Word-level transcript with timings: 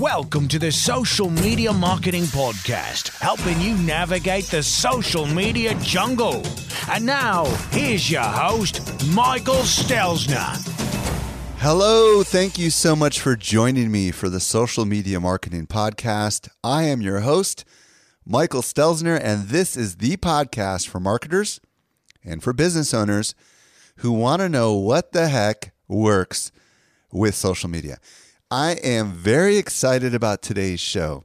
Welcome 0.00 0.46
to 0.48 0.60
the 0.60 0.70
Social 0.70 1.28
Media 1.28 1.72
Marketing 1.72 2.22
Podcast, 2.22 3.18
helping 3.18 3.60
you 3.60 3.76
navigate 3.78 4.44
the 4.44 4.62
social 4.62 5.26
media 5.26 5.74
jungle. 5.80 6.40
And 6.88 7.04
now, 7.04 7.46
here's 7.72 8.08
your 8.08 8.22
host, 8.22 8.80
Michael 9.08 9.64
Stelzner. 9.64 10.54
Hello, 11.58 12.22
thank 12.22 12.60
you 12.60 12.70
so 12.70 12.94
much 12.94 13.18
for 13.18 13.34
joining 13.34 13.90
me 13.90 14.12
for 14.12 14.28
the 14.28 14.38
Social 14.38 14.84
Media 14.84 15.18
Marketing 15.18 15.66
Podcast. 15.66 16.48
I 16.62 16.84
am 16.84 17.00
your 17.00 17.20
host, 17.20 17.64
Michael 18.24 18.62
Stelzner, 18.62 19.18
and 19.20 19.48
this 19.48 19.76
is 19.76 19.96
the 19.96 20.16
podcast 20.16 20.86
for 20.86 21.00
marketers 21.00 21.60
and 22.24 22.40
for 22.40 22.52
business 22.52 22.94
owners 22.94 23.34
who 23.96 24.12
want 24.12 24.42
to 24.42 24.48
know 24.48 24.74
what 24.74 25.10
the 25.10 25.26
heck 25.26 25.72
works 25.88 26.52
with 27.10 27.34
social 27.34 27.68
media. 27.68 27.98
I 28.50 28.72
am 28.82 29.12
very 29.12 29.58
excited 29.58 30.14
about 30.14 30.40
today's 30.40 30.80
show. 30.80 31.24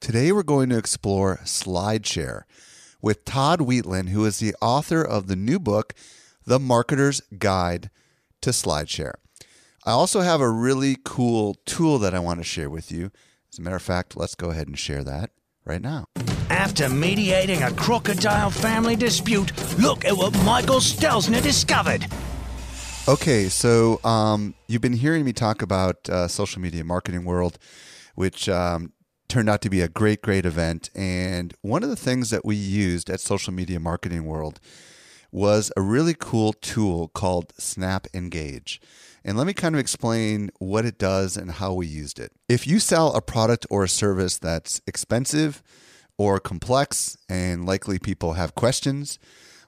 Today, 0.00 0.32
we're 0.32 0.42
going 0.42 0.70
to 0.70 0.76
explore 0.76 1.38
SlideShare 1.44 2.42
with 3.00 3.24
Todd 3.24 3.60
Wheatland, 3.60 4.08
who 4.08 4.24
is 4.24 4.40
the 4.40 4.56
author 4.60 5.00
of 5.00 5.28
the 5.28 5.36
new 5.36 5.60
book, 5.60 5.94
The 6.44 6.58
Marketer's 6.58 7.20
Guide 7.38 7.90
to 8.40 8.50
SlideShare. 8.50 9.14
I 9.86 9.92
also 9.92 10.22
have 10.22 10.40
a 10.40 10.50
really 10.50 10.96
cool 11.04 11.58
tool 11.64 12.00
that 12.00 12.12
I 12.12 12.18
want 12.18 12.40
to 12.40 12.44
share 12.44 12.68
with 12.68 12.90
you. 12.90 13.12
As 13.52 13.60
a 13.60 13.62
matter 13.62 13.76
of 13.76 13.82
fact, 13.82 14.16
let's 14.16 14.34
go 14.34 14.50
ahead 14.50 14.66
and 14.66 14.76
share 14.76 15.04
that 15.04 15.30
right 15.64 15.80
now. 15.80 16.06
After 16.50 16.88
mediating 16.88 17.62
a 17.62 17.70
crocodile 17.70 18.50
family 18.50 18.96
dispute, 18.96 19.52
look 19.78 20.04
at 20.04 20.16
what 20.16 20.34
Michael 20.42 20.80
Stelzner 20.80 21.40
discovered. 21.40 22.04
Okay, 23.06 23.50
so 23.50 24.00
um, 24.02 24.54
you've 24.66 24.80
been 24.80 24.94
hearing 24.94 25.26
me 25.26 25.34
talk 25.34 25.60
about 25.60 26.08
uh, 26.08 26.26
social 26.26 26.62
media 26.62 26.82
marketing 26.84 27.26
world, 27.26 27.58
which 28.14 28.48
um, 28.48 28.94
turned 29.28 29.50
out 29.50 29.60
to 29.60 29.68
be 29.68 29.82
a 29.82 29.88
great, 29.88 30.22
great 30.22 30.46
event. 30.46 30.88
And 30.94 31.52
one 31.60 31.82
of 31.82 31.90
the 31.90 31.96
things 31.96 32.30
that 32.30 32.46
we 32.46 32.56
used 32.56 33.10
at 33.10 33.20
Social 33.20 33.52
Media 33.52 33.78
Marketing 33.78 34.24
World 34.24 34.58
was 35.30 35.70
a 35.76 35.82
really 35.82 36.14
cool 36.18 36.54
tool 36.54 37.08
called 37.08 37.52
Snap 37.58 38.06
Engage. 38.14 38.80
And 39.22 39.36
let 39.36 39.46
me 39.46 39.52
kind 39.52 39.74
of 39.74 39.80
explain 39.80 40.48
what 40.58 40.86
it 40.86 40.96
does 40.96 41.36
and 41.36 41.50
how 41.50 41.74
we 41.74 41.86
used 41.86 42.18
it. 42.18 42.32
If 42.48 42.66
you 42.66 42.78
sell 42.78 43.12
a 43.12 43.20
product 43.20 43.66
or 43.68 43.84
a 43.84 43.88
service 43.88 44.38
that's 44.38 44.80
expensive 44.86 45.62
or 46.16 46.40
complex, 46.40 47.18
and 47.28 47.66
likely 47.66 47.98
people 47.98 48.32
have 48.32 48.54
questions, 48.54 49.18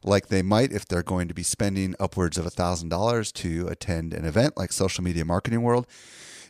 like 0.07 0.29
they 0.29 0.43
might 0.43 0.73
if 0.73 0.87
they're 0.87 1.03
going 1.03 1.29
to 1.29 1.35
be 1.35 1.43
spending 1.43 1.95
upwards 1.99 2.39
of 2.39 2.45
$1,000 2.45 3.33
to 3.33 3.69
attend 3.69 4.15
an 4.15 4.25
event 4.25 4.57
like 4.57 4.73
Social 4.73 5.05
Media 5.05 5.25
Marketing 5.25 5.63
World, 5.63 5.87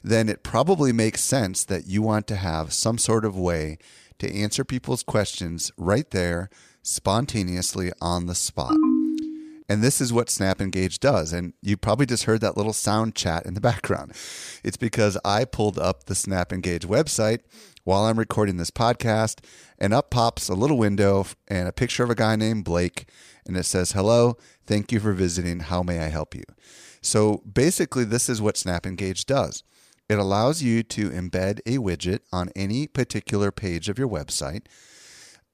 then 0.03 0.29
it 0.29 0.43
probably 0.43 0.93
makes 0.93 1.23
sense 1.23 1.65
that 1.65 1.87
you 1.87 2.03
want 2.03 2.27
to 2.29 2.37
have 2.37 2.73
some 2.73 2.99
sort 2.99 3.25
of 3.25 3.37
way 3.37 3.79
to 4.19 4.33
answer 4.33 4.65
people's 4.65 5.03
questions 5.03 5.73
right 5.77 6.11
there, 6.11 6.49
spontaneously 6.83 7.93
on 8.01 8.27
the 8.27 8.35
spot. 8.35 8.77
And 9.69 9.83
this 9.83 10.01
is 10.01 10.13
what 10.13 10.31
Snap 10.31 10.61
Engage 10.61 11.01
does. 11.01 11.33
And 11.33 11.53
you 11.61 11.77
probably 11.77 12.07
just 12.07 12.25
heard 12.25 12.41
that 12.41 12.57
little 12.57 12.73
sound 12.73 13.15
chat 13.17 13.45
in 13.47 13.55
the 13.55 13.61
background. 13.73 14.13
It's 14.63 14.77
because 14.77 15.19
I 15.25 15.45
pulled 15.45 15.79
up 15.79 16.05
the 16.05 16.15
Snap 16.15 16.53
Engage 16.53 16.87
website 16.87 17.41
while 17.85 18.05
I'm 18.05 18.19
recording 18.19 18.57
this 18.57 18.71
podcast, 18.71 19.45
and 19.79 19.95
up 19.95 20.11
pops 20.11 20.49
a 20.49 20.55
little 20.55 20.77
window 20.77 21.25
and 21.47 21.69
a 21.69 21.73
picture 21.73 22.03
of 22.03 22.11
a 22.11 22.17
guy 22.17 22.35
named 22.35 22.65
Blake 22.65 23.09
and 23.47 23.57
it 23.57 23.65
says, 23.65 23.93
Hello, 23.93 24.37
thank 24.67 24.93
you 24.93 25.01
for 25.01 25.13
visiting. 25.13 25.61
How 25.61 25.83
may 25.83 26.01
I 26.01 26.09
help 26.09 26.35
you? 26.35 26.45
So 27.03 27.43
basically, 27.51 28.05
this 28.05 28.29
is 28.29 28.43
what 28.43 28.57
Snap 28.57 28.87
Engage 28.87 29.27
does 29.27 29.63
it 30.09 30.19
allows 30.19 30.63
you 30.63 30.83
to 30.85 31.11
embed 31.11 31.61
a 31.67 31.79
widget 31.79 32.21
on 32.33 32.51
any 32.55 32.87
particular 32.87 33.51
page 33.51 33.89
of 33.89 33.99
your 33.99 34.09
website. 34.09 34.63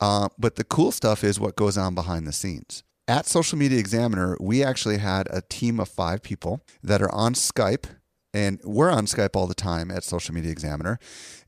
Uh, 0.01 0.29
but 0.39 0.57
the 0.57 0.65
cool 0.65 0.93
stuff 0.93 1.25
is 1.25 1.41
what 1.41 1.57
goes 1.57 1.79
on 1.79 1.95
behind 1.95 2.27
the 2.27 2.33
scenes. 2.33 2.83
At 3.09 3.27
Social 3.27 3.59
Media 3.59 3.79
Examiner, 3.79 4.37
we 4.41 4.63
actually 4.63 4.99
had 4.99 5.27
a 5.31 5.43
team 5.43 5.81
of 5.81 5.89
five 5.89 6.23
people 6.23 6.61
that 6.83 7.03
are 7.03 7.13
on 7.13 7.35
Skype, 7.35 7.87
and 8.35 8.61
we're 8.65 8.91
on 8.91 9.07
Skype 9.07 9.35
all 9.35 9.47
the 9.47 9.55
time 9.55 9.91
at 9.91 10.05
Social 10.05 10.35
Media 10.35 10.51
Examiner. 10.51 10.99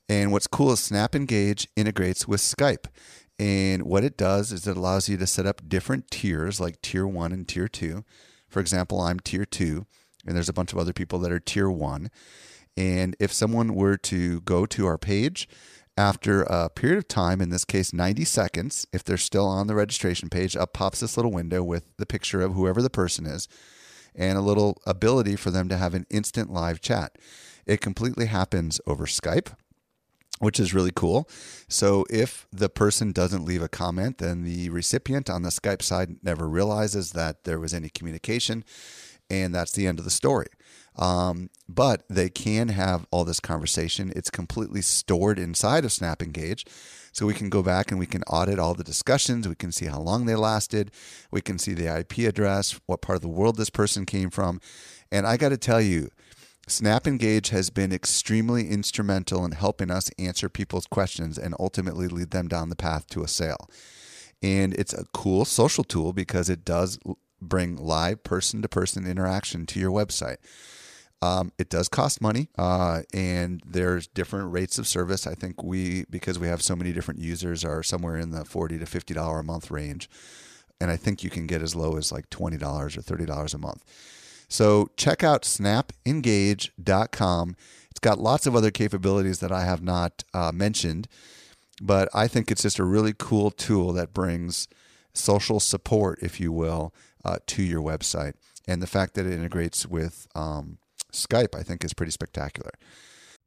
And 0.08 0.32
what's 0.32 0.46
cool 0.46 0.72
is 0.72 0.80
Snap 0.80 1.14
Engage 1.14 1.68
integrates 1.76 2.28
with 2.28 2.40
Skype. 2.40 2.86
And 3.38 3.82
what 3.82 4.04
it 4.04 4.16
does 4.16 4.52
is 4.52 4.66
it 4.66 4.76
allows 4.76 5.08
you 5.08 5.16
to 5.16 5.26
set 5.26 5.46
up 5.46 5.68
different 5.68 6.10
tiers, 6.10 6.60
like 6.60 6.80
tier 6.82 7.06
one 7.06 7.32
and 7.32 7.46
tier 7.46 7.68
two. 7.68 8.04
For 8.48 8.60
example, 8.60 9.00
I'm 9.00 9.18
tier 9.18 9.44
two, 9.44 9.86
and 10.26 10.36
there's 10.36 10.48
a 10.48 10.54
bunch 10.54 10.72
of 10.72 10.78
other 10.78 10.92
people 10.92 11.18
that 11.20 11.32
are 11.32 11.40
tier 11.40 11.70
one. 11.70 12.10
And 12.76 13.16
if 13.18 13.32
someone 13.32 13.74
were 13.74 13.96
to 13.98 14.40
go 14.42 14.66
to 14.66 14.86
our 14.86 14.98
page 14.98 15.48
after 15.96 16.42
a 16.42 16.68
period 16.68 16.98
of 16.98 17.08
time, 17.08 17.40
in 17.40 17.50
this 17.50 17.64
case 17.64 17.92
90 17.92 18.24
seconds, 18.24 18.86
if 18.92 19.04
they're 19.04 19.16
still 19.16 19.46
on 19.46 19.66
the 19.66 19.74
registration 19.74 20.28
page, 20.28 20.56
up 20.56 20.72
pops 20.72 21.00
this 21.00 21.16
little 21.16 21.32
window 21.32 21.62
with 21.62 21.96
the 21.96 22.06
picture 22.06 22.40
of 22.40 22.54
whoever 22.54 22.82
the 22.82 22.90
person 22.90 23.26
is 23.26 23.48
and 24.14 24.38
a 24.38 24.42
little 24.42 24.80
ability 24.86 25.36
for 25.36 25.50
them 25.50 25.68
to 25.68 25.76
have 25.76 25.94
an 25.94 26.06
instant 26.10 26.52
live 26.52 26.80
chat. 26.80 27.18
It 27.66 27.80
completely 27.80 28.26
happens 28.26 28.80
over 28.86 29.06
Skype 29.06 29.54
which 30.38 30.58
is 30.58 30.74
really 30.74 30.92
cool. 30.94 31.28
So 31.68 32.04
if 32.10 32.46
the 32.52 32.68
person 32.68 33.12
doesn't 33.12 33.44
leave 33.44 33.62
a 33.62 33.68
comment, 33.68 34.18
then 34.18 34.42
the 34.42 34.68
recipient 34.70 35.30
on 35.30 35.42
the 35.42 35.50
Skype 35.50 35.82
side 35.82 36.16
never 36.22 36.48
realizes 36.48 37.12
that 37.12 37.44
there 37.44 37.60
was 37.60 37.72
any 37.72 37.88
communication, 37.88 38.64
and 39.30 39.54
that's 39.54 39.72
the 39.72 39.86
end 39.86 39.98
of 39.98 40.04
the 40.04 40.10
story. 40.10 40.48
Um, 40.96 41.50
but 41.68 42.04
they 42.08 42.28
can 42.28 42.68
have 42.68 43.06
all 43.10 43.24
this 43.24 43.40
conversation. 43.40 44.12
It's 44.14 44.30
completely 44.30 44.80
stored 44.80 45.38
inside 45.38 45.84
of 45.84 45.92
Snap 45.92 46.22
Engage. 46.22 46.64
So 47.12 47.26
we 47.26 47.34
can 47.34 47.48
go 47.48 47.62
back 47.62 47.90
and 47.90 47.98
we 47.98 48.06
can 48.06 48.22
audit 48.24 48.58
all 48.58 48.74
the 48.74 48.84
discussions. 48.84 49.48
We 49.48 49.54
can 49.54 49.72
see 49.72 49.86
how 49.86 50.00
long 50.00 50.26
they 50.26 50.34
lasted. 50.34 50.90
We 51.30 51.40
can 51.40 51.58
see 51.58 51.72
the 51.72 51.98
IP 51.98 52.18
address, 52.18 52.80
what 52.86 53.02
part 53.02 53.16
of 53.16 53.22
the 53.22 53.28
world 53.28 53.56
this 53.56 53.70
person 53.70 54.04
came 54.04 54.30
from. 54.30 54.60
And 55.12 55.26
I 55.26 55.36
got 55.36 55.50
to 55.50 55.56
tell 55.56 55.80
you, 55.80 56.10
Snap 56.66 57.06
Engage 57.06 57.50
has 57.50 57.70
been 57.70 57.92
extremely 57.92 58.68
instrumental 58.68 59.44
in 59.44 59.52
helping 59.52 59.90
us 59.90 60.10
answer 60.18 60.48
people's 60.48 60.86
questions 60.86 61.38
and 61.38 61.54
ultimately 61.58 62.08
lead 62.08 62.30
them 62.30 62.48
down 62.48 62.70
the 62.70 62.76
path 62.76 63.06
to 63.08 63.22
a 63.22 63.28
sale. 63.28 63.68
And 64.42 64.74
it's 64.74 64.94
a 64.94 65.04
cool 65.12 65.44
social 65.44 65.84
tool 65.84 66.12
because 66.12 66.48
it 66.48 66.64
does 66.64 66.98
bring 67.40 67.76
live 67.76 68.24
person 68.24 68.62
to 68.62 68.68
person 68.68 69.06
interaction 69.06 69.66
to 69.66 69.80
your 69.80 69.90
website. 69.90 70.36
Um, 71.22 71.52
it 71.58 71.70
does 71.70 71.88
cost 71.88 72.20
money, 72.20 72.48
uh, 72.58 73.02
and 73.14 73.62
there's 73.64 74.06
different 74.06 74.52
rates 74.52 74.78
of 74.78 74.86
service. 74.86 75.26
I 75.26 75.34
think 75.34 75.62
we, 75.62 76.04
because 76.10 76.38
we 76.38 76.48
have 76.48 76.60
so 76.60 76.76
many 76.76 76.92
different 76.92 77.20
users, 77.20 77.64
are 77.64 77.82
somewhere 77.82 78.18
in 78.18 78.30
the 78.30 78.44
forty 78.44 78.78
to 78.78 78.84
fifty 78.84 79.14
dollar 79.14 79.38
a 79.38 79.44
month 79.44 79.70
range, 79.70 80.10
and 80.78 80.90
I 80.90 80.96
think 80.96 81.24
you 81.24 81.30
can 81.30 81.46
get 81.46 81.62
as 81.62 81.74
low 81.74 81.96
as 81.96 82.12
like 82.12 82.28
twenty 82.28 82.58
dollars 82.58 82.94
or 82.98 83.00
thirty 83.00 83.24
dollars 83.24 83.54
a 83.54 83.58
month. 83.58 83.82
So 84.48 84.90
check 84.96 85.24
out 85.24 85.42
snapengage.com. 85.42 87.56
It's 87.90 88.00
got 88.00 88.18
lots 88.18 88.46
of 88.46 88.56
other 88.56 88.70
capabilities 88.70 89.40
that 89.40 89.52
I 89.52 89.64
have 89.64 89.82
not 89.82 90.24
uh, 90.32 90.52
mentioned, 90.52 91.08
but 91.80 92.08
I 92.14 92.28
think 92.28 92.50
it's 92.50 92.62
just 92.62 92.78
a 92.78 92.84
really 92.84 93.14
cool 93.16 93.50
tool 93.50 93.92
that 93.92 94.12
brings 94.12 94.68
social 95.12 95.60
support, 95.60 96.18
if 96.22 96.40
you 96.40 96.52
will, 96.52 96.94
uh, 97.24 97.38
to 97.46 97.62
your 97.62 97.82
website. 97.82 98.34
And 98.66 98.82
the 98.82 98.86
fact 98.86 99.14
that 99.14 99.26
it 99.26 99.32
integrates 99.32 99.86
with 99.86 100.26
um, 100.34 100.78
Skype, 101.12 101.54
I 101.54 101.62
think, 101.62 101.84
is 101.84 101.94
pretty 101.94 102.12
spectacular. 102.12 102.72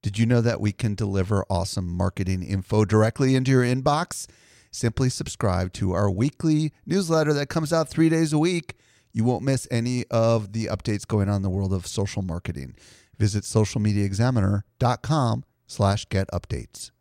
Did 0.02 0.18
you 0.18 0.26
know 0.26 0.42
that 0.42 0.62
we 0.62 0.72
can 0.72 0.96
deliver 0.96 1.46
awesome 1.50 1.88
marketing 1.88 2.44
info 2.44 2.86
directly 2.86 3.36
into 3.36 3.52
your 3.52 3.64
inbox? 3.64 4.28
Simply 4.72 5.10
subscribe 5.10 5.74
to 5.74 5.92
our 5.94 6.10
weekly 6.10 6.72
newsletter 6.86 7.34
that 7.34 7.50
comes 7.50 7.74
out 7.74 7.90
three 7.90 8.10
days 8.10 8.32
a 8.32 8.38
week. 8.38 8.76
You 9.18 9.24
won't 9.24 9.42
miss 9.42 9.68
any 9.72 10.06
of 10.12 10.54
the 10.54 10.66
updates 10.66 11.08
going 11.08 11.28
on 11.28 11.38
in 11.38 11.42
the 11.42 11.50
world 11.50 11.74
of 11.74 11.88
social 11.88 12.22
marketing. 12.22 12.76
Visit 13.18 13.46
socialmediaexaminer.com 13.46 15.44
slash 15.66 16.06
get 16.06 16.28
updates. 16.30 16.92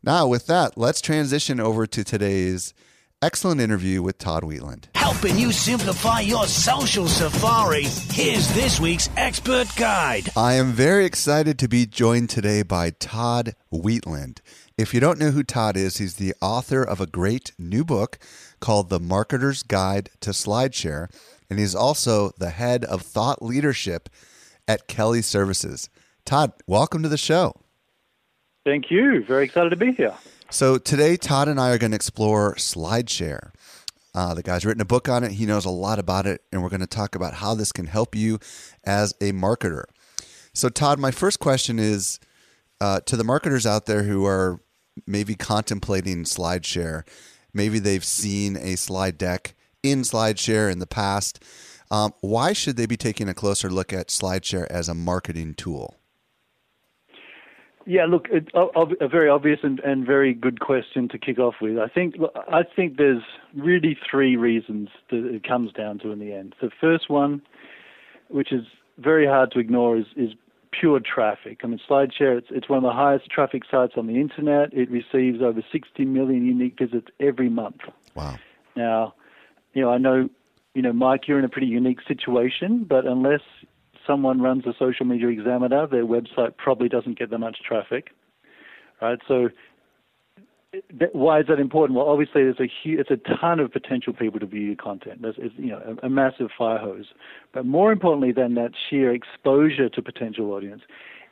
Now, 0.00 0.28
with 0.28 0.46
that, 0.46 0.78
let's 0.78 1.00
transition 1.00 1.58
over 1.58 1.84
to 1.88 2.04
today's 2.04 2.74
excellent 3.20 3.60
interview 3.60 4.02
with 4.02 4.18
Todd 4.18 4.44
Wheatland. 4.44 4.88
Helping 4.94 5.36
you 5.36 5.50
simplify 5.50 6.20
your 6.20 6.46
social 6.46 7.08
safari, 7.08 7.86
here's 8.12 8.46
this 8.54 8.78
week's 8.78 9.10
expert 9.16 9.66
guide. 9.74 10.28
I 10.36 10.52
am 10.54 10.70
very 10.72 11.04
excited 11.04 11.58
to 11.58 11.66
be 11.66 11.86
joined 11.86 12.30
today 12.30 12.62
by 12.62 12.90
Todd 12.90 13.56
Wheatland. 13.72 14.42
If 14.78 14.94
you 14.94 15.00
don't 15.00 15.18
know 15.18 15.30
who 15.30 15.42
Todd 15.42 15.76
is, 15.76 15.96
he's 15.96 16.16
the 16.16 16.34
author 16.40 16.84
of 16.84 17.00
a 17.00 17.06
great 17.06 17.50
new 17.58 17.84
book 17.84 18.18
called 18.60 18.90
The 18.90 19.00
Marketer's 19.00 19.62
Guide 19.62 20.10
to 20.20 20.30
SlideShare, 20.30 21.08
and 21.50 21.58
he's 21.58 21.74
also 21.74 22.32
the 22.38 22.50
head 22.50 22.84
of 22.84 23.02
thought 23.02 23.42
leadership 23.42 24.08
at 24.66 24.88
Kelly 24.88 25.22
Services. 25.22 25.88
Todd, 26.24 26.52
welcome 26.66 27.02
to 27.02 27.08
the 27.08 27.18
show. 27.18 27.54
Thank 28.64 28.90
you. 28.90 29.22
Very 29.24 29.44
excited 29.44 29.70
to 29.70 29.76
be 29.76 29.92
here. 29.92 30.14
So 30.50 30.78
today, 30.78 31.16
Todd 31.16 31.48
and 31.48 31.60
I 31.60 31.70
are 31.70 31.78
going 31.78 31.92
to 31.92 31.96
explore 31.96 32.54
SlideShare. 32.54 33.52
Uh, 34.14 34.32
the 34.34 34.42
guy's 34.42 34.64
written 34.64 34.80
a 34.80 34.86
book 34.86 35.08
on 35.08 35.24
it. 35.24 35.32
He 35.32 35.44
knows 35.44 35.64
a 35.64 35.70
lot 35.70 35.98
about 35.98 36.26
it, 36.26 36.42
and 36.52 36.62
we're 36.62 36.68
going 36.68 36.80
to 36.80 36.86
talk 36.86 37.14
about 37.14 37.34
how 37.34 37.54
this 37.54 37.72
can 37.72 37.86
help 37.86 38.14
you 38.14 38.38
as 38.84 39.12
a 39.20 39.32
marketer. 39.32 39.84
So, 40.54 40.68
Todd, 40.68 40.98
my 40.98 41.10
first 41.10 41.40
question 41.40 41.78
is 41.78 42.20
uh, 42.80 43.00
to 43.00 43.16
the 43.16 43.24
marketers 43.24 43.66
out 43.66 43.86
there 43.86 44.04
who 44.04 44.24
are 44.24 44.60
maybe 45.06 45.34
contemplating 45.34 46.24
SlideShare. 46.24 47.02
Maybe 47.52 47.78
they've 47.78 48.04
seen 48.04 48.56
a 48.56 48.76
slide 48.76 49.18
deck 49.18 49.54
in 49.84 50.00
SlideShare 50.00 50.72
in 50.72 50.80
the 50.80 50.86
past. 50.86 51.44
Um, 51.90 52.12
why 52.20 52.52
should 52.52 52.76
they 52.76 52.86
be 52.86 52.96
taking 52.96 53.28
a 53.28 53.34
closer 53.34 53.70
look 53.70 53.92
at 53.92 54.08
SlideShare 54.08 54.66
as 54.68 54.88
a 54.88 54.94
marketing 54.94 55.54
tool? 55.54 55.96
Yeah, 57.86 58.06
look, 58.06 58.28
it, 58.30 58.48
a 58.54 59.08
very 59.08 59.28
obvious 59.28 59.60
and, 59.62 59.78
and 59.80 60.06
very 60.06 60.32
good 60.32 60.60
question 60.60 61.06
to 61.10 61.18
kick 61.18 61.38
off 61.38 61.56
with. 61.60 61.78
I 61.78 61.86
think 61.86 62.14
I 62.50 62.62
think 62.62 62.96
there's 62.96 63.22
really 63.54 63.98
three 64.10 64.36
reasons 64.36 64.88
that 65.10 65.22
it 65.26 65.46
comes 65.46 65.70
down 65.72 65.98
to 65.98 66.10
in 66.10 66.18
the 66.18 66.32
end. 66.32 66.54
The 66.62 66.70
first 66.80 67.10
one, 67.10 67.42
which 68.28 68.52
is 68.52 68.64
very 68.96 69.26
hard 69.26 69.52
to 69.52 69.58
ignore, 69.58 69.98
is, 69.98 70.06
is 70.16 70.30
pure 70.72 70.98
traffic. 70.98 71.60
I 71.62 71.66
mean, 71.66 71.80
SlideShare, 71.88 72.38
it's, 72.38 72.46
it's 72.50 72.70
one 72.70 72.78
of 72.78 72.84
the 72.84 72.92
highest 72.92 73.30
traffic 73.30 73.64
sites 73.70 73.94
on 73.98 74.06
the 74.06 74.18
internet. 74.18 74.72
It 74.72 74.90
receives 74.90 75.42
over 75.42 75.62
60 75.70 76.04
million 76.06 76.46
unique 76.46 76.78
visits 76.78 77.08
every 77.20 77.50
month. 77.50 77.80
Wow. 78.14 78.36
Now, 78.76 79.14
you 79.74 79.82
know, 79.82 79.90
I 79.90 79.98
know, 79.98 80.28
you 80.74 80.82
know, 80.82 80.92
Mike, 80.92 81.28
you're 81.28 81.38
in 81.38 81.44
a 81.44 81.48
pretty 81.48 81.66
unique 81.66 81.98
situation, 82.06 82.84
but 82.88 83.06
unless 83.06 83.40
someone 84.06 84.40
runs 84.40 84.66
a 84.66 84.74
social 84.78 85.06
media 85.06 85.28
examiner, 85.28 85.86
their 85.86 86.04
website 86.04 86.56
probably 86.56 86.88
doesn't 86.88 87.18
get 87.18 87.30
that 87.30 87.38
much 87.38 87.58
traffic, 87.66 88.10
right? 89.00 89.18
So 89.26 89.50
why 91.12 91.40
is 91.40 91.46
that 91.48 91.60
important? 91.60 91.96
Well, 91.96 92.08
obviously, 92.08 92.42
there's 92.42 92.60
a 92.60 92.70
huge, 92.82 93.00
it's 93.00 93.10
a 93.10 93.36
ton 93.40 93.60
of 93.60 93.72
potential 93.72 94.12
people 94.12 94.40
to 94.40 94.46
view 94.46 94.62
your 94.62 94.76
content. 94.76 95.22
There's, 95.22 95.36
it's, 95.38 95.54
you 95.56 95.68
know, 95.68 95.96
a, 96.02 96.06
a, 96.06 96.10
massive 96.10 96.48
fire 96.56 96.78
hose. 96.78 97.06
But 97.52 97.66
more 97.66 97.92
importantly 97.92 98.32
than 98.32 98.54
that 98.54 98.72
sheer 98.88 99.14
exposure 99.14 99.88
to 99.88 100.02
potential 100.02 100.52
audience, 100.52 100.82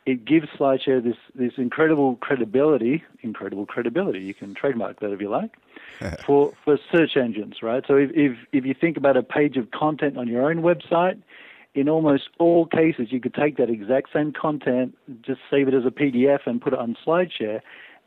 it 0.05 0.25
gives 0.25 0.47
SlideShare 0.59 1.03
this 1.03 1.17
this 1.35 1.53
incredible 1.57 2.17
credibility. 2.17 3.03
Incredible 3.21 3.65
credibility. 3.65 4.19
You 4.19 4.33
can 4.33 4.53
trademark 4.53 4.99
that 4.99 5.11
if 5.11 5.21
you 5.21 5.29
like. 5.29 5.51
for 6.25 6.53
for 6.63 6.77
search 6.91 7.15
engines, 7.15 7.61
right? 7.61 7.83
So 7.87 7.95
if, 7.95 8.11
if 8.13 8.37
if 8.51 8.65
you 8.65 8.73
think 8.73 8.97
about 8.97 9.17
a 9.17 9.23
page 9.23 9.57
of 9.57 9.71
content 9.71 10.17
on 10.17 10.27
your 10.27 10.49
own 10.49 10.57
website, 10.61 11.21
in 11.75 11.89
almost 11.89 12.29
all 12.39 12.65
cases, 12.65 13.11
you 13.11 13.19
could 13.19 13.33
take 13.33 13.57
that 13.57 13.69
exact 13.69 14.11
same 14.13 14.33
content, 14.33 14.97
just 15.21 15.41
save 15.49 15.67
it 15.67 15.73
as 15.73 15.85
a 15.85 15.91
PDF 15.91 16.39
and 16.45 16.61
put 16.61 16.73
it 16.73 16.79
on 16.79 16.95
SlideShare, 17.05 17.61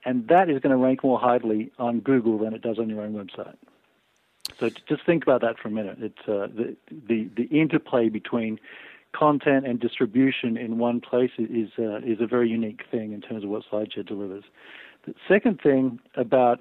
and 0.04 0.28
that 0.28 0.48
is 0.50 0.60
going 0.60 0.70
to 0.70 0.76
rank 0.76 1.02
more 1.02 1.18
highly 1.18 1.72
on 1.78 2.00
Google 2.00 2.38
than 2.38 2.54
it 2.54 2.62
does 2.62 2.78
on 2.78 2.88
your 2.88 3.02
own 3.02 3.14
website. 3.14 3.56
So 4.58 4.70
just 4.88 5.04
think 5.04 5.22
about 5.22 5.40
that 5.40 5.58
for 5.58 5.68
a 5.68 5.70
minute. 5.70 5.98
It's 6.00 6.28
uh, 6.28 6.48
the, 6.54 6.76
the 7.08 7.28
the 7.36 7.44
interplay 7.44 8.08
between 8.08 8.58
content 9.16 9.66
and 9.66 9.80
distribution 9.80 10.56
in 10.56 10.78
one 10.78 11.00
place 11.00 11.30
is 11.38 11.70
uh, 11.78 11.98
is 11.98 12.18
a 12.20 12.26
very 12.26 12.48
unique 12.48 12.82
thing 12.90 13.12
in 13.12 13.20
terms 13.20 13.44
of 13.44 13.50
what 13.50 13.62
SlideShare 13.70 14.06
delivers. 14.06 14.44
The 15.06 15.14
second 15.28 15.60
thing 15.62 15.98
about 16.16 16.60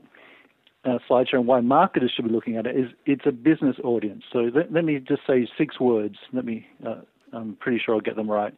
uh, 0.85 0.99
SlideShare 1.09 1.35
and 1.35 1.47
why 1.47 1.61
marketers 1.61 2.11
should 2.15 2.25
be 2.25 2.31
looking 2.31 2.57
at 2.57 2.65
it 2.65 2.75
is 2.75 2.87
it's 3.05 3.25
a 3.25 3.31
business 3.31 3.75
audience. 3.83 4.23
So 4.31 4.51
let, 4.53 4.71
let 4.71 4.85
me 4.85 4.99
just 4.99 5.21
say 5.27 5.47
six 5.57 5.79
words. 5.79 6.15
Let 6.31 6.45
me, 6.45 6.67
uh, 6.85 7.01
I'm 7.33 7.55
pretty 7.59 7.81
sure 7.83 7.95
I'll 7.95 8.01
get 8.01 8.15
them 8.15 8.29
right. 8.29 8.53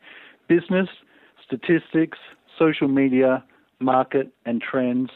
Business, 0.48 0.90
statistics, 1.46 2.18
social 2.60 2.88
media, 2.88 3.44
market 3.80 4.32
and 4.46 4.62
trends, 4.62 5.10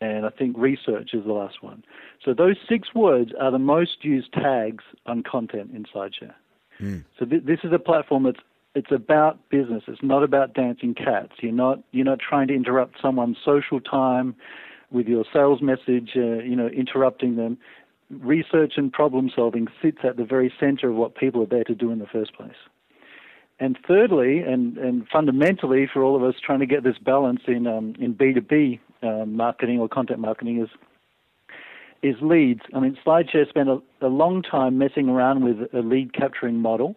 and 0.00 0.24
I 0.24 0.30
think 0.30 0.56
research 0.56 1.10
is 1.12 1.24
the 1.24 1.32
last 1.32 1.62
one. 1.62 1.82
So 2.24 2.32
those 2.32 2.56
six 2.68 2.94
words 2.94 3.32
are 3.40 3.50
the 3.50 3.58
most 3.58 4.02
used 4.04 4.32
tags 4.32 4.84
on 5.06 5.22
content 5.22 5.70
in 5.74 5.84
SlideShare. 5.84 6.34
Mm. 6.80 7.04
So 7.18 7.24
th- 7.24 7.44
this 7.44 7.60
is 7.64 7.72
a 7.72 7.78
platform 7.78 8.24
that's 8.24 8.40
it's 8.74 8.92
about 8.92 9.48
business. 9.48 9.82
It's 9.88 10.02
not 10.02 10.22
about 10.22 10.54
dancing 10.54 10.94
cats. 10.94 11.32
You're 11.40 11.52
not 11.52 11.82
you're 11.92 12.04
not 12.04 12.20
trying 12.20 12.48
to 12.48 12.54
interrupt 12.54 13.00
someone's 13.00 13.38
social 13.44 13.80
time 13.80 14.36
with 14.90 15.06
your 15.06 15.24
sales 15.32 15.60
message, 15.62 16.10
uh, 16.16 16.42
you 16.42 16.56
know, 16.56 16.68
interrupting 16.68 17.36
them. 17.36 17.58
Research 18.10 18.74
and 18.76 18.92
problem 18.92 19.30
solving 19.34 19.68
sits 19.80 19.98
at 20.02 20.16
the 20.16 20.24
very 20.24 20.52
center 20.58 20.90
of 20.90 20.96
what 20.96 21.14
people 21.14 21.42
are 21.42 21.46
there 21.46 21.64
to 21.64 21.74
do 21.74 21.92
in 21.92 22.00
the 22.00 22.06
first 22.06 22.34
place. 22.34 22.56
And 23.60 23.78
thirdly, 23.86 24.38
and, 24.38 24.78
and 24.78 25.06
fundamentally 25.08 25.86
for 25.92 26.02
all 26.02 26.16
of 26.16 26.24
us 26.24 26.34
trying 26.44 26.60
to 26.60 26.66
get 26.66 26.82
this 26.82 26.98
balance 26.98 27.42
in 27.46 27.66
um, 27.66 27.94
in 28.00 28.14
B2B 28.14 28.80
uh, 29.02 29.26
marketing 29.26 29.78
or 29.78 29.88
content 29.88 30.18
marketing 30.18 30.62
is 30.62 30.68
is 32.02 32.16
leads. 32.22 32.60
I 32.74 32.80
mean, 32.80 32.96
SlideShare 33.04 33.48
spent 33.48 33.68
a, 33.68 33.78
a 34.00 34.08
long 34.08 34.42
time 34.42 34.78
messing 34.78 35.08
around 35.08 35.44
with 35.44 35.72
a 35.74 35.80
lead 35.80 36.14
capturing 36.14 36.56
model 36.56 36.96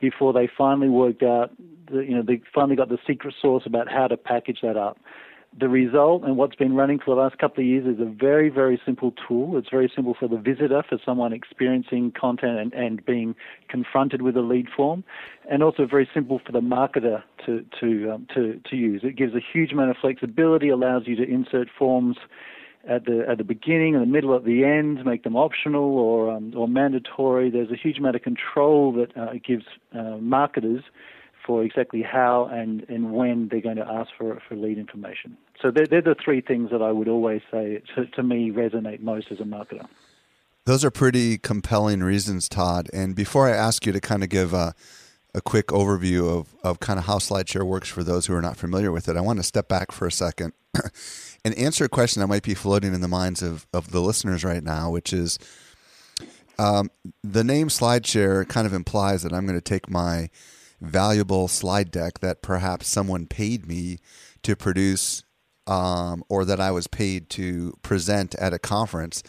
before 0.00 0.32
they 0.32 0.48
finally 0.58 0.88
worked 0.88 1.22
out, 1.22 1.50
the, 1.90 2.00
you 2.00 2.14
know, 2.14 2.22
they 2.22 2.40
finally 2.54 2.76
got 2.76 2.88
the 2.88 2.98
secret 3.06 3.34
sauce 3.40 3.62
about 3.66 3.88
how 3.90 4.08
to 4.08 4.16
package 4.16 4.58
that 4.62 4.76
up 4.76 4.98
the 5.58 5.68
result 5.68 6.24
and 6.24 6.36
what's 6.36 6.54
been 6.54 6.74
running 6.74 6.98
for 6.98 7.14
the 7.14 7.20
last 7.20 7.36
couple 7.38 7.62
of 7.62 7.66
years 7.66 7.86
is 7.86 8.00
a 8.00 8.06
very, 8.06 8.48
very 8.48 8.80
simple 8.86 9.12
tool. 9.28 9.58
It's 9.58 9.68
very 9.70 9.90
simple 9.94 10.16
for 10.18 10.26
the 10.26 10.38
visitor, 10.38 10.82
for 10.88 10.98
someone 11.04 11.32
experiencing 11.32 12.12
content 12.18 12.58
and, 12.58 12.72
and 12.72 13.04
being 13.04 13.34
confronted 13.68 14.22
with 14.22 14.36
a 14.36 14.40
lead 14.40 14.68
form, 14.74 15.04
and 15.50 15.62
also 15.62 15.86
very 15.86 16.08
simple 16.14 16.40
for 16.44 16.52
the 16.52 16.60
marketer 16.60 17.22
to, 17.44 17.64
to, 17.80 18.12
um, 18.12 18.26
to, 18.34 18.60
to 18.70 18.76
use. 18.76 19.02
It 19.04 19.16
gives 19.16 19.34
a 19.34 19.40
huge 19.52 19.72
amount 19.72 19.90
of 19.90 19.96
flexibility, 20.00 20.70
allows 20.70 21.02
you 21.06 21.16
to 21.16 21.30
insert 21.30 21.68
forms 21.78 22.16
at 22.88 23.04
the 23.04 23.24
at 23.28 23.38
the 23.38 23.44
beginning, 23.44 23.94
in 23.94 24.00
the 24.00 24.06
middle, 24.06 24.34
at 24.34 24.44
the 24.44 24.64
end, 24.64 25.04
make 25.04 25.22
them 25.22 25.36
optional 25.36 25.96
or 25.98 26.30
um, 26.30 26.52
or 26.56 26.66
mandatory. 26.66 27.50
There's 27.50 27.70
a 27.70 27.76
huge 27.76 27.98
amount 27.98 28.16
of 28.16 28.22
control 28.22 28.92
that 28.92 29.16
uh, 29.16 29.32
it 29.32 29.44
gives 29.44 29.64
uh, 29.94 30.16
marketers 30.18 30.82
for 31.46 31.64
exactly 31.64 32.02
how 32.02 32.48
and, 32.52 32.86
and 32.88 33.12
when 33.12 33.48
they're 33.48 33.60
going 33.60 33.76
to 33.76 33.86
ask 33.86 34.10
for, 34.16 34.40
for 34.48 34.54
lead 34.54 34.78
information. 34.78 35.36
So 35.60 35.72
they're, 35.72 35.86
they're 35.86 36.00
the 36.00 36.14
three 36.24 36.40
things 36.40 36.70
that 36.70 36.80
I 36.80 36.92
would 36.92 37.08
always 37.08 37.42
say 37.50 37.82
to, 37.96 38.06
to 38.06 38.22
me 38.22 38.52
resonate 38.52 39.00
most 39.00 39.26
as 39.32 39.40
a 39.40 39.44
marketer. 39.44 39.86
Those 40.66 40.84
are 40.84 40.92
pretty 40.92 41.38
compelling 41.38 42.00
reasons, 42.00 42.48
Todd. 42.48 42.88
And 42.92 43.16
before 43.16 43.48
I 43.48 43.56
ask 43.56 43.84
you 43.84 43.92
to 43.92 44.00
kind 44.00 44.22
of 44.22 44.28
give 44.28 44.54
a, 44.54 44.74
a 45.34 45.40
quick 45.40 45.68
overview 45.68 46.28
of, 46.28 46.54
of 46.62 46.78
kind 46.78 47.00
of 47.00 47.06
how 47.06 47.18
SlideShare 47.18 47.66
works 47.66 47.88
for 47.88 48.04
those 48.04 48.26
who 48.26 48.34
are 48.34 48.42
not 48.42 48.56
familiar 48.56 48.92
with 48.92 49.08
it, 49.08 49.16
I 49.16 49.20
want 49.20 49.40
to 49.40 49.42
step 49.42 49.66
back 49.66 49.90
for 49.90 50.06
a 50.06 50.12
second 50.12 50.52
and 51.44 51.54
answer 51.54 51.84
a 51.84 51.88
question 51.88 52.20
that 52.20 52.28
might 52.28 52.42
be 52.42 52.54
floating 52.54 52.94
in 52.94 53.00
the 53.00 53.08
minds 53.08 53.42
of, 53.42 53.66
of 53.72 53.90
the 53.90 54.00
listeners 54.00 54.44
right 54.44 54.62
now, 54.62 54.90
which 54.90 55.12
is 55.12 55.38
um, 56.58 56.90
the 57.22 57.44
name 57.44 57.68
SlideShare 57.68 58.48
kind 58.48 58.66
of 58.66 58.72
implies 58.72 59.22
that 59.22 59.32
I'm 59.32 59.46
going 59.46 59.58
to 59.58 59.60
take 59.60 59.90
my 59.90 60.30
valuable 60.80 61.48
slide 61.48 61.90
deck 61.90 62.20
that 62.20 62.42
perhaps 62.42 62.88
someone 62.88 63.26
paid 63.26 63.66
me 63.66 63.98
to 64.42 64.56
produce 64.56 65.24
um, 65.66 66.24
or 66.28 66.44
that 66.44 66.60
I 66.60 66.70
was 66.70 66.86
paid 66.86 67.30
to 67.30 67.74
present 67.82 68.34
at 68.36 68.52
a 68.52 68.58
conference 68.58 69.22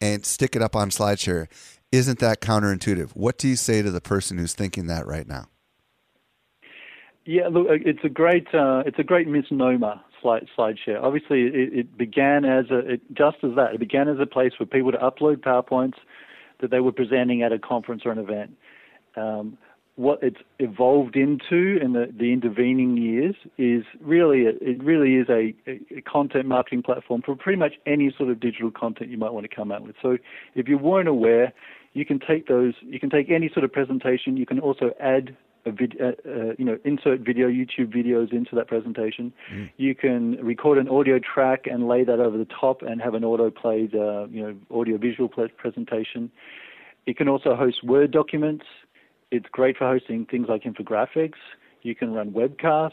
and 0.00 0.24
stick 0.24 0.54
it 0.54 0.62
up 0.62 0.76
on 0.76 0.90
SlideShare. 0.90 1.46
Isn't 1.90 2.18
that 2.20 2.40
counterintuitive? 2.40 3.10
What 3.14 3.38
do 3.38 3.48
you 3.48 3.56
say 3.56 3.82
to 3.82 3.90
the 3.90 4.00
person 4.00 4.38
who's 4.38 4.54
thinking 4.54 4.86
that 4.86 5.06
right 5.06 5.26
now? 5.26 5.46
Yeah, 7.24 7.48
look, 7.48 7.66
it's 7.70 8.04
a 8.04 8.08
great 8.08 8.46
uh, 8.52 8.82
it's 8.84 8.98
a 8.98 9.02
great 9.02 9.26
misnomer. 9.26 10.00
Slide 10.24 10.48
SlideShare. 10.56 11.02
Obviously, 11.02 11.42
it, 11.42 11.78
it 11.78 11.98
began 11.98 12.46
as 12.46 12.70
a 12.70 12.78
it, 12.94 13.02
just 13.12 13.36
as 13.42 13.50
that. 13.56 13.74
It 13.74 13.78
began 13.78 14.08
as 14.08 14.18
a 14.18 14.26
place 14.26 14.52
for 14.56 14.64
people 14.64 14.90
to 14.90 14.98
upload 14.98 15.36
powerpoints 15.36 15.98
that 16.62 16.70
they 16.70 16.80
were 16.80 16.92
presenting 16.92 17.42
at 17.42 17.52
a 17.52 17.58
conference 17.58 18.02
or 18.06 18.12
an 18.12 18.18
event. 18.18 18.56
Um, 19.16 19.58
what 19.96 20.18
it's 20.22 20.40
evolved 20.58 21.14
into 21.14 21.78
in 21.80 21.92
the, 21.92 22.12
the 22.18 22.32
intervening 22.32 22.96
years 22.96 23.34
is 23.58 23.84
really 24.00 24.46
a, 24.46 24.50
it 24.60 24.82
really 24.82 25.16
is 25.16 25.28
a, 25.28 25.54
a, 25.70 26.00
content 26.00 26.46
marketing 26.46 26.82
platform 26.82 27.22
for 27.22 27.36
pretty 27.36 27.58
much 27.58 27.74
any 27.86 28.12
sort 28.16 28.30
of 28.30 28.40
digital 28.40 28.70
content 28.70 29.10
you 29.10 29.18
might 29.18 29.32
want 29.32 29.48
to 29.48 29.54
come 29.54 29.70
out 29.70 29.82
with. 29.82 29.94
So 30.02 30.16
if 30.54 30.68
you 30.68 30.78
weren't 30.78 31.06
aware, 31.06 31.52
you 31.92 32.04
can 32.04 32.18
take 32.18 32.48
those 32.48 32.74
you 32.80 32.98
can 32.98 33.10
take 33.10 33.30
any 33.30 33.50
sort 33.52 33.62
of 33.62 33.72
presentation. 33.72 34.36
You 34.36 34.46
can 34.46 34.58
also 34.58 34.90
add 35.00 35.36
a 35.66 35.72
vid, 35.72 35.96
uh, 36.00 36.12
uh, 36.28 36.54
you 36.58 36.64
know, 36.64 36.78
insert 36.84 37.20
video, 37.20 37.48
YouTube 37.48 37.94
videos 37.94 38.32
into 38.32 38.54
that 38.54 38.68
presentation. 38.68 39.32
Mm. 39.52 39.70
You 39.76 39.94
can 39.94 40.32
record 40.44 40.78
an 40.78 40.88
audio 40.88 41.18
track 41.18 41.66
and 41.66 41.88
lay 41.88 42.04
that 42.04 42.20
over 42.20 42.36
the 42.36 42.46
top 42.46 42.82
and 42.82 43.00
have 43.00 43.14
an 43.14 43.24
auto-played, 43.24 43.94
uh, 43.94 44.26
you 44.28 44.42
know, 44.42 44.56
audio-visual 44.70 45.30
presentation. 45.56 46.30
It 47.06 47.16
can 47.16 47.28
also 47.28 47.54
host 47.54 47.84
Word 47.84 48.10
documents. 48.10 48.64
It's 49.30 49.46
great 49.50 49.76
for 49.76 49.86
hosting 49.86 50.26
things 50.26 50.46
like 50.48 50.64
infographics. 50.64 51.38
You 51.82 51.94
can 51.94 52.12
run 52.12 52.30
webcasts. 52.30 52.92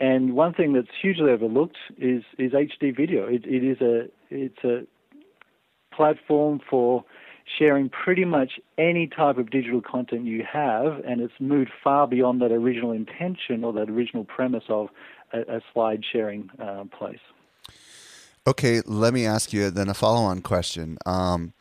And 0.00 0.34
one 0.34 0.54
thing 0.54 0.72
that's 0.72 0.88
hugely 1.02 1.30
overlooked 1.30 1.76
is, 1.98 2.22
is 2.38 2.52
HD 2.52 2.96
video. 2.96 3.26
It, 3.26 3.44
it 3.44 3.64
is 3.64 3.80
a 3.80 4.08
it's 4.30 4.62
a 4.62 4.86
platform 5.92 6.60
for 6.70 7.04
sharing 7.58 7.88
pretty 7.88 8.24
much 8.24 8.52
any 8.76 9.06
type 9.06 9.38
of 9.38 9.50
digital 9.50 9.80
content 9.80 10.26
you 10.26 10.44
have, 10.50 11.02
and 11.06 11.20
it's 11.20 11.32
moved 11.40 11.70
far 11.82 12.06
beyond 12.06 12.40
that 12.42 12.52
original 12.52 12.92
intention 12.92 13.64
or 13.64 13.72
that 13.72 13.88
original 13.88 14.24
premise 14.24 14.64
of 14.68 14.88
a, 15.32 15.40
a 15.56 15.60
slide 15.72 16.02
sharing 16.10 16.50
uh, 16.60 16.84
place. 16.96 17.20
Okay, 18.46 18.80
let 18.86 19.12
me 19.12 19.26
ask 19.26 19.52
you 19.52 19.70
then 19.70 19.88
a 19.88 19.94
follow 19.94 20.22
on 20.22 20.40
question. 20.40 20.98
Um, 21.04 21.52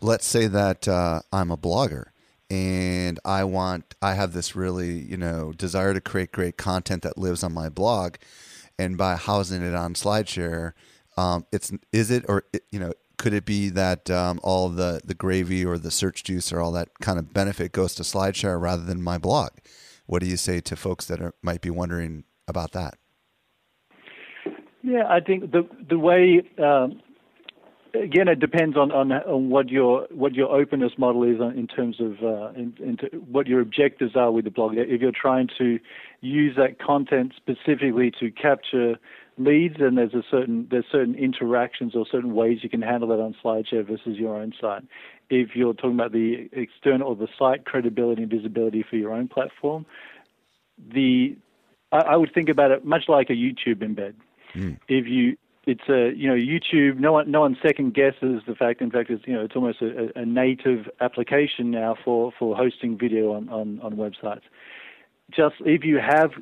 let's 0.00 0.26
say 0.26 0.46
that 0.46 0.88
uh, 0.88 1.20
I'm 1.32 1.50
a 1.50 1.56
blogger 1.56 2.06
and 2.50 3.18
I 3.24 3.44
want, 3.44 3.94
I 4.00 4.14
have 4.14 4.32
this 4.32 4.56
really, 4.56 4.98
you 4.98 5.16
know, 5.16 5.52
desire 5.52 5.94
to 5.94 6.00
create 6.00 6.32
great 6.32 6.56
content 6.56 7.02
that 7.02 7.18
lives 7.18 7.42
on 7.42 7.52
my 7.52 7.68
blog. 7.68 8.16
And 8.78 8.96
by 8.96 9.16
housing 9.16 9.62
it 9.62 9.74
on 9.74 9.94
SlideShare, 9.94 10.72
um, 11.16 11.46
it's 11.52 11.72
is 11.92 12.10
it 12.10 12.24
or 12.28 12.44
you 12.70 12.80
know 12.80 12.92
could 13.22 13.32
it 13.32 13.44
be 13.44 13.68
that 13.68 14.10
um, 14.10 14.40
all 14.42 14.68
the 14.68 15.00
the 15.04 15.14
gravy 15.14 15.64
or 15.64 15.78
the 15.78 15.92
search 15.92 16.24
juice 16.24 16.52
or 16.52 16.60
all 16.60 16.72
that 16.72 16.88
kind 17.00 17.20
of 17.20 17.32
benefit 17.32 17.70
goes 17.70 17.94
to 17.94 18.02
SlideShare 18.02 18.60
rather 18.60 18.82
than 18.82 19.00
my 19.00 19.16
blog? 19.16 19.50
What 20.06 20.22
do 20.22 20.26
you 20.26 20.36
say 20.36 20.60
to 20.62 20.74
folks 20.74 21.06
that 21.06 21.20
are, 21.22 21.32
might 21.40 21.60
be 21.60 21.70
wondering 21.70 22.24
about 22.48 22.72
that? 22.72 22.94
Yeah, 24.82 25.04
I 25.08 25.20
think 25.20 25.52
the 25.52 25.68
the 25.88 26.00
way 26.00 26.42
um, 26.58 27.00
again 27.94 28.26
it 28.26 28.40
depends 28.40 28.76
on, 28.76 28.90
on, 28.90 29.12
on 29.12 29.50
what 29.50 29.68
your 29.68 30.08
what 30.10 30.34
your 30.34 30.48
openness 30.48 30.94
model 30.98 31.22
is 31.22 31.38
in 31.56 31.68
terms 31.68 32.00
of 32.00 32.14
uh, 32.24 32.48
in, 32.56 32.74
in 32.80 32.98
what 33.30 33.46
your 33.46 33.60
objectives 33.60 34.16
are 34.16 34.32
with 34.32 34.46
the 34.46 34.50
blog. 34.50 34.72
If 34.74 35.00
you're 35.00 35.12
trying 35.12 35.48
to 35.58 35.78
use 36.22 36.56
that 36.56 36.80
content 36.80 37.34
specifically 37.36 38.10
to 38.18 38.32
capture 38.32 38.96
leads, 39.44 39.76
and 39.80 39.98
there's 39.98 40.14
a 40.14 40.22
certain 40.30 40.68
there's 40.70 40.84
certain 40.90 41.14
interactions 41.14 41.94
or 41.94 42.06
certain 42.10 42.34
ways 42.34 42.58
you 42.62 42.68
can 42.68 42.82
handle 42.82 43.08
that 43.08 43.20
on 43.20 43.34
SlideShare 43.42 43.86
versus 43.86 44.18
your 44.18 44.36
own 44.36 44.52
site. 44.60 44.82
If 45.30 45.54
you're 45.54 45.74
talking 45.74 45.94
about 45.94 46.12
the 46.12 46.48
external 46.52 47.08
or 47.08 47.16
the 47.16 47.28
site 47.38 47.64
credibility 47.64 48.22
and 48.22 48.30
visibility 48.30 48.84
for 48.88 48.96
your 48.96 49.12
own 49.12 49.28
platform, 49.28 49.86
the 50.92 51.36
I, 51.90 51.98
I 51.98 52.16
would 52.16 52.32
think 52.34 52.48
about 52.48 52.70
it 52.70 52.84
much 52.84 53.04
like 53.08 53.30
a 53.30 53.34
YouTube 53.34 53.78
embed. 53.78 54.14
Mm. 54.54 54.78
If 54.88 55.06
you 55.06 55.36
it's 55.64 55.88
a 55.88 56.12
you 56.16 56.28
know 56.28 56.34
YouTube. 56.34 56.98
No 56.98 57.12
one 57.12 57.30
no 57.30 57.40
one 57.40 57.56
second 57.62 57.94
guesses 57.94 58.42
the 58.46 58.54
fact. 58.54 58.80
In 58.80 58.90
fact, 58.90 59.10
it's 59.10 59.22
you 59.26 59.34
know 59.34 59.42
it's 59.42 59.54
almost 59.54 59.80
a, 59.80 60.10
a 60.18 60.26
native 60.26 60.88
application 61.00 61.70
now 61.70 61.96
for 62.04 62.32
for 62.38 62.56
hosting 62.56 62.98
video 62.98 63.32
on 63.32 63.48
on, 63.48 63.80
on 63.80 63.92
websites. 63.96 64.42
Just 65.30 65.56
if 65.60 65.84
you 65.84 65.98
have 65.98 66.32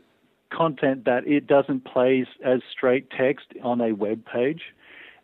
content 0.50 1.04
that 1.04 1.26
it 1.26 1.46
doesn't 1.46 1.84
place 1.84 2.26
as 2.44 2.60
straight 2.70 3.10
text 3.10 3.46
on 3.62 3.80
a 3.80 3.92
web 3.92 4.24
page, 4.24 4.62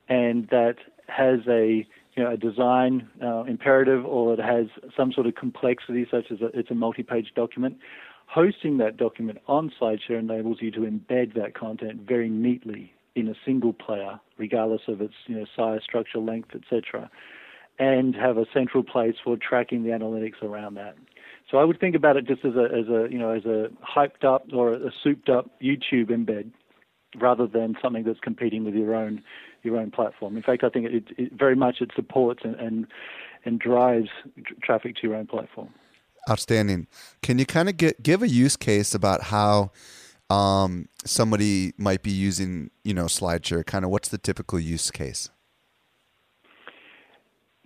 and 0.08 0.48
that 0.48 0.76
has 1.08 1.40
a 1.48 1.86
you 2.14 2.22
know 2.22 2.32
a 2.32 2.36
design 2.36 3.08
uh, 3.22 3.44
imperative 3.44 4.04
or 4.04 4.34
it 4.34 4.40
has 4.40 4.66
some 4.96 5.12
sort 5.12 5.26
of 5.26 5.34
complexity, 5.34 6.06
such 6.10 6.30
as 6.30 6.40
a, 6.40 6.46
it's 6.58 6.70
a 6.70 6.74
multi-page 6.74 7.32
document. 7.34 7.76
Hosting 8.26 8.78
that 8.78 8.96
document 8.96 9.38
on 9.46 9.70
SlideShare 9.80 10.18
enables 10.18 10.60
you 10.60 10.70
to 10.72 10.80
embed 10.80 11.34
that 11.34 11.54
content 11.54 12.00
very 12.08 12.28
neatly 12.28 12.92
in 13.14 13.28
a 13.28 13.34
single 13.44 13.72
player, 13.72 14.20
regardless 14.36 14.82
of 14.88 15.00
its 15.00 15.14
you 15.26 15.36
know 15.36 15.46
size, 15.56 15.80
structure, 15.82 16.18
length, 16.18 16.50
etc., 16.54 17.10
and 17.78 18.14
have 18.14 18.38
a 18.38 18.46
central 18.52 18.82
place 18.82 19.14
for 19.22 19.36
tracking 19.36 19.82
the 19.82 19.90
analytics 19.90 20.42
around 20.42 20.74
that. 20.74 20.96
So 21.50 21.58
I 21.58 21.64
would 21.64 21.78
think 21.78 21.94
about 21.94 22.16
it 22.16 22.26
just 22.26 22.44
as 22.44 22.54
a 22.54 22.64
as 22.64 22.88
a 22.88 23.08
you 23.10 23.18
know 23.18 23.30
as 23.30 23.44
a 23.44 23.68
hyped 23.84 24.24
up 24.24 24.46
or 24.52 24.72
a 24.74 24.90
souped 25.02 25.28
up 25.28 25.50
YouTube 25.62 26.10
embed, 26.10 26.50
rather 27.20 27.46
than 27.46 27.76
something 27.80 28.04
that's 28.04 28.20
competing 28.20 28.64
with 28.64 28.74
your 28.74 28.94
own 28.94 29.22
your 29.62 29.78
own 29.78 29.90
platform. 29.90 30.36
In 30.36 30.42
fact, 30.42 30.64
I 30.64 30.68
think 30.68 30.86
it, 30.86 31.04
it 31.16 31.32
very 31.32 31.56
much 31.56 31.80
it 31.80 31.90
supports 31.94 32.40
and 32.44 32.54
and, 32.56 32.86
and 33.44 33.58
drives 33.58 34.08
traffic 34.62 34.96
to 34.96 35.06
your 35.06 35.16
own 35.16 35.26
platform. 35.26 35.70
Outstanding. 36.28 36.88
Can 37.22 37.38
you 37.38 37.46
kind 37.46 37.68
of 37.68 37.76
get 37.76 38.02
give 38.02 38.22
a 38.22 38.28
use 38.28 38.56
case 38.56 38.94
about 38.94 39.24
how 39.24 39.70
um, 40.28 40.88
somebody 41.04 41.72
might 41.78 42.02
be 42.02 42.10
using 42.10 42.70
you 42.82 42.94
know 42.94 43.04
SlideShare? 43.04 43.64
Kind 43.64 43.84
of 43.84 43.90
what's 43.90 44.08
the 44.08 44.18
typical 44.18 44.58
use 44.58 44.90
case? 44.90 45.30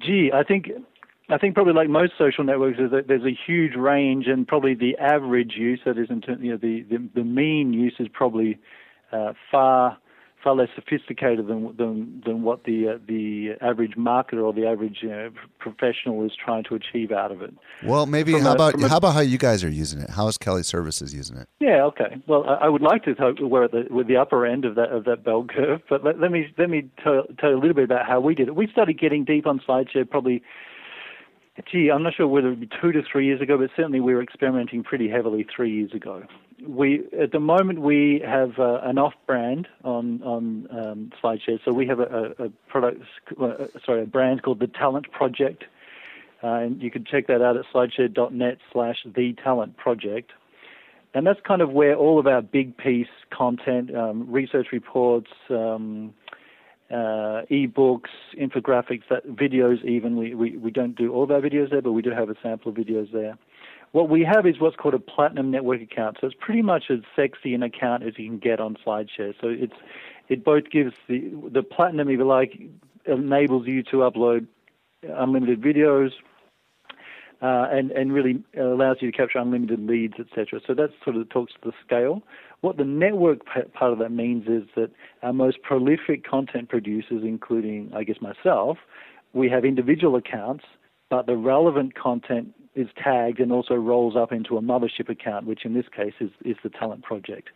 Gee, 0.03 0.31
I 0.33 0.43
think 0.43 0.69
I 1.31 1.39
think 1.39 1.55
probably 1.55 1.73
like 1.73 1.89
most 1.89 2.13
social 2.19 2.45
networks, 2.45 2.79
there's 2.79 3.25
a 3.25 3.37
huge 3.47 3.75
range, 3.77 4.27
and 4.27 4.47
probably 4.47 4.75
the 4.75 4.97
average 4.99 5.53
use, 5.57 5.81
that 5.85 5.99
is, 5.99 6.09
you 6.11 6.53
know, 6.53 6.57
the, 6.57 6.83
the, 6.91 7.09
the 7.15 7.25
mean 7.25 7.73
use 7.73 7.95
is 7.99 8.09
probably 8.13 8.59
uh, 9.13 9.33
far 9.51 9.99
far 10.43 10.55
less 10.55 10.69
sophisticated 10.75 11.47
than 11.49 11.77
than 11.77 12.23
than 12.25 12.43
what 12.43 12.65
the 12.65 12.89
uh, 12.89 12.99
the 13.07 13.51
average 13.61 13.93
marketer 13.97 14.43
or 14.43 14.53
the 14.53 14.67
average 14.67 15.05
uh, 15.05 15.29
professional 15.59 16.25
is 16.25 16.33
trying 16.43 16.65
to 16.65 16.75
achieve 16.75 17.13
out 17.13 17.31
of 17.31 17.43
it. 17.43 17.53
Well, 17.85 18.07
maybe 18.07 18.33
from 18.33 18.43
how 18.43 18.53
a, 18.53 18.55
about 18.55 18.81
how 18.81 18.97
about 18.97 19.15
how 19.15 19.21
you 19.21 19.39
guys 19.39 19.63
are 19.63 19.69
using 19.71 20.01
it? 20.01 20.11
How 20.11 20.29
is 20.29 20.39
Kelly 20.39 20.63
Services 20.63 21.13
using 21.13 21.37
it? 21.37 21.49
Yeah, 21.61 21.83
okay. 21.85 22.17
Well, 22.27 22.49
I, 22.49 22.67
I 22.67 22.69
would 22.69 22.83
like 22.83 23.05
to 23.05 23.15
talk 23.15 23.37
we're 23.41 23.65
at 23.65 23.73
the 23.73 23.87
with 23.91 24.07
the 24.07 24.17
upper 24.17 24.47
end 24.47 24.65
of 24.65 24.75
that 24.77 24.91
of 24.91 25.05
that 25.05 25.25
bell 25.25 25.45
curve, 25.45 25.83
but 25.89 26.05
let, 26.05 26.19
let 26.19 26.31
me 26.31 26.47
let 26.57 26.71
me 26.71 26.89
tell, 27.03 27.25
tell 27.39 27.51
you 27.51 27.57
a 27.57 27.61
little 27.61 27.75
bit 27.75 27.85
about 27.85 28.07
how 28.07 28.21
we 28.21 28.35
did 28.35 28.49
it. 28.49 28.55
We 28.55 28.67
started 28.69 28.99
getting 28.99 29.25
deep 29.25 29.47
on 29.47 29.61
SlideShare 29.61 30.09
probably 30.09 30.43
Gee, 31.71 31.91
I'm 31.91 32.03
not 32.03 32.15
sure 32.15 32.27
whether 32.27 32.49
it 32.49 32.51
would 32.51 32.61
be 32.61 32.69
two 32.81 32.93
to 32.93 33.03
three 33.03 33.27
years 33.27 33.41
ago, 33.41 33.59
but 33.59 33.71
certainly 33.77 34.01
we 34.01 34.15
were 34.15 34.23
experimenting 34.23 34.83
pretty 34.83 35.09
heavily 35.09 35.47
three 35.55 35.75
years 35.75 35.93
ago. 35.93 36.23
We 36.67 37.05
at 37.21 37.33
the 37.33 37.41
moment 37.41 37.81
we 37.81 38.23
have 38.25 38.59
uh, 38.59 38.81
an 38.83 38.99
off 38.99 39.15
brand 39.27 39.67
on 39.83 40.23
on 40.23 40.69
um, 40.71 41.13
SlideShare, 41.23 41.59
so 41.65 41.73
we 41.73 41.87
have 41.87 42.01
a, 42.01 42.35
a, 42.39 42.45
a 42.47 42.49
product, 42.69 43.03
uh, 43.41 43.67
sorry, 43.85 44.03
a 44.03 44.07
brand 44.07 44.43
called 44.43 44.61
the 44.61 44.67
Talent 44.67 45.11
Project, 45.11 45.65
uh, 46.43 46.49
and 46.49 46.83
you 46.83 46.91
can 46.91 47.05
check 47.05 47.27
that 47.29 47.43
out 47.43 47.57
at 47.57 47.65
slideshare.net/slash 47.73 48.97
the 49.05 49.35
Talent 49.43 49.77
Project. 49.77 50.33
And 51.13 51.27
that's 51.27 51.41
kind 51.41 51.61
of 51.61 51.71
where 51.71 51.97
all 51.97 52.21
of 52.21 52.27
our 52.27 52.41
big 52.41 52.77
piece 52.77 53.09
content, 53.31 53.95
um, 53.97 54.31
research 54.31 54.69
reports, 54.71 55.31
um, 55.49 56.15
uh, 56.91 57.43
e-books, 57.49 58.11
infographics, 58.39 59.03
that 59.11 59.27
videos 59.29 59.85
even. 59.85 60.17
We, 60.17 60.35
we, 60.35 60.57
we 60.57 60.71
don't 60.71 60.97
do 60.97 61.13
all 61.13 61.25
of 61.25 61.31
our 61.31 61.41
videos 61.41 61.71
there, 61.71 61.83
but 61.83 61.93
we 61.93 62.03
do 62.03 62.11
have 62.11 62.31
a 62.31 62.37
sample 62.43 62.71
of 62.71 62.77
videos 62.77 63.13
there. 63.13 63.39
What 63.93 64.09
we 64.09 64.23
have 64.23 64.47
is 64.47 64.61
what's 64.61 64.77
called 64.77 64.95
a 64.95 65.01
platinum 65.01 65.51
network 65.51 65.83
account. 65.83 66.19
So 66.21 66.27
it's 66.27 66.37
pretty 66.39 66.63
much 66.63 66.85
as 66.91 67.01
sexy 67.17 67.55
an 67.55 67.63
account 67.63 68.05
as 68.05 68.15
you 68.17 68.29
can 68.29 68.39
get 68.39 68.61
on 68.61 68.77
SlideShare. 68.87 69.35
So 69.41 69.49
it's 69.49 69.75
it 70.29 70.45
both 70.45 70.71
gives 70.71 70.93
the 71.09 71.33
the 71.53 71.63
platinum, 71.63 72.09
if 72.09 72.19
you 72.19 72.25
like, 72.25 72.61
enables 73.05 73.67
you 73.67 73.83
to 73.85 73.97
upload 73.99 74.47
unlimited 75.03 75.61
videos, 75.61 76.11
uh, 77.43 77.67
and 77.73 77.91
and 77.91 78.13
really 78.13 78.43
allows 78.57 78.99
you 79.01 79.11
to 79.11 79.17
capture 79.17 79.39
unlimited 79.39 79.85
leads, 79.85 80.15
etc. 80.21 80.61
So 80.65 80.75
that 80.75 80.91
sort 81.03 81.17
of 81.17 81.29
talks 81.29 81.53
to 81.55 81.71
the 81.71 81.73
scale. 81.85 82.23
What 82.61 82.77
the 82.77 82.85
network 82.85 83.41
part 83.47 83.93
of 83.93 83.99
that 84.01 84.11
means 84.11 84.47
is 84.47 84.69
that 84.77 84.91
our 85.23 85.33
most 85.33 85.63
prolific 85.63 86.29
content 86.29 86.69
producers, 86.69 87.23
including, 87.25 87.91
I 87.95 88.05
guess, 88.05 88.19
myself, 88.21 88.77
we 89.33 89.49
have 89.49 89.65
individual 89.65 90.17
accounts, 90.17 90.65
but 91.09 91.27
the 91.27 91.37
relevant 91.37 91.95
content 91.95 92.55
is 92.75 92.89
tagged 93.03 93.41
and 93.41 93.51
also 93.51 93.75
rolls 93.75 94.15
up 94.17 94.33
into 94.33 94.57
a 94.57 94.61
mothership 94.61 95.09
account, 95.09 95.47
which 95.47 95.65
in 95.65 95.75
this 95.75 95.87
case 95.95 96.15
is, 96.21 96.31
is 96.45 96.57
the 96.63 96.69
Talent 96.69 97.03
Project. 97.03 97.49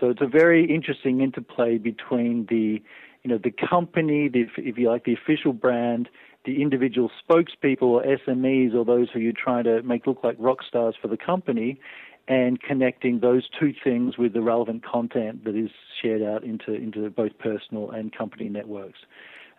So 0.00 0.10
it's 0.10 0.20
a 0.22 0.26
very 0.26 0.64
interesting 0.72 1.20
interplay 1.20 1.78
between 1.78 2.46
the, 2.48 2.82
you 3.22 3.30
know, 3.30 3.38
the 3.42 3.52
company, 3.68 4.28
the, 4.28 4.46
if 4.56 4.78
you 4.78 4.88
like, 4.88 5.04
the 5.04 5.14
official 5.14 5.52
brand, 5.52 6.08
the 6.44 6.62
individual 6.62 7.10
spokespeople 7.28 7.82
or 7.82 8.02
SMEs 8.02 8.74
or 8.74 8.84
those 8.84 9.08
who 9.12 9.20
you're 9.20 9.32
trying 9.32 9.64
to 9.64 9.82
make 9.82 10.06
look 10.06 10.22
like 10.24 10.36
rock 10.38 10.58
stars 10.66 10.94
for 11.00 11.08
the 11.08 11.16
company, 11.16 11.80
and 12.28 12.60
connecting 12.60 13.20
those 13.20 13.48
two 13.58 13.72
things 13.82 14.18
with 14.18 14.34
the 14.34 14.42
relevant 14.42 14.84
content 14.84 15.44
that 15.44 15.56
is 15.56 15.70
shared 16.02 16.22
out 16.22 16.44
into, 16.44 16.74
into 16.74 17.08
both 17.10 17.36
personal 17.38 17.90
and 17.90 18.14
company 18.16 18.48
networks. 18.48 18.98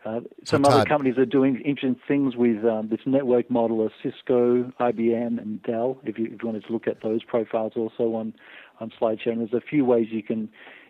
Uh, 0.06 0.22
some 0.46 0.64
other 0.64 0.86
companies 0.86 1.18
are 1.18 1.26
doing 1.26 1.56
interesting 1.58 2.00
things 2.08 2.36
with 2.36 2.64
um, 2.64 2.88
this 2.88 3.02
network 3.06 3.50
model 3.52 3.86
of 3.86 3.92
Cisco, 4.02 4.72
IBM, 4.80 5.42
and 5.42 5.62
Dell. 5.64 5.98
If 6.04 6.18
you, 6.18 6.26
if 6.26 6.42
you, 6.42 6.48
wanted 6.48 6.64
to 6.68 6.72
look 6.72 6.88
at 6.88 7.02
those 7.04 7.22
profiles 7.24 7.74
also 7.76 8.16
on, 8.16 8.34
on 8.80 8.94
SlideShare, 9.02 9.32
and 9.32 9.42
there's 9.42 9.54
a 9.54 9.66
few 9.66 9.84
ways 9.84 10.08
you 10.10 10.24
can 10.24 10.48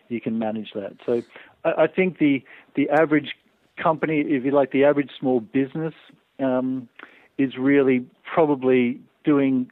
you 0.08 0.20
can 0.20 0.38
manage 0.38 0.72
that. 0.74 0.96
So 1.04 1.22
I, 1.64 1.82
I 1.82 1.86
think 1.88 2.18
the 2.18 2.44
the 2.76 2.88
average 2.88 3.34
company, 3.82 4.20
if 4.20 4.44
you 4.44 4.52
like, 4.52 4.70
the 4.70 4.84
average 4.84 5.10
small 5.18 5.40
business 5.40 5.94
um, 6.38 6.88
is 7.36 7.56
really 7.58 8.06
probably 8.32 9.00
doing 9.24 9.70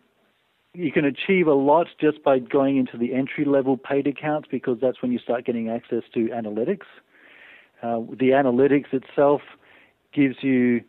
you 0.79 0.93
can 0.93 1.05
achieve 1.05 1.49
a 1.49 1.55
lot 1.55 1.89
just 2.01 2.23
by 2.23 2.39
going 2.39 2.77
into 2.77 2.97
the 2.97 3.13
entry 3.13 3.45
level 3.45 3.77
paid 3.77 4.07
accounts 4.07 4.47
because 4.49 4.79
that's 4.81 5.03
when 5.03 5.11
you 5.11 5.19
start 5.19 5.45
getting 5.45 5.69
access 5.69 6.05
to 6.15 6.29
analytics. 6.29 6.87
Uh, 7.83 8.01
the 8.17 8.31
analytics 8.31 8.93
itself 8.93 9.41
gives 10.13 10.37
you 10.41 10.81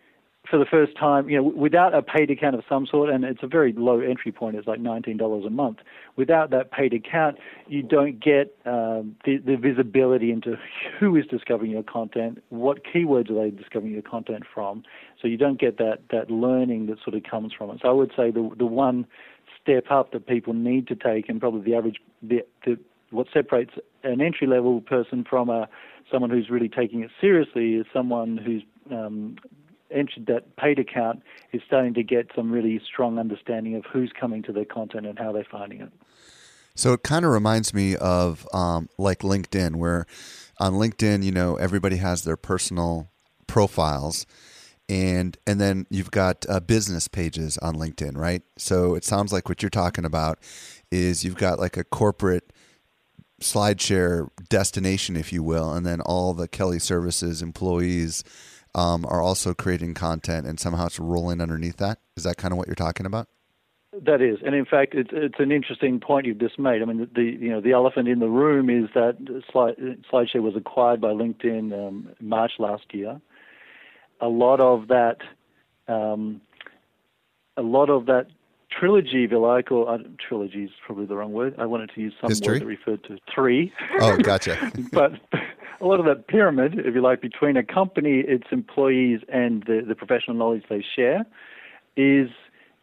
for 0.49 0.57
the 0.57 0.65
first 0.65 0.97
time, 0.97 1.29
you 1.29 1.37
know, 1.37 1.43
without 1.43 1.93
a 1.93 2.01
paid 2.01 2.31
account 2.31 2.55
of 2.55 2.63
some 2.67 2.87
sort, 2.87 3.09
and 3.09 3.23
it's 3.23 3.43
a 3.43 3.47
very 3.47 3.73
low 3.73 3.99
entry 3.99 4.31
point, 4.31 4.55
it's 4.55 4.67
like 4.67 4.79
$19 4.79 5.45
a 5.45 5.49
month. 5.49 5.77
Without 6.15 6.49
that 6.51 6.71
paid 6.71 6.93
account, 6.93 7.37
you 7.67 7.83
don't 7.83 8.19
get 8.19 8.55
um, 8.65 9.15
the, 9.25 9.37
the 9.37 9.57
visibility 9.57 10.31
into 10.31 10.55
who 10.99 11.15
is 11.15 11.25
discovering 11.27 11.71
your 11.71 11.83
content, 11.83 12.41
what 12.49 12.79
keywords 12.83 13.29
are 13.29 13.35
they 13.35 13.51
discovering 13.51 13.93
your 13.93 14.01
content 14.01 14.43
from. 14.51 14.83
So 15.21 15.27
you 15.27 15.37
don't 15.37 15.59
get 15.59 15.77
that, 15.77 15.99
that 16.11 16.31
learning 16.31 16.87
that 16.87 16.97
sort 17.03 17.15
of 17.15 17.23
comes 17.29 17.53
from 17.55 17.69
it. 17.71 17.79
So 17.81 17.89
I 17.89 17.91
would 17.91 18.11
say 18.15 18.31
the, 18.31 18.49
the 18.57 18.65
one 18.65 19.05
step 19.61 19.85
up 19.89 20.11
that 20.11 20.27
people 20.27 20.53
need 20.53 20.87
to 20.87 20.95
take, 20.95 21.29
and 21.29 21.39
probably 21.39 21.61
the 21.61 21.75
average, 21.75 21.97
the, 22.21 22.45
the, 22.65 22.77
what 23.11 23.27
separates 23.33 23.71
an 24.03 24.21
entry 24.21 24.47
level 24.47 24.81
person 24.81 25.25
from 25.29 25.49
a 25.49 25.67
someone 26.11 26.29
who's 26.29 26.49
really 26.49 26.69
taking 26.69 27.01
it 27.01 27.11
seriously 27.21 27.75
is 27.75 27.85
someone 27.93 28.37
who's 28.37 28.63
um, 28.91 29.35
entered 29.91 30.25
that 30.27 30.55
paid 30.55 30.79
account 30.79 31.21
is 31.51 31.61
starting 31.65 31.93
to 31.93 32.03
get 32.03 32.27
some 32.35 32.51
really 32.51 32.81
strong 32.85 33.19
understanding 33.19 33.75
of 33.75 33.83
who's 33.85 34.11
coming 34.19 34.43
to 34.43 34.51
their 34.51 34.65
content 34.65 35.05
and 35.05 35.19
how 35.19 35.31
they're 35.31 35.45
finding 35.49 35.81
it. 35.81 35.91
So 36.75 36.93
it 36.93 37.03
kind 37.03 37.25
of 37.25 37.31
reminds 37.31 37.73
me 37.73 37.95
of 37.95 38.47
um, 38.53 38.89
like 38.97 39.19
LinkedIn, 39.19 39.75
where 39.75 40.05
on 40.59 40.73
LinkedIn, 40.73 41.23
you 41.23 41.31
know, 41.31 41.55
everybody 41.55 41.97
has 41.97 42.23
their 42.23 42.37
personal 42.37 43.09
profiles, 43.47 44.25
and 44.89 45.37
and 45.45 45.61
then 45.61 45.85
you've 45.89 46.11
got 46.11 46.45
uh, 46.49 46.59
business 46.59 47.07
pages 47.07 47.57
on 47.59 47.75
LinkedIn, 47.75 48.17
right? 48.17 48.41
So 48.57 48.95
it 48.95 49.05
sounds 49.05 49.31
like 49.31 49.47
what 49.47 49.61
you're 49.61 49.69
talking 49.69 50.03
about 50.03 50.39
is 50.91 51.23
you've 51.23 51.37
got 51.37 51.59
like 51.59 51.77
a 51.77 51.83
corporate 51.83 52.51
SlideShare 53.39 54.29
destination, 54.49 55.15
if 55.15 55.31
you 55.31 55.43
will, 55.43 55.71
and 55.71 55.85
then 55.85 56.01
all 56.01 56.33
the 56.33 56.47
Kelly 56.47 56.79
Services 56.79 57.41
employees 57.41 58.23
um, 58.75 59.05
are 59.05 59.21
also 59.21 59.53
creating 59.53 59.93
content 59.93 60.45
and 60.45 60.59
somehow 60.59 60.87
it's 60.87 60.99
rolling 60.99 61.39
underneath 61.39 61.77
that. 61.77 61.99
Is 62.17 62.23
that 62.23 62.37
kind 62.37 62.51
of 62.51 62.57
what 62.57 62.67
you're 62.67 62.75
talking 62.75 63.05
about? 63.05 63.27
That 64.05 64.21
is, 64.21 64.37
and 64.45 64.53
in 64.53 64.65
fact, 64.65 64.93
it's 64.93 65.09
it's 65.11 65.39
an 65.39 65.51
interesting 65.51 65.99
point 65.99 66.27
you've 66.27 66.39
just 66.39 66.59
made. 66.59 66.81
I 66.81 66.85
mean, 66.85 67.09
the 67.13 67.23
you 67.23 67.49
know 67.49 67.59
the 67.61 67.71
elephant 67.71 68.07
in 68.07 68.19
the 68.19 68.27
room 68.27 68.69
is 68.69 68.89
that 68.93 69.17
Slide, 69.51 69.75
SlideShare 70.11 70.43
was 70.43 70.55
acquired 70.55 71.01
by 71.01 71.09
LinkedIn 71.09 71.73
um, 71.87 72.09
March 72.19 72.53
last 72.59 72.83
year. 72.93 73.19
A 74.21 74.27
lot 74.27 74.59
of 74.59 74.87
that, 74.87 75.17
um, 75.87 76.41
a 77.57 77.61
lot 77.61 77.89
of 77.89 78.05
that 78.07 78.27
trilogy, 78.71 79.23
if 79.23 79.31
you 79.31 79.39
like, 79.39 79.71
or 79.71 79.89
uh, 79.89 79.97
trilogy 80.27 80.65
is 80.65 80.71
probably 80.85 81.05
the 81.05 81.15
wrong 81.15 81.31
word. 81.31 81.55
I 81.57 81.65
wanted 81.65 81.91
to 81.95 82.01
use 82.01 82.13
some 82.21 82.29
History? 82.29 82.53
word 82.53 82.61
that 82.61 82.65
referred 82.65 83.03
to 83.05 83.17
three. 83.33 83.73
Oh, 83.99 84.17
gotcha. 84.17 84.71
but 84.91 85.13
a 85.81 85.85
lot 85.85 85.99
of 85.99 86.05
that 86.05 86.27
pyramid, 86.27 86.79
if 86.79 86.93
you 86.93 87.01
like, 87.01 87.21
between 87.21 87.57
a 87.57 87.63
company, 87.63 88.19
its 88.19 88.45
employees, 88.51 89.21
and 89.29 89.63
the, 89.63 89.83
the 89.87 89.95
professional 89.95 90.35
knowledge 90.35 90.63
they 90.69 90.83
share, 90.95 91.25
is 91.95 92.29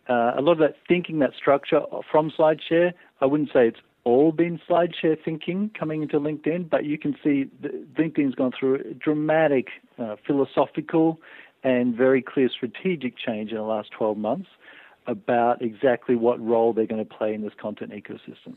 uh, 0.09 0.33
a 0.37 0.41
lot 0.41 0.53
of 0.53 0.59
that 0.59 0.77
thinking, 0.89 1.19
that 1.21 1.35
structure 1.37 1.81
from 2.11 2.31
SlideShare. 2.31 2.93
I 3.21 3.27
wouldn't 3.27 3.51
say 3.53 3.69
it's 3.69 3.81
all 4.07 4.31
been 4.31 4.61
SlideShare 4.71 5.23
thinking 5.23 5.69
coming 5.77 6.01
into 6.01 6.21
LinkedIn, 6.21 6.71
but 6.71 6.85
you 6.85 6.97
can 6.97 7.17
see 7.25 7.51
LinkedIn's 7.99 8.37
gone 8.37 8.53
through 8.59 8.77
a 8.77 8.95
dramatic 8.95 9.67
uh, 9.99 10.15
philosophical 10.25 11.21
and 11.65 11.93
very 11.93 12.23
clear 12.23 12.49
strategic 12.49 13.19
change 13.19 13.51
in 13.51 13.57
the 13.57 13.65
last 13.65 13.91
12 13.91 14.17
months 14.17 14.49
about 15.09 15.61
exactly 15.61 16.15
what 16.15 16.41
role 16.41 16.73
they're 16.73 16.87
going 16.87 17.05
to 17.05 17.15
play 17.17 17.35
in 17.35 17.43
this 17.43 17.53
content 17.61 17.91
ecosystem 17.91 18.55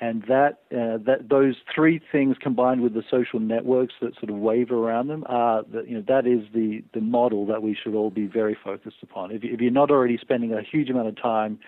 and 0.00 0.22
that 0.22 0.62
uh, 0.72 0.96
that 1.04 1.28
those 1.28 1.56
three 1.72 2.00
things 2.10 2.36
combined 2.40 2.80
with 2.80 2.94
the 2.94 3.02
social 3.10 3.38
networks 3.38 3.94
that 4.00 4.14
sort 4.14 4.30
of 4.30 4.36
wave 4.36 4.70
around 4.72 5.08
them 5.08 5.24
are 5.28 5.62
the, 5.64 5.82
you 5.82 5.94
know 5.94 6.04
that 6.08 6.26
is 6.26 6.40
the 6.54 6.82
the 6.94 7.00
model 7.00 7.44
that 7.46 7.62
we 7.62 7.74
should 7.80 7.94
all 7.94 8.10
be 8.10 8.26
very 8.26 8.56
focused 8.64 9.02
upon. 9.02 9.30
If, 9.30 9.44
if 9.44 9.60
you're 9.60 9.70
not 9.70 9.90
already 9.90 10.16
spending 10.16 10.54
a 10.54 10.62
huge 10.62 10.88
amount 10.88 11.08
of 11.08 11.20
time 11.20 11.58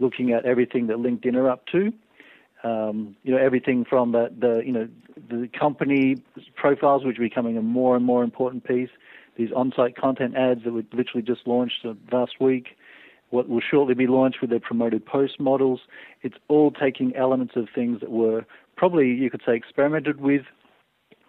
looking 0.00 0.32
at 0.32 0.44
everything 0.44 0.88
that 0.88 0.98
LinkedIn 0.98 1.34
are 1.34 1.50
up 1.50 1.66
to, 1.72 1.92
um, 2.64 3.16
you 3.22 3.32
know 3.32 3.38
everything 3.38 3.84
from 3.84 4.12
the, 4.12 4.32
the 4.38 4.62
you 4.64 4.72
know 4.72 4.88
the 5.30 5.48
company 5.58 6.16
profiles, 6.54 7.04
which 7.04 7.18
are 7.18 7.22
becoming 7.22 7.56
a 7.56 7.62
more 7.62 7.96
and 7.96 8.04
more 8.04 8.22
important 8.22 8.64
piece. 8.64 8.90
These 9.36 9.50
on-site 9.54 9.96
content 9.96 10.36
ads 10.36 10.64
that 10.64 10.72
were 10.72 10.82
literally 10.92 11.22
just 11.22 11.46
launched 11.46 11.86
last 12.10 12.40
week 12.40 12.76
what 13.30 13.48
will 13.48 13.60
shortly 13.60 13.94
be 13.94 14.06
launched 14.06 14.40
with 14.40 14.50
their 14.50 14.60
promoted 14.60 15.04
post 15.04 15.38
models. 15.38 15.80
It's 16.22 16.36
all 16.48 16.70
taking 16.70 17.14
elements 17.14 17.54
of 17.56 17.68
things 17.74 18.00
that 18.00 18.10
were 18.10 18.46
probably, 18.76 19.08
you 19.08 19.30
could 19.30 19.42
say, 19.44 19.56
experimented 19.56 20.20
with 20.20 20.42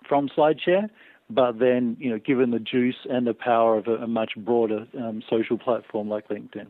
from 0.07 0.29
SlideShare, 0.29 0.89
but 1.29 1.59
then, 1.59 1.97
you 1.99 2.09
know, 2.09 2.19
given 2.19 2.51
the 2.51 2.59
juice 2.59 2.95
and 3.09 3.27
the 3.27 3.33
power 3.33 3.77
of 3.77 3.87
a, 3.87 3.95
a 3.95 4.07
much 4.07 4.31
broader 4.37 4.87
um, 4.97 5.21
social 5.29 5.57
platform 5.57 6.09
like 6.09 6.27
LinkedIn. 6.29 6.67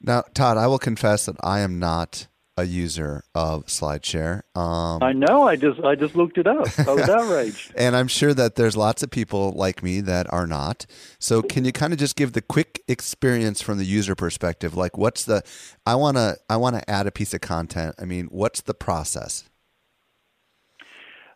Now, 0.00 0.24
Todd, 0.34 0.56
I 0.56 0.66
will 0.66 0.80
confess 0.80 1.26
that 1.26 1.36
I 1.44 1.60
am 1.60 1.78
not 1.78 2.26
a 2.56 2.64
user 2.64 3.24
of 3.34 3.66
SlideShare. 3.66 4.42
Um, 4.56 5.02
I 5.02 5.12
know. 5.12 5.46
I 5.46 5.56
just 5.56 5.80
I 5.80 5.94
just 5.94 6.14
looked 6.14 6.38
it 6.38 6.46
up. 6.46 6.66
I 6.78 6.92
was 6.92 7.08
outraged. 7.08 7.72
and 7.76 7.96
I'm 7.96 8.08
sure 8.08 8.34
that 8.34 8.56
there's 8.56 8.76
lots 8.76 9.02
of 9.02 9.10
people 9.10 9.52
like 9.52 9.82
me 9.82 10.00
that 10.02 10.30
are 10.32 10.46
not. 10.46 10.86
So 11.18 11.42
can 11.42 11.64
you 11.64 11.72
kind 11.72 11.92
of 11.92 11.98
just 11.98 12.16
give 12.16 12.32
the 12.32 12.42
quick 12.42 12.82
experience 12.88 13.62
from 13.62 13.78
the 13.78 13.84
user 13.84 14.14
perspective? 14.14 14.76
Like, 14.76 14.98
what's 14.98 15.24
the? 15.24 15.42
I 15.86 15.94
wanna 15.94 16.36
I 16.50 16.56
wanna 16.56 16.82
add 16.86 17.06
a 17.06 17.12
piece 17.12 17.32
of 17.32 17.40
content. 17.40 17.94
I 17.98 18.04
mean, 18.04 18.26
what's 18.26 18.60
the 18.60 18.74
process? 18.74 19.48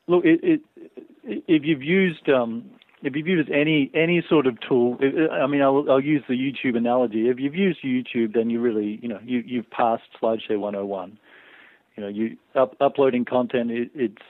Look, 0.09 0.25
it, 0.25 0.41
it, 0.43 0.61
if 1.49 1.65
you've 1.65 1.83
used 1.83 2.29
um, 2.29 2.71
if 3.07 3.15
you've 3.15 3.27
used 3.29 3.51
any 3.51 3.91
any 3.95 4.23
sort 4.29 4.47
of 4.47 4.59
tool, 4.61 4.99
I 5.33 5.47
mean, 5.47 5.63
I'll, 5.63 5.85
I'll 5.89 6.01
use 6.01 6.25
the 6.29 6.35
YouTube 6.35 6.77
analogy. 6.77 7.29
If 7.29 7.39
you've 7.39 7.55
used 7.55 7.79
YouTube, 7.85 8.35
then 8.35 8.51
you 8.51 8.61
really, 8.61 8.99
you 9.01 9.09
know, 9.09 9.21
you 9.25 9.43
you've 9.47 9.71
passed 9.71 10.03
SlideShare 10.21 10.59
101. 10.59 11.19
You 11.97 12.03
know, 12.03 12.09
you 12.09 12.37
up, 12.55 12.77
uploading 12.81 13.25
content, 13.25 13.71
it, 13.71 13.91
it's 13.95 14.23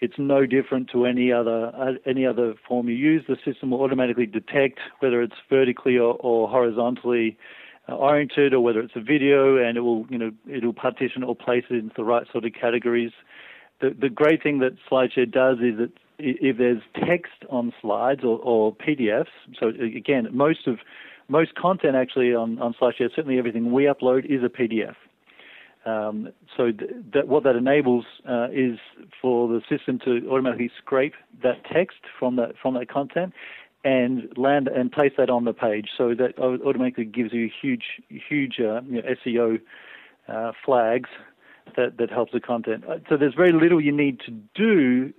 it's 0.00 0.14
no 0.18 0.46
different 0.46 0.88
to 0.92 1.04
any 1.04 1.30
other 1.30 1.70
uh, 1.76 1.92
any 2.06 2.26
other 2.26 2.54
form 2.66 2.88
you 2.88 2.94
use. 2.94 3.22
The 3.28 3.36
system 3.44 3.70
will 3.70 3.82
automatically 3.82 4.26
detect 4.26 4.78
whether 5.00 5.20
it's 5.20 5.36
vertically 5.50 5.98
or, 5.98 6.16
or 6.20 6.48
horizontally 6.48 7.36
uh, 7.88 7.96
oriented, 7.96 8.54
or 8.54 8.60
whether 8.60 8.80
it's 8.80 8.96
a 8.96 9.00
video, 9.00 9.56
and 9.56 9.76
it 9.76 9.82
will, 9.82 10.06
you 10.08 10.18
know, 10.18 10.32
it'll 10.50 10.72
partition 10.72 11.22
or 11.22 11.36
place 11.36 11.64
it 11.70 11.74
into 11.74 11.94
the 11.96 12.04
right 12.04 12.26
sort 12.32 12.46
of 12.46 12.52
categories. 12.58 13.12
The 13.82 13.94
the 13.98 14.08
great 14.08 14.42
thing 14.42 14.60
that 14.60 14.72
SlideShare 14.90 15.30
does 15.30 15.58
is 15.58 15.76
that 15.78 15.92
if 16.18 16.58
there's 16.58 16.82
text 17.06 17.44
on 17.50 17.72
slides 17.80 18.22
or, 18.24 18.38
or 18.38 18.74
PDFs, 18.74 19.26
so 19.58 19.68
again, 19.68 20.28
most 20.32 20.66
of 20.66 20.78
most 21.28 21.54
content 21.56 21.96
actually 21.96 22.34
on, 22.34 22.58
on 22.60 22.72
SlideShare, 22.80 23.10
certainly 23.14 23.38
everything 23.38 23.72
we 23.72 23.84
upload 23.84 24.24
is 24.26 24.44
a 24.44 24.48
PDF. 24.48 24.94
Um, 25.84 26.28
so 26.56 26.72
th- 26.72 26.90
that 27.14 27.28
what 27.28 27.44
that 27.44 27.56
enables 27.56 28.04
uh, 28.28 28.48
is 28.52 28.78
for 29.22 29.48
the 29.48 29.60
system 29.68 30.00
to 30.04 30.28
automatically 30.30 30.70
scrape 30.78 31.14
that 31.42 31.64
text 31.72 31.98
from 32.18 32.36
that 32.36 32.54
from 32.60 32.74
that 32.74 32.88
content 32.88 33.32
and 33.84 34.28
land 34.36 34.66
and 34.66 34.90
place 34.90 35.12
that 35.16 35.30
on 35.30 35.44
the 35.44 35.52
page. 35.52 35.88
So 35.96 36.12
that 36.14 36.38
automatically 36.40 37.04
gives 37.04 37.32
you 37.32 37.48
huge 37.62 37.84
huge 38.08 38.56
uh, 38.58 38.82
you 38.82 39.00
know, 39.00 39.08
SEO 39.24 39.60
uh, 40.28 40.52
flags 40.64 41.08
that, 41.76 41.98
that 41.98 42.10
helps 42.10 42.32
the 42.32 42.40
content. 42.40 42.84
Uh, 42.88 42.96
so 43.08 43.16
there's 43.16 43.34
very 43.34 43.52
little 43.52 43.80
you 43.80 43.92
need 43.92 44.20
to 44.20 44.30
do 44.54 45.12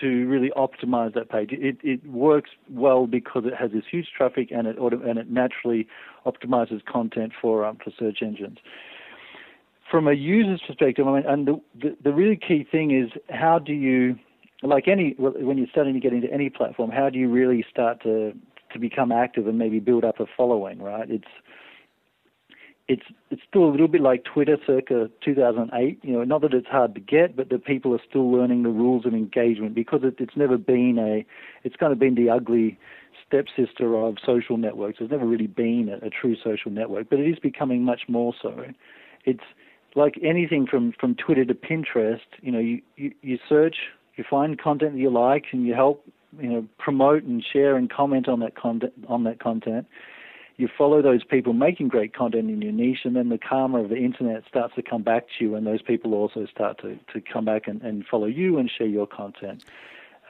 to 0.00 0.26
really 0.26 0.50
optimize 0.56 1.14
that 1.14 1.28
page. 1.28 1.50
It, 1.52 1.76
it 1.82 2.06
works 2.06 2.50
well 2.70 3.06
because 3.06 3.44
it 3.44 3.54
has 3.54 3.72
this 3.72 3.84
huge 3.90 4.08
traffic 4.16 4.48
and 4.50 4.66
it 4.66 4.78
auto, 4.78 5.00
and 5.02 5.18
it 5.18 5.30
naturally 5.30 5.86
optimizes 6.24 6.84
content 6.84 7.32
for 7.40 7.64
um, 7.64 7.78
for 7.82 7.90
search 7.98 8.18
engines. 8.22 8.58
From 9.90 10.08
a 10.08 10.14
user's 10.14 10.62
perspective, 10.66 11.06
I 11.06 11.16
mean, 11.16 11.26
and 11.26 11.46
the, 11.46 11.60
the, 11.78 11.96
the 12.02 12.12
really 12.12 12.36
key 12.36 12.66
thing 12.70 12.90
is 12.90 13.10
how 13.28 13.58
do 13.58 13.74
you, 13.74 14.18
like 14.62 14.88
any 14.88 15.14
when 15.18 15.58
you're 15.58 15.66
starting 15.70 15.92
to 15.92 16.00
get 16.00 16.14
into 16.14 16.32
any 16.32 16.48
platform, 16.48 16.90
how 16.90 17.10
do 17.10 17.18
you 17.18 17.28
really 17.28 17.64
start 17.70 18.02
to 18.04 18.32
to 18.72 18.78
become 18.78 19.12
active 19.12 19.46
and 19.46 19.58
maybe 19.58 19.80
build 19.80 20.04
up 20.04 20.18
a 20.18 20.24
following, 20.34 20.80
right? 20.80 21.10
It's 21.10 21.24
it's 22.88 23.02
it's 23.30 23.42
still 23.48 23.64
a 23.64 23.70
little 23.70 23.88
bit 23.88 24.00
like 24.00 24.24
Twitter 24.24 24.56
circa 24.66 25.08
2008. 25.24 26.00
You 26.02 26.12
know, 26.12 26.24
not 26.24 26.42
that 26.42 26.52
it's 26.52 26.66
hard 26.66 26.94
to 26.94 27.00
get, 27.00 27.36
but 27.36 27.48
that 27.50 27.64
people 27.64 27.94
are 27.94 28.00
still 28.08 28.30
learning 28.30 28.64
the 28.64 28.70
rules 28.70 29.06
of 29.06 29.14
engagement 29.14 29.74
because 29.74 30.00
it, 30.02 30.16
it's 30.18 30.36
never 30.36 30.58
been 30.58 30.98
a. 30.98 31.24
It's 31.66 31.76
kind 31.76 31.92
of 31.92 31.98
been 31.98 32.16
the 32.16 32.28
ugly 32.28 32.78
stepsister 33.26 33.96
of 33.96 34.16
social 34.24 34.56
networks. 34.56 34.98
It's 35.00 35.10
never 35.10 35.26
really 35.26 35.46
been 35.46 35.88
a, 35.88 36.06
a 36.06 36.10
true 36.10 36.36
social 36.42 36.70
network, 36.70 37.08
but 37.08 37.20
it 37.20 37.28
is 37.28 37.38
becoming 37.38 37.84
much 37.84 38.02
more 38.08 38.34
so. 38.42 38.64
It's 39.24 39.44
like 39.94 40.14
anything 40.22 40.66
from 40.66 40.92
from 40.98 41.14
Twitter 41.14 41.44
to 41.44 41.54
Pinterest. 41.54 42.20
You 42.40 42.52
know, 42.52 42.58
you 42.58 42.82
you, 42.96 43.12
you 43.22 43.38
search, 43.48 43.76
you 44.16 44.24
find 44.28 44.60
content 44.60 44.94
that 44.94 44.98
you 44.98 45.10
like, 45.10 45.46
and 45.52 45.64
you 45.64 45.74
help 45.74 46.04
you 46.40 46.48
know 46.48 46.66
promote 46.78 47.22
and 47.22 47.44
share 47.52 47.76
and 47.76 47.90
comment 47.90 48.28
on 48.28 48.40
that 48.40 48.56
content 48.56 48.92
on 49.06 49.22
that 49.24 49.38
content 49.38 49.86
you 50.56 50.68
follow 50.76 51.02
those 51.02 51.24
people 51.24 51.52
making 51.52 51.88
great 51.88 52.14
content 52.14 52.50
in 52.50 52.62
your 52.62 52.72
niche, 52.72 53.00
and 53.04 53.16
then 53.16 53.28
the 53.28 53.38
karma 53.38 53.82
of 53.82 53.88
the 53.88 53.96
internet 53.96 54.44
starts 54.48 54.74
to 54.74 54.82
come 54.82 55.02
back 55.02 55.26
to 55.38 55.44
you, 55.44 55.54
and 55.54 55.66
those 55.66 55.82
people 55.82 56.14
also 56.14 56.46
start 56.46 56.80
to, 56.82 56.98
to 57.12 57.20
come 57.20 57.44
back 57.44 57.66
and, 57.66 57.82
and 57.82 58.04
follow 58.06 58.26
you 58.26 58.58
and 58.58 58.70
share 58.70 58.86
your 58.86 59.06
content. 59.06 59.64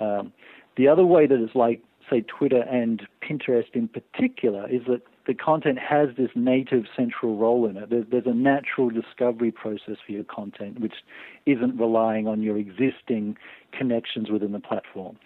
Um, 0.00 0.32
the 0.76 0.88
other 0.88 1.04
way 1.04 1.26
that 1.26 1.42
it's 1.42 1.54
like, 1.54 1.82
say, 2.08 2.22
Twitter 2.22 2.62
and 2.62 3.06
Pinterest 3.22 3.70
in 3.74 3.88
particular, 3.88 4.68
is 4.68 4.82
that 4.88 5.02
the 5.26 5.34
content 5.34 5.78
has 5.78 6.08
this 6.16 6.30
native 6.34 6.84
central 6.96 7.36
role 7.36 7.68
in 7.68 7.76
it. 7.76 7.90
There's, 7.90 8.06
there's 8.10 8.26
a 8.26 8.34
natural 8.34 8.90
discovery 8.90 9.52
process 9.52 9.96
for 10.04 10.12
your 10.12 10.24
content, 10.24 10.80
which 10.80 10.94
isn't 11.46 11.78
relying 11.78 12.26
on 12.26 12.42
your 12.42 12.58
existing 12.58 13.36
connections 13.70 14.30
within 14.30 14.52
the 14.52 14.60
platform. 14.60 15.16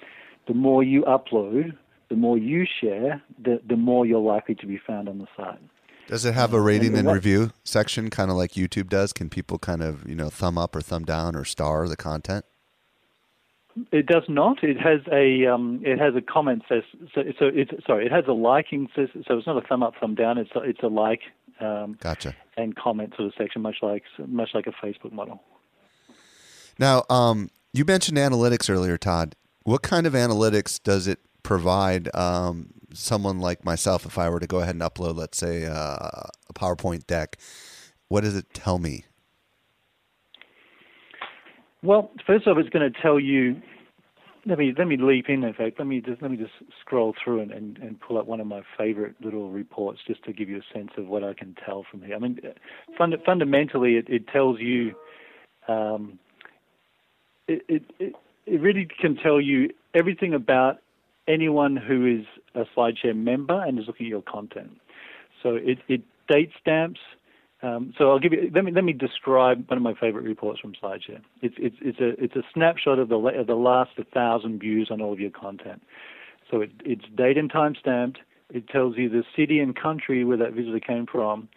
The 0.46 0.54
more 0.54 0.82
you 0.82 1.02
upload, 1.02 1.76
the 2.08 2.16
more 2.16 2.38
you 2.38 2.66
share, 2.80 3.22
the, 3.42 3.60
the 3.68 3.76
more 3.76 4.06
you're 4.06 4.20
likely 4.20 4.54
to 4.56 4.66
be 4.66 4.78
found 4.78 5.08
on 5.08 5.18
the 5.18 5.26
site. 5.36 5.58
Does 6.06 6.24
it 6.24 6.34
have 6.34 6.54
a 6.54 6.60
rating 6.60 6.96
and, 6.96 7.10
review 7.10 7.50
section, 7.64 8.10
kind 8.10 8.30
of 8.30 8.36
like 8.36 8.52
YouTube 8.52 8.88
does? 8.88 9.12
Can 9.12 9.28
people 9.28 9.58
kind 9.58 9.82
of 9.82 10.08
you 10.08 10.14
know 10.14 10.30
thumb 10.30 10.56
up 10.56 10.76
or 10.76 10.80
thumb 10.80 11.04
down 11.04 11.34
or 11.34 11.44
star 11.44 11.88
the 11.88 11.96
content? 11.96 12.44
It 13.92 14.06
does 14.06 14.22
not. 14.28 14.62
It 14.62 14.78
has 14.78 15.00
a 15.12 15.46
um, 15.46 15.82
it 15.84 15.98
has 15.98 16.14
a 16.14 16.22
comment 16.22 16.62
says 16.68 16.84
so, 17.14 17.22
so 17.38 17.46
it's 17.52 17.72
sorry. 17.84 18.06
It 18.06 18.12
has 18.12 18.24
a 18.28 18.32
liking 18.32 18.88
says 18.94 19.08
so. 19.26 19.36
It's 19.36 19.46
not 19.46 19.62
a 19.62 19.66
thumb 19.66 19.82
up, 19.82 19.94
thumb 20.00 20.14
down. 20.14 20.38
It's 20.38 20.50
a, 20.54 20.60
it's 20.60 20.82
a 20.82 20.86
like. 20.86 21.22
Um, 21.58 21.96
gotcha. 22.00 22.36
And 22.56 22.76
comment 22.76 23.14
sort 23.16 23.28
of 23.28 23.34
section, 23.36 23.62
much 23.62 23.78
like 23.82 24.04
much 24.26 24.50
like 24.54 24.66
a 24.66 24.86
Facebook 24.86 25.12
model. 25.12 25.42
Now, 26.78 27.04
um, 27.10 27.50
you 27.72 27.84
mentioned 27.84 28.16
analytics 28.16 28.70
earlier, 28.70 28.96
Todd. 28.96 29.34
What 29.64 29.82
kind 29.82 30.06
of 30.06 30.12
analytics 30.12 30.80
does 30.82 31.08
it 31.08 31.18
provide 31.46 32.12
um, 32.12 32.70
someone 32.92 33.38
like 33.38 33.64
myself 33.64 34.04
if 34.04 34.18
I 34.18 34.28
were 34.28 34.40
to 34.40 34.48
go 34.48 34.58
ahead 34.58 34.74
and 34.74 34.82
upload, 34.82 35.16
let's 35.16 35.38
say, 35.38 35.64
uh, 35.64 35.72
a 35.72 36.52
PowerPoint 36.54 37.06
deck? 37.06 37.38
What 38.08 38.22
does 38.22 38.36
it 38.36 38.52
tell 38.52 38.80
me? 38.80 39.04
Well, 41.84 42.10
first 42.26 42.48
off, 42.48 42.58
it's 42.58 42.68
going 42.70 42.92
to 42.92 43.00
tell 43.00 43.20
you. 43.20 43.62
Let 44.44 44.58
me 44.58 44.72
let 44.78 44.86
me 44.86 44.96
leap 44.96 45.28
in. 45.28 45.42
In 45.42 45.54
fact, 45.54 45.78
let 45.78 45.88
me 45.88 46.00
just 46.00 46.22
let 46.22 46.30
me 46.30 46.36
just 46.36 46.52
scroll 46.80 47.14
through 47.22 47.40
and, 47.40 47.50
and, 47.50 47.78
and 47.78 48.00
pull 48.00 48.16
up 48.16 48.26
one 48.26 48.40
of 48.40 48.46
my 48.46 48.62
favorite 48.78 49.16
little 49.20 49.50
reports 49.50 50.00
just 50.06 50.24
to 50.24 50.32
give 50.32 50.48
you 50.48 50.58
a 50.58 50.76
sense 50.76 50.90
of 50.96 51.06
what 51.06 51.24
I 51.24 51.34
can 51.34 51.56
tell 51.64 51.84
from 51.90 52.02
here. 52.02 52.14
I 52.14 52.18
mean, 52.20 52.38
fund, 52.96 53.14
fundamentally, 53.24 53.96
it, 53.96 54.08
it 54.08 54.28
tells 54.28 54.58
you. 54.60 54.94
Um, 55.68 56.18
it, 57.48 57.62
it, 57.68 57.82
it 57.98 58.14
it 58.46 58.60
really 58.60 58.86
can 59.00 59.16
tell 59.16 59.40
you 59.40 59.70
everything 59.94 60.32
about 60.32 60.78
anyone 61.28 61.76
who 61.76 62.06
is 62.06 62.26
a 62.54 62.64
SlideShare 62.76 63.16
member 63.16 63.62
and 63.62 63.78
is 63.78 63.86
looking 63.86 64.06
at 64.06 64.10
your 64.10 64.22
content. 64.22 64.80
So 65.42 65.56
it, 65.56 65.78
it 65.88 66.02
date 66.28 66.50
stamps. 66.60 67.00
Um, 67.62 67.94
so 67.96 68.10
I'll 68.10 68.18
give 68.18 68.32
you. 68.32 68.50
Let 68.54 68.64
me 68.64 68.72
let 68.72 68.84
me 68.84 68.92
describe 68.92 69.68
one 69.68 69.78
of 69.78 69.82
my 69.82 69.94
favorite 69.94 70.24
reports 70.24 70.60
from 70.60 70.74
SlideShare. 70.74 71.22
It's 71.42 71.54
it's 71.58 71.76
it's 71.80 72.00
a 72.00 72.22
it's 72.22 72.36
a 72.36 72.42
snapshot 72.52 72.98
of 72.98 73.08
the 73.08 73.16
of 73.16 73.46
the 73.46 73.54
last 73.54 73.92
thousand 74.12 74.60
views 74.60 74.88
on 74.90 75.00
all 75.00 75.12
of 75.12 75.20
your 75.20 75.30
content. 75.30 75.82
So 76.50 76.60
it, 76.60 76.70
it's 76.84 77.04
date 77.16 77.38
and 77.38 77.50
time 77.50 77.74
stamped. 77.80 78.18
It 78.50 78.68
tells 78.68 78.96
you 78.96 79.08
the 79.08 79.24
city 79.34 79.58
and 79.58 79.74
country 79.74 80.24
where 80.24 80.36
that 80.36 80.52
visitor 80.52 80.78
came 80.78 81.06
from. 81.06 81.48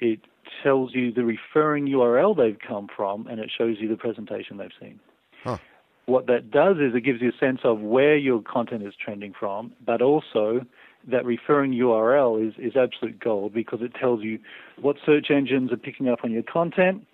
It 0.00 0.20
tells 0.64 0.94
you 0.94 1.12
the 1.12 1.24
referring 1.24 1.86
URL 1.86 2.36
they've 2.36 2.58
come 2.66 2.88
from, 2.94 3.28
and 3.28 3.38
it 3.38 3.50
shows 3.56 3.76
you 3.78 3.88
the 3.88 3.96
presentation 3.96 4.56
they've 4.56 4.70
seen. 4.80 4.98
Huh 5.44 5.58
what 6.06 6.26
that 6.26 6.50
does 6.50 6.76
is 6.76 6.94
it 6.94 7.04
gives 7.04 7.20
you 7.20 7.30
a 7.30 7.38
sense 7.38 7.60
of 7.64 7.80
where 7.80 8.16
your 8.16 8.42
content 8.42 8.82
is 8.82 8.94
trending 9.02 9.32
from, 9.38 9.72
but 9.84 10.02
also 10.02 10.66
that 11.08 11.24
referring 11.24 11.72
URL 11.72 12.48
is, 12.48 12.54
is 12.58 12.76
absolute 12.76 13.18
gold 13.20 13.52
because 13.52 13.80
it 13.82 13.92
tells 13.94 14.22
you 14.22 14.38
what 14.80 14.96
search 15.04 15.30
engines 15.30 15.72
are 15.72 15.76
picking 15.76 16.08
up 16.08 16.20
on 16.24 16.30
your 16.30 16.42
content 16.42 17.06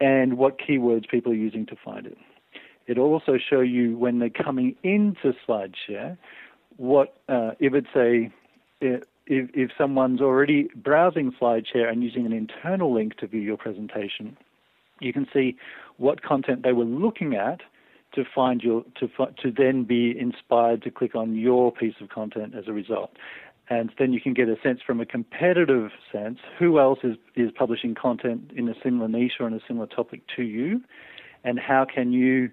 and 0.00 0.36
what 0.36 0.58
keywords 0.58 1.08
people 1.08 1.32
are 1.32 1.36
using 1.36 1.66
to 1.66 1.76
find 1.84 2.06
it. 2.06 2.18
It'll 2.86 3.06
also 3.06 3.38
show 3.38 3.60
you 3.60 3.96
when 3.96 4.18
they're 4.18 4.30
coming 4.30 4.76
into 4.82 5.32
SlideShare, 5.48 6.16
what 6.76 7.16
uh, 7.28 7.52
if 7.58 7.74
it's 7.74 7.88
a 7.96 8.30
if, 8.80 9.02
if 9.26 9.70
someone's 9.76 10.20
already 10.20 10.68
browsing 10.76 11.32
SlideShare 11.40 11.90
and 11.90 12.02
using 12.02 12.26
an 12.26 12.32
internal 12.32 12.94
link 12.94 13.16
to 13.16 13.26
view 13.26 13.40
your 13.40 13.56
presentation, 13.56 14.36
you 15.00 15.12
can 15.12 15.26
see 15.32 15.56
what 15.96 16.22
content 16.22 16.62
they 16.62 16.72
were 16.72 16.84
looking 16.84 17.34
at 17.34 17.60
to 18.16 18.24
find 18.34 18.62
your 18.62 18.82
to 18.98 19.08
to 19.08 19.50
then 19.56 19.84
be 19.84 20.14
inspired 20.18 20.82
to 20.82 20.90
click 20.90 21.14
on 21.14 21.36
your 21.36 21.70
piece 21.70 21.94
of 22.00 22.08
content 22.08 22.54
as 22.56 22.64
a 22.66 22.72
result. 22.72 23.12
And 23.68 23.90
then 23.98 24.12
you 24.12 24.20
can 24.20 24.32
get 24.32 24.48
a 24.48 24.56
sense 24.62 24.80
from 24.84 25.00
a 25.00 25.06
competitive 25.06 25.90
sense 26.12 26.38
who 26.56 26.78
else 26.78 27.00
is, 27.02 27.16
is 27.34 27.50
publishing 27.50 27.96
content 27.96 28.52
in 28.54 28.68
a 28.68 28.74
similar 28.82 29.08
niche 29.08 29.34
or 29.40 29.48
in 29.48 29.54
a 29.54 29.60
similar 29.66 29.88
topic 29.88 30.22
to 30.36 30.42
you, 30.42 30.82
and 31.42 31.58
how 31.58 31.84
can 31.84 32.12
you 32.12 32.50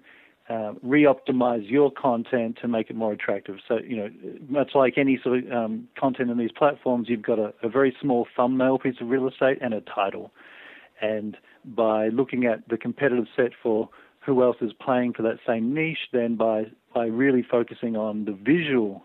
uh, 0.48 0.72
re-optimize 0.82 1.70
your 1.70 1.90
content 1.90 2.58
to 2.60 2.68
make 2.68 2.90
it 2.90 2.96
more 2.96 3.12
attractive. 3.12 3.56
So, 3.66 3.78
you 3.78 3.96
know, 3.96 4.10
much 4.48 4.72
like 4.74 4.98
any 4.98 5.18
sort 5.22 5.38
of 5.38 5.50
um, 5.50 5.88
content 5.98 6.30
in 6.30 6.36
these 6.36 6.52
platforms, 6.52 7.08
you've 7.08 7.22
got 7.22 7.38
a, 7.38 7.54
a, 7.62 7.68
very 7.70 7.96
small 7.98 8.26
thumbnail 8.36 8.78
piece 8.78 8.96
of 9.00 9.08
real 9.08 9.26
estate 9.26 9.56
and 9.62 9.72
a 9.72 9.80
title. 9.80 10.32
And 11.00 11.38
by 11.64 12.08
looking 12.08 12.44
at 12.44 12.68
the 12.68 12.76
competitive 12.76 13.24
set 13.34 13.52
for 13.62 13.88
who 14.24 14.42
else 14.42 14.56
is 14.60 14.72
playing 14.72 15.12
for 15.12 15.22
that 15.22 15.38
same 15.46 15.74
niche, 15.74 16.08
then 16.12 16.36
by 16.36 16.66
by 16.94 17.06
really 17.06 17.42
focusing 17.42 17.96
on 17.96 18.24
the 18.24 18.32
visual, 18.32 19.04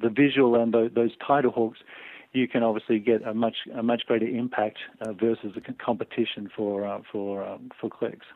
the 0.00 0.08
visual 0.08 0.54
and 0.60 0.72
the, 0.72 0.90
those 0.94 1.10
title 1.26 1.50
hooks, 1.50 1.80
you 2.32 2.48
can 2.48 2.62
obviously 2.62 2.98
get 2.98 3.26
a 3.26 3.34
much 3.34 3.56
a 3.74 3.82
much 3.82 4.02
greater 4.06 4.26
impact 4.26 4.78
uh, 5.00 5.12
versus 5.12 5.54
the 5.54 5.60
competition 5.74 6.50
for 6.54 6.86
uh, 6.86 7.00
for 7.10 7.44
um, 7.44 7.70
for 7.80 7.90
clicks. 7.90 8.26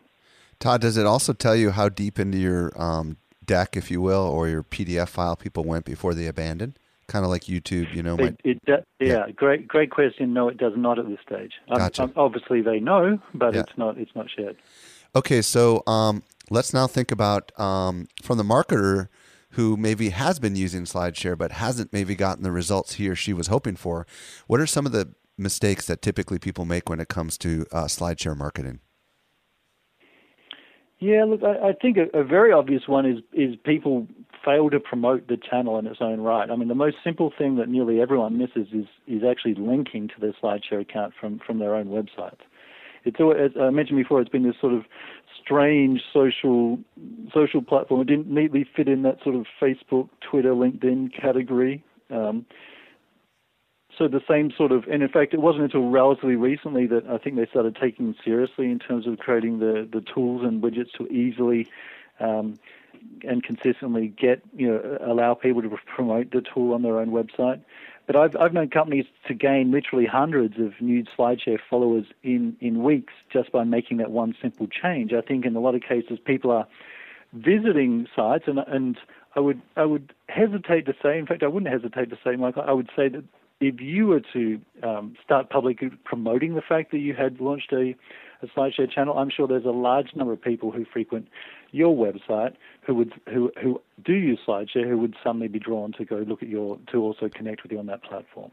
Todd, 0.58 0.80
does 0.80 0.96
it 0.96 1.06
also 1.06 1.32
tell 1.32 1.54
you 1.54 1.70
how 1.70 1.88
deep 1.88 2.18
into 2.18 2.38
your 2.38 2.72
um, 2.80 3.16
deck, 3.44 3.76
if 3.76 3.90
you 3.90 4.00
will, 4.00 4.22
or 4.22 4.48
your 4.48 4.62
PDF 4.62 5.08
file 5.08 5.36
people 5.36 5.64
went 5.64 5.84
before 5.84 6.14
they 6.14 6.26
abandoned? 6.26 6.78
Kind 7.06 7.24
of 7.24 7.30
like 7.30 7.42
YouTube, 7.42 7.94
you 7.94 8.02
know. 8.02 8.16
It, 8.16 8.40
it 8.44 8.60
yeah, 8.66 8.76
yeah, 9.00 9.30
great, 9.34 9.66
great 9.66 9.90
question. 9.90 10.34
No, 10.34 10.48
it 10.48 10.58
does 10.58 10.74
not 10.76 10.98
at 10.98 11.08
this 11.08 11.20
stage. 11.24 11.52
Um, 11.70 11.78
gotcha. 11.78 12.02
Um, 12.02 12.12
obviously, 12.16 12.60
they 12.60 12.80
know, 12.80 13.18
but 13.32 13.54
yeah. 13.54 13.60
it's 13.60 13.78
not. 13.78 13.96
It's 13.96 14.14
not 14.14 14.26
shared. 14.30 14.56
Okay, 15.16 15.40
so 15.42 15.82
um, 15.86 16.22
let's 16.50 16.74
now 16.74 16.86
think 16.86 17.10
about 17.10 17.58
um, 17.58 18.08
from 18.22 18.38
the 18.38 18.44
marketer 18.44 19.08
who 19.52 19.76
maybe 19.76 20.10
has 20.10 20.38
been 20.38 20.54
using 20.54 20.84
SlideShare 20.84 21.36
but 21.36 21.52
hasn't 21.52 21.92
maybe 21.92 22.14
gotten 22.14 22.42
the 22.42 22.52
results 22.52 22.94
he 22.94 23.08
or 23.08 23.14
she 23.14 23.32
was 23.32 23.46
hoping 23.46 23.76
for. 23.76 24.06
What 24.46 24.60
are 24.60 24.66
some 24.66 24.84
of 24.84 24.92
the 24.92 25.14
mistakes 25.38 25.86
that 25.86 26.02
typically 26.02 26.38
people 26.38 26.64
make 26.64 26.88
when 26.88 27.00
it 27.00 27.08
comes 27.08 27.38
to 27.38 27.64
uh, 27.72 27.84
SlideShare 27.84 28.36
marketing? 28.36 28.80
Yeah, 30.98 31.24
look, 31.24 31.42
I, 31.42 31.68
I 31.68 31.72
think 31.72 31.96
a, 31.96 32.18
a, 32.18 32.24
very 32.24 32.52
obvious 32.52 32.82
one 32.88 33.06
is 33.06 33.18
is 33.32 33.54
people 33.64 34.08
fail 34.44 34.68
to 34.68 34.80
promote 34.80 35.28
the 35.28 35.36
channel 35.36 35.78
in 35.78 35.86
its 35.86 35.98
own 36.00 36.20
right. 36.20 36.50
I 36.50 36.56
mean, 36.56 36.66
the 36.66 36.74
most 36.74 36.96
simple 37.04 37.32
thing 37.38 37.56
that 37.56 37.68
nearly 37.68 38.00
everyone 38.00 38.36
misses 38.36 38.66
is 38.72 38.86
is 39.06 39.22
actually 39.22 39.54
linking 39.54 40.08
to 40.08 40.14
their 40.20 40.34
SlideShare 40.42 40.80
account 40.80 41.14
from 41.18 41.38
from 41.46 41.60
their 41.60 41.74
own 41.76 41.86
website 41.86 42.40
it's 43.04 43.18
as 43.20 43.60
I 43.60 43.70
mentioned 43.70 43.98
before, 43.98 44.20
it's 44.20 44.30
been 44.30 44.44
this 44.44 44.56
sort 44.60 44.72
of 44.72 44.84
strange 45.40 46.02
social 46.12 46.78
social 47.32 47.62
platform. 47.62 48.00
It 48.02 48.06
didn't 48.06 48.28
neatly 48.28 48.66
fit 48.76 48.88
in 48.88 49.02
that 49.02 49.22
sort 49.22 49.34
of 49.34 49.46
Facebook, 49.60 50.08
Twitter, 50.20 50.50
LinkedIn 50.50 51.18
category. 51.18 51.82
Um, 52.10 52.46
so 53.96 54.06
the 54.06 54.22
same 54.28 54.52
sort 54.56 54.70
of, 54.70 54.84
and 54.84 55.02
in 55.02 55.08
fact, 55.08 55.34
it 55.34 55.40
wasn't 55.40 55.64
until 55.64 55.90
relatively 55.90 56.36
recently 56.36 56.86
that 56.86 57.06
I 57.08 57.18
think 57.18 57.36
they 57.36 57.46
started 57.46 57.76
taking 57.80 58.14
seriously 58.24 58.70
in 58.70 58.78
terms 58.78 59.06
of 59.06 59.18
creating 59.18 59.58
the 59.58 59.88
the 59.90 60.00
tools 60.00 60.42
and 60.44 60.62
widgets 60.62 60.92
to 60.98 61.06
easily 61.08 61.68
um, 62.20 62.58
and 63.22 63.42
consistently 63.42 64.08
get 64.08 64.42
you 64.56 64.68
know 64.68 64.98
allow 65.04 65.34
people 65.34 65.62
to 65.62 65.70
promote 65.86 66.30
the 66.30 66.42
tool 66.42 66.74
on 66.74 66.82
their 66.82 66.98
own 67.00 67.10
website. 67.10 67.60
But 68.08 68.16
I've, 68.16 68.34
I've 68.40 68.54
known 68.54 68.70
companies 68.70 69.04
to 69.28 69.34
gain 69.34 69.70
literally 69.70 70.06
hundreds 70.06 70.58
of 70.58 70.72
new 70.80 71.04
SlideShare 71.16 71.58
followers 71.68 72.06
in, 72.22 72.56
in 72.58 72.82
weeks 72.82 73.12
just 73.30 73.52
by 73.52 73.64
making 73.64 73.98
that 73.98 74.10
one 74.10 74.34
simple 74.40 74.66
change. 74.66 75.12
I 75.12 75.20
think 75.20 75.44
in 75.44 75.54
a 75.54 75.60
lot 75.60 75.74
of 75.74 75.82
cases 75.82 76.18
people 76.24 76.50
are 76.50 76.66
visiting 77.34 78.06
sites, 78.16 78.44
and, 78.46 78.60
and 78.60 78.96
I 79.36 79.40
would 79.40 79.60
I 79.76 79.84
would 79.84 80.14
hesitate 80.30 80.86
to 80.86 80.94
say, 81.02 81.18
in 81.18 81.26
fact, 81.26 81.42
I 81.42 81.48
wouldn't 81.48 81.70
hesitate 81.70 82.08
to 82.08 82.18
say, 82.24 82.34
Michael, 82.34 82.64
I 82.66 82.72
would 82.72 82.88
say 82.96 83.10
that 83.10 83.24
if 83.60 83.78
you 83.78 84.06
were 84.06 84.22
to 84.32 84.58
um, 84.82 85.14
start 85.22 85.50
publicly 85.50 85.90
promoting 86.04 86.54
the 86.54 86.62
fact 86.62 86.92
that 86.92 86.98
you 86.98 87.12
had 87.12 87.40
launched 87.40 87.74
a, 87.74 87.94
a 88.42 88.46
SlideShare 88.46 88.90
channel, 88.90 89.18
I'm 89.18 89.30
sure 89.30 89.46
there's 89.48 89.64
a 89.64 89.70
large 89.70 90.14
number 90.14 90.32
of 90.32 90.40
people 90.40 90.70
who 90.70 90.84
frequent 90.84 91.28
your 91.70 91.94
website 91.94 92.54
who 92.86 92.94
would 92.94 93.12
who 93.28 93.50
who 93.60 93.80
do 94.04 94.14
use 94.14 94.38
SlideShare 94.46 94.88
who 94.88 94.98
would 94.98 95.14
suddenly 95.22 95.48
be 95.48 95.58
drawn 95.58 95.92
to 95.92 96.04
go 96.04 96.16
look 96.16 96.42
at 96.42 96.48
your 96.48 96.78
to 96.92 97.02
also 97.02 97.28
connect 97.28 97.62
with 97.62 97.72
you 97.72 97.78
on 97.78 97.86
that 97.86 98.02
platform. 98.02 98.50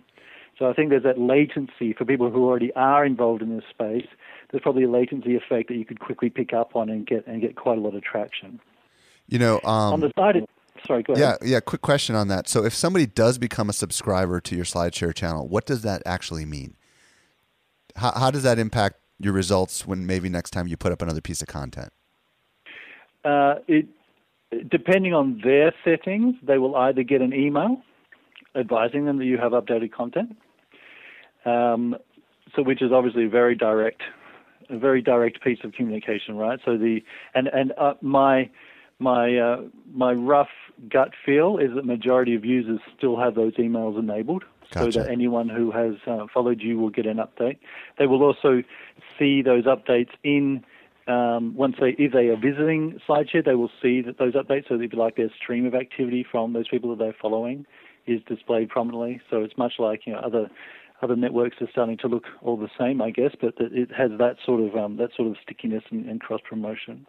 So 0.58 0.70
I 0.70 0.74
think 0.74 0.90
there's 0.90 1.04
that 1.04 1.20
latency 1.20 1.94
for 1.94 2.06
people 2.06 2.30
who 2.32 2.46
already 2.46 2.72
are 2.76 3.06
involved 3.06 3.42
in 3.42 3.54
this 3.54 3.66
space. 3.70 4.08
There's 4.52 4.62
probably 4.62 4.84
a 4.84 4.90
latency 4.90 5.36
effect 5.36 5.68
that 5.68 5.76
you 5.76 5.86
could 5.86 6.00
quickly 6.00 6.30
pick 6.30 6.54
up 6.54 6.76
on 6.76 6.90
and 6.90 7.06
get 7.06 7.28
and 7.28 7.42
get 7.42 7.56
quite 7.56 7.78
a 7.78 7.82
lot 7.82 7.96
of 7.96 8.04
traction. 8.04 8.60
You 9.28 9.40
know, 9.40 9.56
um, 9.64 9.94
on 9.94 10.00
the 10.02 10.12
side, 10.18 10.46
sorry, 10.86 11.04
go 11.04 11.14
ahead. 11.14 11.38
Yeah, 11.42 11.48
yeah. 11.48 11.60
Quick 11.60 11.82
question 11.82 12.16
on 12.16 12.28
that. 12.30 12.48
So, 12.48 12.64
if 12.64 12.74
somebody 12.74 13.06
does 13.06 13.38
become 13.38 13.70
a 13.70 13.74
subscriber 13.74 14.40
to 14.42 14.56
your 14.56 14.66
SlideShare 14.66 15.14
channel, 15.14 15.48
what 15.48 15.66
does 15.66 15.82
that 15.82 16.04
actually 16.06 16.46
mean? 16.46 16.76
How, 17.96 18.12
how 18.12 18.32
does 18.32 18.44
that 18.44 18.60
impact 18.60 19.00
your 19.20 19.34
results 19.34 19.88
when 19.88 20.06
maybe 20.06 20.30
next 20.30 20.52
time 20.52 20.68
you 20.68 20.78
put 20.78 20.92
up 20.92 21.02
another 21.02 21.22
piece 21.22 21.42
of 21.42 21.48
content? 21.48 21.92
Uh, 23.24 23.56
it 23.68 23.88
depending 24.70 25.14
on 25.14 25.42
their 25.44 25.74
settings, 25.84 26.36
they 26.44 26.58
will 26.58 26.76
either 26.76 27.04
get 27.04 27.22
an 27.22 27.34
email 27.34 27.82
advising 28.56 29.06
them 29.06 29.18
that 29.18 29.26
you 29.26 29.38
have 29.38 29.52
updated 29.52 29.92
content. 29.92 30.36
Um, 31.46 31.96
so, 32.56 32.64
which 32.64 32.82
is 32.82 32.92
obviously 32.92 33.26
very 33.26 33.56
direct, 33.56 34.02
a 34.70 34.78
very 34.78 35.02
direct 35.02 35.44
piece 35.44 35.60
of 35.64 35.74
communication, 35.74 36.38
right? 36.38 36.60
So 36.64 36.78
the 36.78 37.02
and 37.34 37.48
and 37.48 37.74
uh, 37.78 37.96
my 38.02 38.50
my 39.00 39.38
uh, 39.38 39.62
my 39.94 40.14
rough 40.14 40.50
gut 40.90 41.12
feel 41.26 41.58
is 41.58 41.74
that 41.76 41.86
majority 41.86 42.36
of 42.36 42.46
users 42.46 42.80
still 42.98 43.18
have 43.18 43.36
those 43.36 43.54
emails 43.56 44.00
enabled, 44.00 44.44
Gotcha. 44.72 44.92
so 44.92 45.00
that 45.00 45.12
anyone 45.12 45.50
who 45.50 45.72
has 45.72 45.96
uh, 46.08 46.26
followed 46.34 46.62
you 46.62 46.78
will 46.78 46.90
get 46.90 47.06
an 47.06 47.18
update. 47.18 47.58
They 47.98 48.08
will 48.08 48.24
also 48.24 48.64
see 49.18 49.42
those 49.42 49.66
updates 49.66 50.12
in 50.24 50.64
um, 51.08 51.56
once 51.56 51.76
they 51.80 51.96
if 52.00 52.14
they 52.14 52.28
are 52.28 52.36
visiting 52.36 53.00
SlideShare, 53.08 53.46
they 53.46 53.56
will 53.56 53.72
see 53.82 54.02
that 54.02 54.18
those 54.18 54.34
updates. 54.34 54.68
So 54.68 54.78
they'd 54.78 54.90
be 54.90 54.98
like 54.98 55.18
their 55.18 55.32
stream 55.42 55.66
of 55.66 55.76
activity 55.76 56.26
from 56.30 56.54
those 56.54 56.68
people 56.68 56.90
that 56.92 57.00
they're 57.00 57.16
following 57.22 57.66
is 58.08 58.22
displayed 58.28 58.70
prominently. 58.70 59.22
So 59.30 59.44
it's 59.44 59.58
much 59.58 59.74
like 59.80 60.02
you 60.06 60.14
know 60.14 60.20
other 60.20 60.50
other 61.02 61.16
networks 61.16 61.58
are 61.62 61.70
starting 61.72 61.98
to 61.98 62.08
look 62.08 62.24
all 62.42 62.58
the 62.58 62.70
same, 62.80 63.02
I 63.02 63.12
guess, 63.12 63.32
but 63.40 63.54
it 63.60 63.90
has 63.96 64.12
that 64.18 64.38
sort 64.46 64.62
of 64.62 64.76
um, 64.76 64.98
that 64.98 65.10
sort 65.16 65.28
of 65.28 65.36
stickiness 65.44 65.84
and, 65.92 66.08
and 66.10 66.20
cross 66.22 66.42
promotion. 66.48 67.06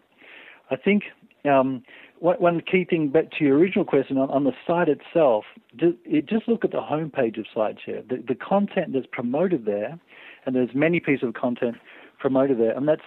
I 0.70 0.76
think 0.76 1.04
um, 1.44 1.82
one, 2.18 2.36
one 2.36 2.60
key 2.60 2.84
thing 2.84 3.08
back 3.08 3.30
to 3.32 3.44
your 3.44 3.58
original 3.58 3.84
question 3.84 4.18
on, 4.18 4.30
on 4.30 4.44
the 4.44 4.52
site 4.66 4.88
itself, 4.88 5.44
ju- 5.76 5.96
it, 6.04 6.26
just 6.26 6.48
look 6.48 6.64
at 6.64 6.72
the 6.72 6.80
homepage 6.80 7.38
of 7.38 7.46
SlideShare. 7.54 8.08
The, 8.08 8.22
the 8.26 8.34
content 8.34 8.92
that's 8.92 9.06
promoted 9.10 9.64
there, 9.64 9.98
and 10.44 10.54
there's 10.54 10.74
many 10.74 11.00
pieces 11.00 11.28
of 11.28 11.34
content 11.34 11.76
promoted 12.18 12.58
there, 12.58 12.76
and 12.76 12.88
that's 12.88 13.02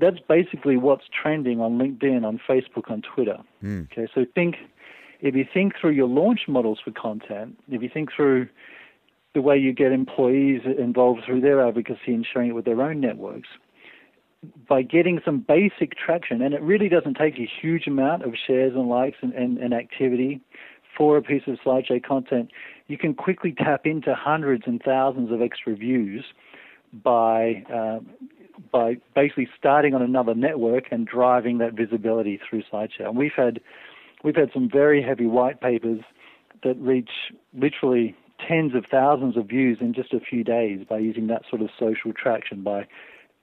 that's 0.00 0.18
basically 0.28 0.76
what's 0.76 1.04
trending 1.22 1.60
on 1.60 1.78
LinkedIn, 1.78 2.24
on 2.24 2.40
Facebook, 2.48 2.90
on 2.90 3.02
Twitter. 3.02 3.38
Mm. 3.62 3.86
Okay, 3.92 4.10
so 4.12 4.26
think 4.34 4.56
if 5.20 5.36
you 5.36 5.46
think 5.52 5.74
through 5.80 5.92
your 5.92 6.08
launch 6.08 6.40
models 6.48 6.80
for 6.84 6.90
content, 6.90 7.56
if 7.68 7.82
you 7.82 7.88
think 7.92 8.10
through 8.14 8.48
the 9.34 9.42
way 9.42 9.56
you 9.56 9.72
get 9.72 9.92
employees 9.92 10.62
involved 10.78 11.22
through 11.24 11.40
their 11.40 11.64
advocacy 11.66 12.14
and 12.14 12.26
sharing 12.30 12.50
it 12.50 12.54
with 12.54 12.64
their 12.64 12.82
own 12.82 13.00
networks, 13.00 13.48
by 14.68 14.82
getting 14.82 15.20
some 15.24 15.40
basic 15.40 15.96
traction, 15.96 16.42
and 16.42 16.54
it 16.54 16.62
really 16.62 16.88
doesn't 16.88 17.14
take 17.14 17.34
a 17.38 17.48
huge 17.60 17.86
amount 17.86 18.24
of 18.24 18.34
shares 18.46 18.72
and 18.74 18.88
likes 18.88 19.16
and, 19.22 19.32
and, 19.32 19.58
and 19.58 19.72
activity 19.72 20.40
for 20.96 21.16
a 21.16 21.22
piece 21.22 21.42
of 21.46 21.58
SlideShare 21.64 22.02
content, 22.02 22.50
you 22.88 22.96
can 22.96 23.14
quickly 23.14 23.52
tap 23.56 23.82
into 23.84 24.14
hundreds 24.14 24.64
and 24.66 24.80
thousands 24.82 25.30
of 25.30 25.42
extra 25.42 25.74
views 25.74 26.24
by 26.92 27.64
uh, 27.72 27.98
by 28.72 28.96
basically 29.14 29.48
starting 29.58 29.92
on 29.92 30.00
another 30.00 30.34
network 30.34 30.84
and 30.90 31.06
driving 31.06 31.58
that 31.58 31.74
visibility 31.74 32.40
through 32.48 32.62
SlideShare. 32.72 33.06
And 33.06 33.16
we've 33.16 33.32
had 33.36 33.60
we've 34.24 34.36
had 34.36 34.50
some 34.54 34.68
very 34.70 35.02
heavy 35.02 35.26
white 35.26 35.60
papers 35.60 36.00
that 36.64 36.76
reach 36.78 37.10
literally 37.52 38.16
tens 38.46 38.74
of 38.74 38.84
thousands 38.90 39.36
of 39.36 39.46
views 39.46 39.78
in 39.80 39.92
just 39.92 40.12
a 40.12 40.20
few 40.20 40.44
days 40.44 40.80
by 40.88 40.98
using 40.98 41.26
that 41.26 41.42
sort 41.48 41.62
of 41.62 41.68
social 41.78 42.12
traction 42.12 42.62
by 42.62 42.86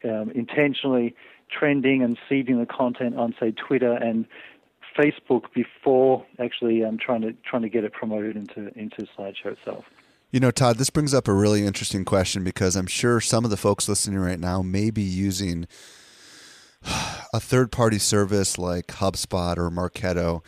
um, 0.04 0.32
intentionally 0.32 1.16
trending 1.50 2.02
and 2.02 2.18
seeding 2.28 2.60
the 2.60 2.66
content 2.66 3.18
on 3.18 3.36
say 3.40 3.52
Twitter 3.52 3.94
and 3.94 4.26
Facebook 4.98 5.54
before 5.54 6.26
actually 6.40 6.84
um, 6.84 6.98
trying 6.98 7.22
to 7.22 7.34
trying 7.44 7.64
to 7.64 7.70
get 7.70 7.84
it 7.84 7.94
promoted 7.94 8.36
into 8.36 8.78
into 8.78 9.08
SlideShare 9.18 9.54
itself. 9.58 9.86
You 10.32 10.40
know, 10.40 10.52
Todd, 10.52 10.78
this 10.78 10.90
brings 10.90 11.14
up 11.14 11.28
a 11.28 11.34
really 11.34 11.64
interesting 11.66 12.06
question 12.06 12.44
because 12.44 12.76
I'm 12.76 12.88
sure 12.88 13.22
some 13.22 13.46
of 13.46 13.52
the 13.52 13.58
folks 13.58 13.88
listening 13.88 14.18
right 14.18 14.40
now 14.40 14.64
may 14.64 14.90
be 14.90 15.04
using 15.04 15.68
a 17.34 17.40
third 17.40 17.72
party 17.72 18.00
service 18.00 18.58
like 18.58 18.88
HubSpot 18.88 19.58
or 19.58 19.70
Marketo 19.70 20.44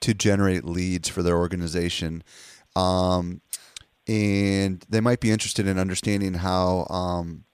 to 0.00 0.14
generate 0.14 0.64
leads 0.64 1.08
for 1.08 1.22
their 1.22 1.36
organization. 1.36 2.22
Um, 2.76 3.40
and 4.06 4.84
they 4.88 5.00
might 5.00 5.20
be 5.20 5.30
interested 5.30 5.66
in 5.66 5.78
understanding 5.78 6.34
how 6.34 6.86
um, 6.90 7.44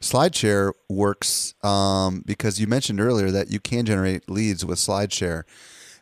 SlideShare 0.00 0.72
works 0.88 1.54
um, 1.62 2.22
because 2.24 2.60
you 2.60 2.66
mentioned 2.66 3.00
earlier 3.00 3.30
that 3.30 3.50
you 3.50 3.60
can 3.60 3.84
generate 3.84 4.30
leads 4.30 4.64
with 4.64 4.78
SlideShare. 4.78 5.42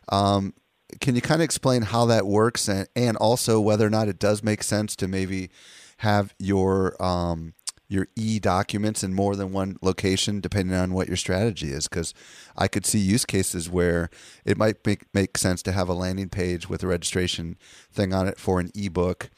Um, 0.09 0.53
can 1.01 1.15
you 1.15 1.21
kind 1.21 1.41
of 1.41 1.45
explain 1.45 1.81
how 1.81 2.05
that 2.05 2.25
works 2.25 2.67
and, 2.67 2.87
and 2.95 3.17
also 3.17 3.59
whether 3.59 3.85
or 3.85 3.89
not 3.89 4.07
it 4.07 4.19
does 4.19 4.43
make 4.43 4.63
sense 4.63 4.95
to 4.97 5.07
maybe 5.07 5.49
have 5.97 6.33
your 6.39 7.01
um, 7.03 7.53
your 7.89 8.07
e 8.15 8.39
documents 8.39 9.03
in 9.03 9.13
more 9.13 9.35
than 9.35 9.51
one 9.51 9.77
location 9.81 10.41
depending 10.41 10.75
on 10.75 10.93
what 10.93 11.07
your 11.07 11.15
strategy 11.15 11.71
is 11.71 11.87
because 11.87 12.13
i 12.57 12.67
could 12.67 12.85
see 12.85 12.99
use 12.99 13.25
cases 13.25 13.69
where 13.69 14.09
it 14.45 14.57
might 14.57 14.85
make, 14.85 15.05
make 15.13 15.37
sense 15.37 15.61
to 15.63 15.71
have 15.71 15.87
a 15.87 15.93
landing 15.93 16.29
page 16.29 16.67
with 16.67 16.83
a 16.83 16.87
registration 16.87 17.57
thing 17.91 18.13
on 18.13 18.27
it 18.27 18.37
for 18.37 18.59
an 18.59 18.71
ebook 18.75 19.29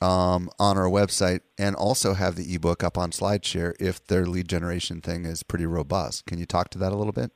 um, 0.00 0.50
on 0.58 0.76
our 0.76 0.88
website 0.88 1.40
and 1.58 1.74
also 1.74 2.14
have 2.14 2.36
the 2.36 2.54
ebook 2.54 2.84
up 2.84 2.98
on 2.98 3.10
slideshare 3.10 3.74
if 3.80 4.04
their 4.06 4.26
lead 4.26 4.48
generation 4.48 5.00
thing 5.00 5.24
is 5.24 5.42
pretty 5.42 5.66
robust 5.66 6.26
can 6.26 6.38
you 6.38 6.46
talk 6.46 6.68
to 6.70 6.78
that 6.78 6.92
a 6.92 6.96
little 6.96 7.12
bit 7.12 7.32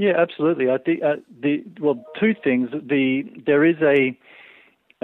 Yeah, 0.00 0.12
absolutely. 0.16 0.70
I 0.70 0.78
think 0.78 1.02
uh, 1.02 1.16
the 1.42 1.62
well, 1.78 2.02
two 2.18 2.34
things. 2.42 2.70
The 2.72 3.22
there 3.44 3.66
is 3.66 3.76
a 3.82 4.16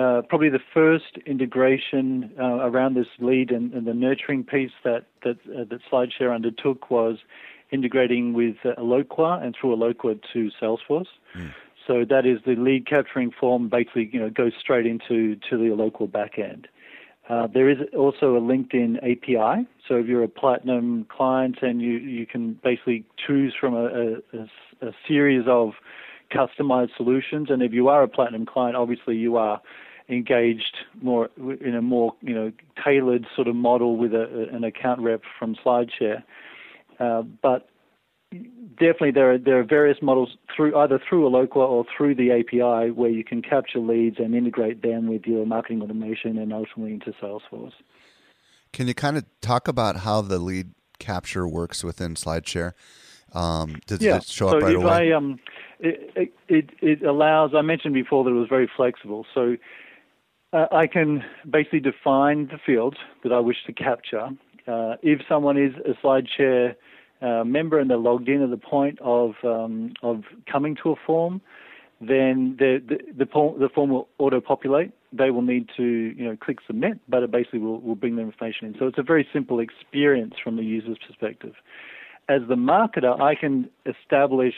uh, 0.00 0.22
probably 0.28 0.48
the 0.48 0.60
first 0.72 1.18
integration 1.26 2.32
uh, 2.40 2.68
around 2.68 2.94
this 2.94 3.06
lead 3.18 3.50
and, 3.50 3.72
and, 3.72 3.86
the 3.86 3.92
nurturing 3.92 4.44
piece 4.44 4.70
that 4.84 5.04
that 5.22 5.36
uh, 5.54 5.64
that 5.68 5.80
SlideShare 5.90 6.34
undertook 6.34 6.90
was 6.90 7.18
integrating 7.72 8.32
with 8.32 8.56
uh, 8.64 8.74
Eloqua 8.80 9.42
and 9.42 9.54
through 9.58 9.76
Eloqua 9.76 10.18
to 10.32 10.50
Salesforce. 10.62 11.08
Mm. 11.36 11.52
So 11.86 12.04
that 12.08 12.26
is 12.26 12.38
the 12.44 12.56
lead 12.56 12.86
capturing 12.86 13.30
form. 13.30 13.68
Basically, 13.68 14.10
you 14.12 14.20
know, 14.20 14.30
goes 14.30 14.52
straight 14.58 14.86
into 14.86 15.36
to 15.48 15.56
the 15.56 15.64
Eloqua 15.64 16.08
backend. 16.08 16.66
Uh, 17.28 17.48
there 17.52 17.68
is 17.68 17.78
also 17.96 18.36
a 18.36 18.40
LinkedIn 18.40 18.98
API. 18.98 19.66
So 19.88 19.96
if 19.96 20.06
you're 20.06 20.22
a 20.22 20.28
platinum 20.28 21.06
client 21.08 21.58
and 21.62 21.82
you, 21.82 21.92
you 21.92 22.26
can 22.26 22.54
basically 22.62 23.04
choose 23.16 23.54
from 23.58 23.74
a, 23.74 24.16
a, 24.32 24.86
a 24.88 24.92
series 25.08 25.44
of 25.48 25.72
customized 26.32 26.96
solutions, 26.96 27.50
and 27.50 27.62
if 27.62 27.72
you 27.72 27.88
are 27.88 28.02
a 28.02 28.08
platinum 28.08 28.46
client, 28.46 28.76
obviously 28.76 29.16
you 29.16 29.36
are 29.36 29.60
engaged 30.08 30.76
more 31.02 31.30
in 31.60 31.74
a 31.74 31.82
more 31.82 32.14
you 32.20 32.34
know 32.34 32.52
tailored 32.84 33.26
sort 33.34 33.48
of 33.48 33.56
model 33.56 33.96
with 33.96 34.14
a, 34.14 34.48
an 34.52 34.62
account 34.62 35.00
rep 35.00 35.22
from 35.38 35.56
SlideShare. 35.56 36.22
Uh, 37.00 37.22
but 37.22 37.68
definitely 38.78 39.12
there 39.12 39.32
are 39.32 39.38
there 39.38 39.58
are 39.58 39.64
various 39.64 39.98
models 40.02 40.36
through 40.54 40.76
either 40.76 41.00
through 41.08 41.28
Eloqua 41.28 41.56
or 41.56 41.84
through 41.96 42.14
the 42.14 42.30
API 42.30 42.90
where 42.90 43.10
you 43.10 43.24
can 43.24 43.42
capture 43.42 43.78
leads 43.78 44.18
and 44.18 44.34
integrate 44.34 44.82
them 44.82 45.06
with 45.06 45.26
your 45.26 45.46
marketing 45.46 45.82
automation 45.82 46.38
and 46.38 46.52
ultimately 46.52 46.94
into 46.94 47.12
Salesforce. 47.22 47.72
Can 48.72 48.88
you 48.88 48.94
kind 48.94 49.16
of 49.16 49.24
talk 49.40 49.68
about 49.68 49.98
how 49.98 50.20
the 50.20 50.38
lead 50.38 50.72
capture 50.98 51.48
works 51.48 51.82
within 51.82 52.14
SlideShare? 52.14 52.72
Um, 53.32 53.80
does 53.86 54.02
yeah. 54.02 54.16
it 54.16 54.24
show 54.24 54.50
so 54.50 54.56
up 54.56 54.62
right 54.62 54.74
if 54.74 54.82
away? 54.82 55.12
I, 55.12 55.16
um, 55.16 55.38
it, 55.78 56.32
it, 56.48 56.70
it 56.80 57.02
allows, 57.02 57.52
I 57.54 57.62
mentioned 57.62 57.94
before 57.94 58.24
that 58.24 58.30
it 58.30 58.34
was 58.34 58.48
very 58.48 58.70
flexible. 58.76 59.26
So 59.34 59.56
uh, 60.52 60.66
I 60.72 60.86
can 60.86 61.24
basically 61.48 61.80
define 61.80 62.48
the 62.48 62.58
fields 62.64 62.96
that 63.22 63.32
I 63.32 63.40
wish 63.40 63.58
to 63.66 63.72
capture. 63.72 64.28
Uh, 64.66 64.96
if 65.02 65.20
someone 65.28 65.56
is 65.56 65.74
a 65.84 65.94
SlideShare 66.04 66.74
member 67.20 67.78
and 67.78 67.90
they're 67.90 67.96
logged 67.96 68.28
in 68.28 68.42
at 68.42 68.50
the 68.50 68.56
point 68.56 68.98
of 69.00 69.34
um, 69.44 69.94
of 70.02 70.24
coming 70.50 70.76
to 70.82 70.90
a 70.90 70.94
form, 71.06 71.40
then 72.00 72.56
the 72.58 72.82
the, 72.86 72.98
the, 73.24 73.26
form, 73.26 73.58
the 73.60 73.68
form 73.68 73.90
will 73.90 74.08
auto 74.18 74.40
populate. 74.40 74.92
They 75.12 75.30
will 75.30 75.42
need 75.42 75.68
to 75.76 75.82
you 75.82 76.24
know 76.24 76.36
click 76.36 76.58
submit, 76.66 76.98
but 77.08 77.22
it 77.22 77.30
basically 77.30 77.60
will, 77.60 77.80
will 77.80 77.94
bring 77.94 78.16
the 78.16 78.22
information 78.22 78.68
in. 78.68 78.76
So 78.78 78.86
it's 78.86 78.98
a 78.98 79.02
very 79.02 79.26
simple 79.32 79.60
experience 79.60 80.34
from 80.42 80.56
the 80.56 80.64
user's 80.64 80.98
perspective. 81.06 81.54
As 82.28 82.42
the 82.48 82.56
marketer, 82.56 83.20
I 83.20 83.34
can 83.36 83.70
establish 83.86 84.54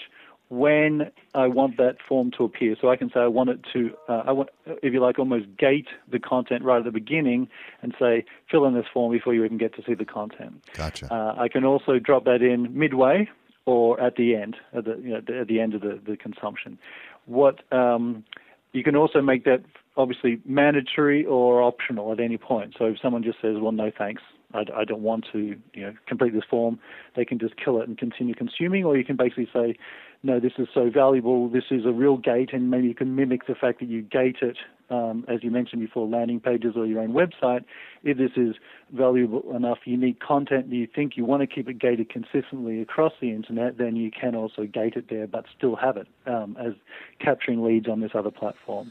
when 0.50 1.11
I 1.34 1.46
want 1.46 1.76
that 1.76 1.96
form 2.08 2.30
to 2.38 2.44
appear. 2.44 2.74
So 2.80 2.90
I 2.90 2.96
can 2.96 3.11
say 3.11 3.20
I 3.20 3.26
want 3.26 3.50
it 3.50 3.61
to, 3.74 3.90
uh, 4.08 4.22
I 4.26 4.32
want, 4.32 4.48
if 4.66 4.92
you 4.92 5.00
like, 5.00 5.18
almost 5.18 5.46
gate 5.58 5.88
the 6.11 6.18
content 6.18 6.64
right 6.64 6.78
at 6.78 6.84
the 6.84 6.90
beginning 6.90 7.48
and 7.82 7.94
say 7.98 8.24
fill 8.50 8.64
in 8.64 8.74
this 8.74 8.87
form 8.92 9.12
before 9.12 9.34
you 9.34 9.44
even 9.44 9.58
get 9.58 9.74
to 9.76 9.82
see 9.87 9.94
the 9.94 10.06
content. 10.06 10.64
Gotcha. 10.74 11.12
Uh, 11.12 11.34
I 11.38 11.48
can 11.48 11.64
also 11.64 11.98
drop 11.98 12.24
that 12.24 12.42
in 12.42 12.76
midway 12.76 13.28
or 13.66 14.00
at 14.00 14.16
the 14.16 14.34
end, 14.34 14.56
at 14.72 14.87
the, 14.87 14.98
you 15.02 15.11
know, 15.11 15.40
at 15.40 15.48
the 15.48 15.61
end 15.61 15.74
of 15.74 15.82
the, 15.82 16.00
the 16.06 16.16
consumption. 16.16 16.78
What 17.26 17.70
um, 17.70 18.24
you 18.72 18.82
can 18.82 18.96
also 18.96 19.20
make 19.20 19.44
that 19.44 19.62
obviously 19.98 20.40
mandatory 20.46 21.26
or 21.26 21.62
optional 21.62 22.12
at 22.12 22.20
any 22.20 22.38
point. 22.38 22.74
So 22.78 22.87
if 22.87 22.98
someone 23.02 23.22
just 23.22 23.38
says, 23.42 23.56
"Well, 23.61 23.72
no 23.72 23.90
thanks," 23.96 24.22
I, 24.54 24.64
I 24.74 24.84
don't 24.84 25.02
want 25.02 25.26
to, 25.32 25.56
you 25.74 25.82
know, 25.82 25.94
complete 26.06 26.32
this 26.32 26.44
form, 26.48 26.78
they 27.16 27.24
can 27.24 27.38
just 27.38 27.54
kill 27.62 27.80
it 27.80 27.88
and 27.88 27.98
continue 27.98 28.34
consuming. 28.34 28.84
Or 28.84 28.96
you 28.96 29.04
can 29.04 29.16
basically 29.16 29.48
say, 29.52 29.76
no, 30.22 30.40
this 30.40 30.52
is 30.59 30.66
so 30.74 30.90
valuable, 30.90 31.48
this 31.48 31.64
is 31.70 31.87
a 31.87 31.92
real 31.92 32.16
gate, 32.16 32.50
and 32.52 32.70
maybe 32.70 32.88
you 32.88 32.94
can 32.94 33.14
mimic 33.14 33.46
the 33.46 33.54
fact 33.54 33.78
that 33.78 33.88
you 33.88 34.02
gate 34.02 34.38
it, 34.42 34.57
um, 34.90 35.24
as 35.28 35.44
you 35.44 35.50
mentioned 35.50 35.81
before, 35.81 36.09
landing 36.09 36.40
pages 36.40 36.74
or 36.76 36.87
your 36.87 37.00
own 37.00 37.12
website. 37.12 37.64
If 38.02 38.18
this 38.18 38.33
is 38.37 38.57
valuable 38.92 39.54
enough, 39.54 39.78
unique 39.85 40.18
content 40.18 40.70
that 40.70 40.76
you 40.76 40.88
think 40.92 41.16
you 41.16 41.24
want 41.24 41.42
to 41.42 41.46
keep 41.46 41.68
it 41.68 41.78
gated 41.78 42.11
consistently 42.11 42.81
across 42.81 43.12
the 43.20 43.31
internet, 43.31 43.78
then 43.78 43.94
you 43.94 44.11
can 44.11 44.35
also 44.35 44.64
gate 44.64 44.94
it 44.96 45.09
there, 45.09 45.28
but 45.28 45.44
still 45.57 45.76
have 45.76 45.96
it 45.96 46.09
um, 46.26 46.57
as 46.59 46.72
capturing 47.20 47.64
leads 47.64 47.87
on 47.87 48.00
this 48.00 48.12
other 48.14 48.33
platform. 48.33 48.90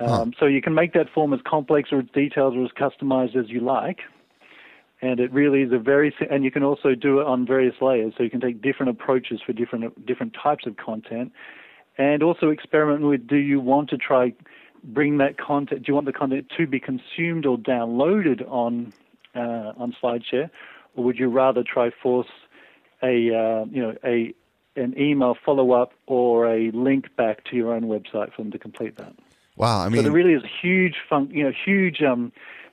Um, 0.00 0.08
huh. 0.08 0.26
So 0.38 0.46
you 0.46 0.60
can 0.60 0.74
make 0.74 0.92
that 0.92 1.08
form 1.14 1.32
as 1.32 1.40
complex 1.46 1.90
or 1.92 2.00
as 2.00 2.06
detailed 2.12 2.54
or 2.56 2.64
as 2.64 2.72
customized 2.72 3.36
as 3.36 3.48
you 3.48 3.60
like 3.60 4.00
and 5.02 5.20
it 5.20 5.32
really 5.32 5.62
is 5.62 5.72
a 5.72 5.78
very 5.78 6.14
and 6.30 6.44
you 6.44 6.50
can 6.50 6.62
also 6.62 6.94
do 6.94 7.20
it 7.20 7.26
on 7.26 7.46
various 7.46 7.74
layers. 7.80 8.14
So 8.16 8.22
you 8.22 8.30
can 8.30 8.40
take 8.40 8.62
different 8.62 8.90
approaches 8.90 9.40
for 9.44 9.52
different 9.52 10.06
different 10.06 10.34
types 10.40 10.66
of 10.66 10.76
content. 10.76 11.32
And 11.98 12.22
also 12.22 12.50
experiment 12.50 13.02
with 13.02 13.26
do 13.26 13.36
you 13.36 13.60
want 13.60 13.90
to 13.90 13.98
try 13.98 14.32
bring 14.84 15.18
that 15.18 15.38
content 15.38 15.82
do 15.82 15.90
you 15.90 15.94
want 15.94 16.06
the 16.06 16.12
content 16.12 16.50
to 16.56 16.66
be 16.66 16.80
consumed 16.80 17.44
or 17.44 17.58
downloaded 17.58 18.48
on 18.50 18.92
uh, 19.34 19.72
on 19.76 19.94
SlideShare? 20.02 20.50
Or 20.94 21.04
would 21.04 21.18
you 21.18 21.28
rather 21.28 21.62
try 21.62 21.90
force 22.02 22.28
a 23.02 23.34
uh, 23.34 23.64
you 23.70 23.82
know 23.82 23.94
a 24.02 24.34
an 24.76 24.94
email 24.98 25.36
follow 25.44 25.72
up 25.72 25.92
or 26.06 26.46
a 26.46 26.70
link 26.70 27.14
back 27.16 27.44
to 27.44 27.56
your 27.56 27.74
own 27.74 27.82
website 27.82 28.34
for 28.34 28.42
them 28.42 28.50
to 28.50 28.58
complete 28.58 28.96
that? 28.96 29.14
Wow 29.56 29.80
i 29.80 29.88
mean 29.88 29.98
so 29.98 30.02
there 30.02 30.12
really 30.12 30.34
is 30.34 30.42
a 30.42 30.66
huge 30.66 30.96
fun 31.08 31.30
you 31.30 31.42
know 31.42 31.52
huge 31.64 32.02
um, 32.02 32.30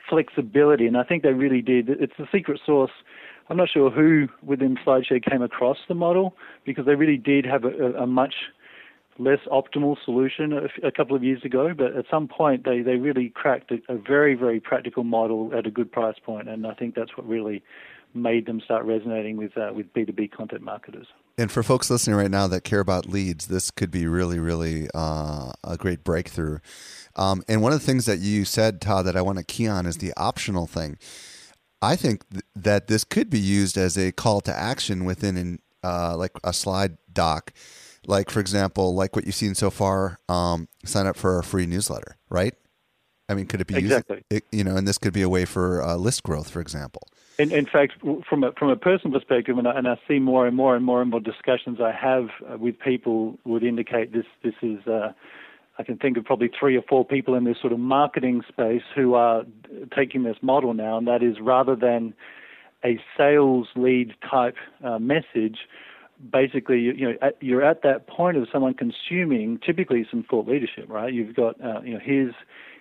flexibility, 0.09 0.87
and 0.87 0.97
I 0.97 1.03
think 1.03 1.23
they 1.23 1.33
really 1.33 1.61
did. 1.61 1.89
It's 1.89 2.13
the 2.17 2.27
secret 2.31 2.59
sauce. 2.65 2.91
I'm 3.49 3.57
not 3.57 3.69
sure 3.69 3.89
who 3.89 4.27
within 4.41 4.77
SlideShare 4.85 5.23
came 5.29 5.41
across 5.41 5.77
the 5.87 5.95
model 5.95 6.35
because 6.65 6.85
they 6.85 6.95
really 6.95 7.17
did 7.17 7.45
have 7.45 7.65
a, 7.65 7.93
a 7.99 8.07
much 8.07 8.35
less 9.19 9.39
optimal 9.51 9.95
solution 10.03 10.53
a, 10.53 10.87
a, 10.87 10.91
couple 10.91 11.15
of 11.15 11.23
years 11.23 11.43
ago, 11.43 11.73
but 11.77 11.95
at 11.95 12.05
some 12.09 12.27
point 12.27 12.65
they, 12.65 12.81
they 12.81 12.95
really 12.95 13.29
cracked 13.29 13.71
a, 13.71 13.93
a, 13.93 13.97
very, 13.97 14.33
very 14.33 14.59
practical 14.59 15.03
model 15.03 15.51
at 15.55 15.67
a 15.67 15.71
good 15.71 15.91
price 15.91 16.15
point, 16.25 16.49
and 16.49 16.65
I 16.65 16.73
think 16.73 16.95
that's 16.95 17.15
what 17.15 17.27
really 17.27 17.61
made 18.15 18.45
them 18.45 18.61
start 18.61 18.85
resonating 18.85 19.37
with 19.37 19.57
uh, 19.57 19.71
with 19.73 19.91
B2B 19.93 20.31
content 20.31 20.61
marketers. 20.61 21.07
And 21.37 21.51
for 21.51 21.63
folks 21.63 21.89
listening 21.89 22.15
right 22.15 22.29
now 22.29 22.47
that 22.47 22.63
care 22.63 22.79
about 22.79 23.07
leads, 23.07 23.47
this 23.47 23.71
could 23.71 23.89
be 23.89 24.05
really, 24.05 24.39
really 24.39 24.87
uh, 24.93 25.51
a 25.63 25.77
great 25.77 26.03
breakthrough. 26.03 26.59
Um, 27.15 27.43
and 27.47 27.61
one 27.61 27.73
of 27.73 27.79
the 27.79 27.85
things 27.85 28.05
that 28.05 28.19
you 28.19 28.45
said, 28.45 28.81
Todd, 28.81 29.05
that 29.05 29.15
I 29.15 29.21
want 29.21 29.39
to 29.39 29.43
key 29.43 29.67
on 29.67 29.85
is 29.85 29.97
the 29.97 30.13
optional 30.15 30.67
thing. 30.67 30.97
I 31.81 31.95
think 31.95 32.29
th- 32.29 32.43
that 32.55 32.87
this 32.87 33.03
could 33.03 33.29
be 33.29 33.39
used 33.39 33.77
as 33.77 33.97
a 33.97 34.11
call 34.11 34.41
to 34.41 34.55
action 34.55 35.05
within 35.05 35.37
an, 35.37 35.59
uh, 35.83 36.15
like 36.15 36.31
a 36.43 36.53
slide 36.53 36.97
doc. 37.11 37.51
Like, 38.05 38.29
for 38.29 38.39
example, 38.39 38.93
like 38.93 39.15
what 39.15 39.25
you've 39.25 39.35
seen 39.35 39.55
so 39.55 39.69
far, 39.69 40.19
um, 40.29 40.67
sign 40.85 41.07
up 41.07 41.17
for 41.17 41.39
a 41.39 41.43
free 41.43 41.65
newsletter, 41.65 42.17
right? 42.29 42.53
I 43.29 43.33
mean, 43.33 43.47
could 43.47 43.61
it 43.61 43.67
be 43.67 43.75
exactly. 43.75 44.23
used? 44.29 44.43
you 44.51 44.63
know, 44.63 44.75
and 44.75 44.87
this 44.87 44.97
could 44.97 45.13
be 45.13 45.21
a 45.21 45.29
way 45.29 45.45
for 45.45 45.81
uh, 45.81 45.95
list 45.95 46.23
growth, 46.23 46.49
for 46.49 46.59
example. 46.61 47.07
In, 47.39 47.51
in 47.51 47.65
fact, 47.65 47.93
from 48.29 48.43
a, 48.43 48.51
from 48.51 48.69
a 48.69 48.75
personal 48.75 49.17
perspective, 49.17 49.57
and 49.57 49.67
I, 49.67 49.71
and 49.77 49.87
I 49.87 49.99
see 50.07 50.19
more 50.19 50.45
and 50.45 50.55
more 50.55 50.75
and 50.75 50.85
more 50.85 51.01
and 51.01 51.09
more 51.09 51.19
discussions 51.19 51.79
I 51.81 51.91
have 51.91 52.29
uh, 52.47 52.57
with 52.57 52.79
people 52.79 53.39
would 53.43 53.63
indicate 53.63 54.13
this 54.13 54.25
this 54.43 54.53
is 54.61 54.85
uh, 54.85 55.13
I 55.79 55.83
can 55.83 55.97
think 55.97 56.17
of 56.17 56.25
probably 56.25 56.51
three 56.57 56.77
or 56.77 56.83
four 56.83 57.03
people 57.03 57.33
in 57.33 57.43
this 57.43 57.57
sort 57.59 57.73
of 57.73 57.79
marketing 57.79 58.43
space 58.47 58.83
who 58.95 59.15
are 59.15 59.43
taking 59.95 60.23
this 60.23 60.37
model 60.41 60.73
now, 60.73 60.97
and 60.97 61.07
that 61.07 61.23
is 61.23 61.39
rather 61.41 61.75
than 61.75 62.13
a 62.85 62.99
sales 63.17 63.67
lead 63.75 64.13
type 64.29 64.55
uh, 64.83 64.99
message, 64.99 65.57
basically, 66.31 66.79
you, 66.79 66.93
you 66.93 67.07
know, 67.09 67.15
at, 67.21 67.37
you're 67.41 67.63
at 67.63 67.81
that 67.81 68.07
point 68.07 68.37
of 68.37 68.47
someone 68.51 68.73
consuming 68.73 69.59
typically 69.65 70.05
some 70.09 70.23
thought 70.29 70.47
leadership, 70.47 70.85
right? 70.87 71.11
You've 71.11 71.35
got, 71.35 71.59
uh, 71.63 71.81
you 71.81 71.93
know, 71.93 71.99
here's 72.03 72.33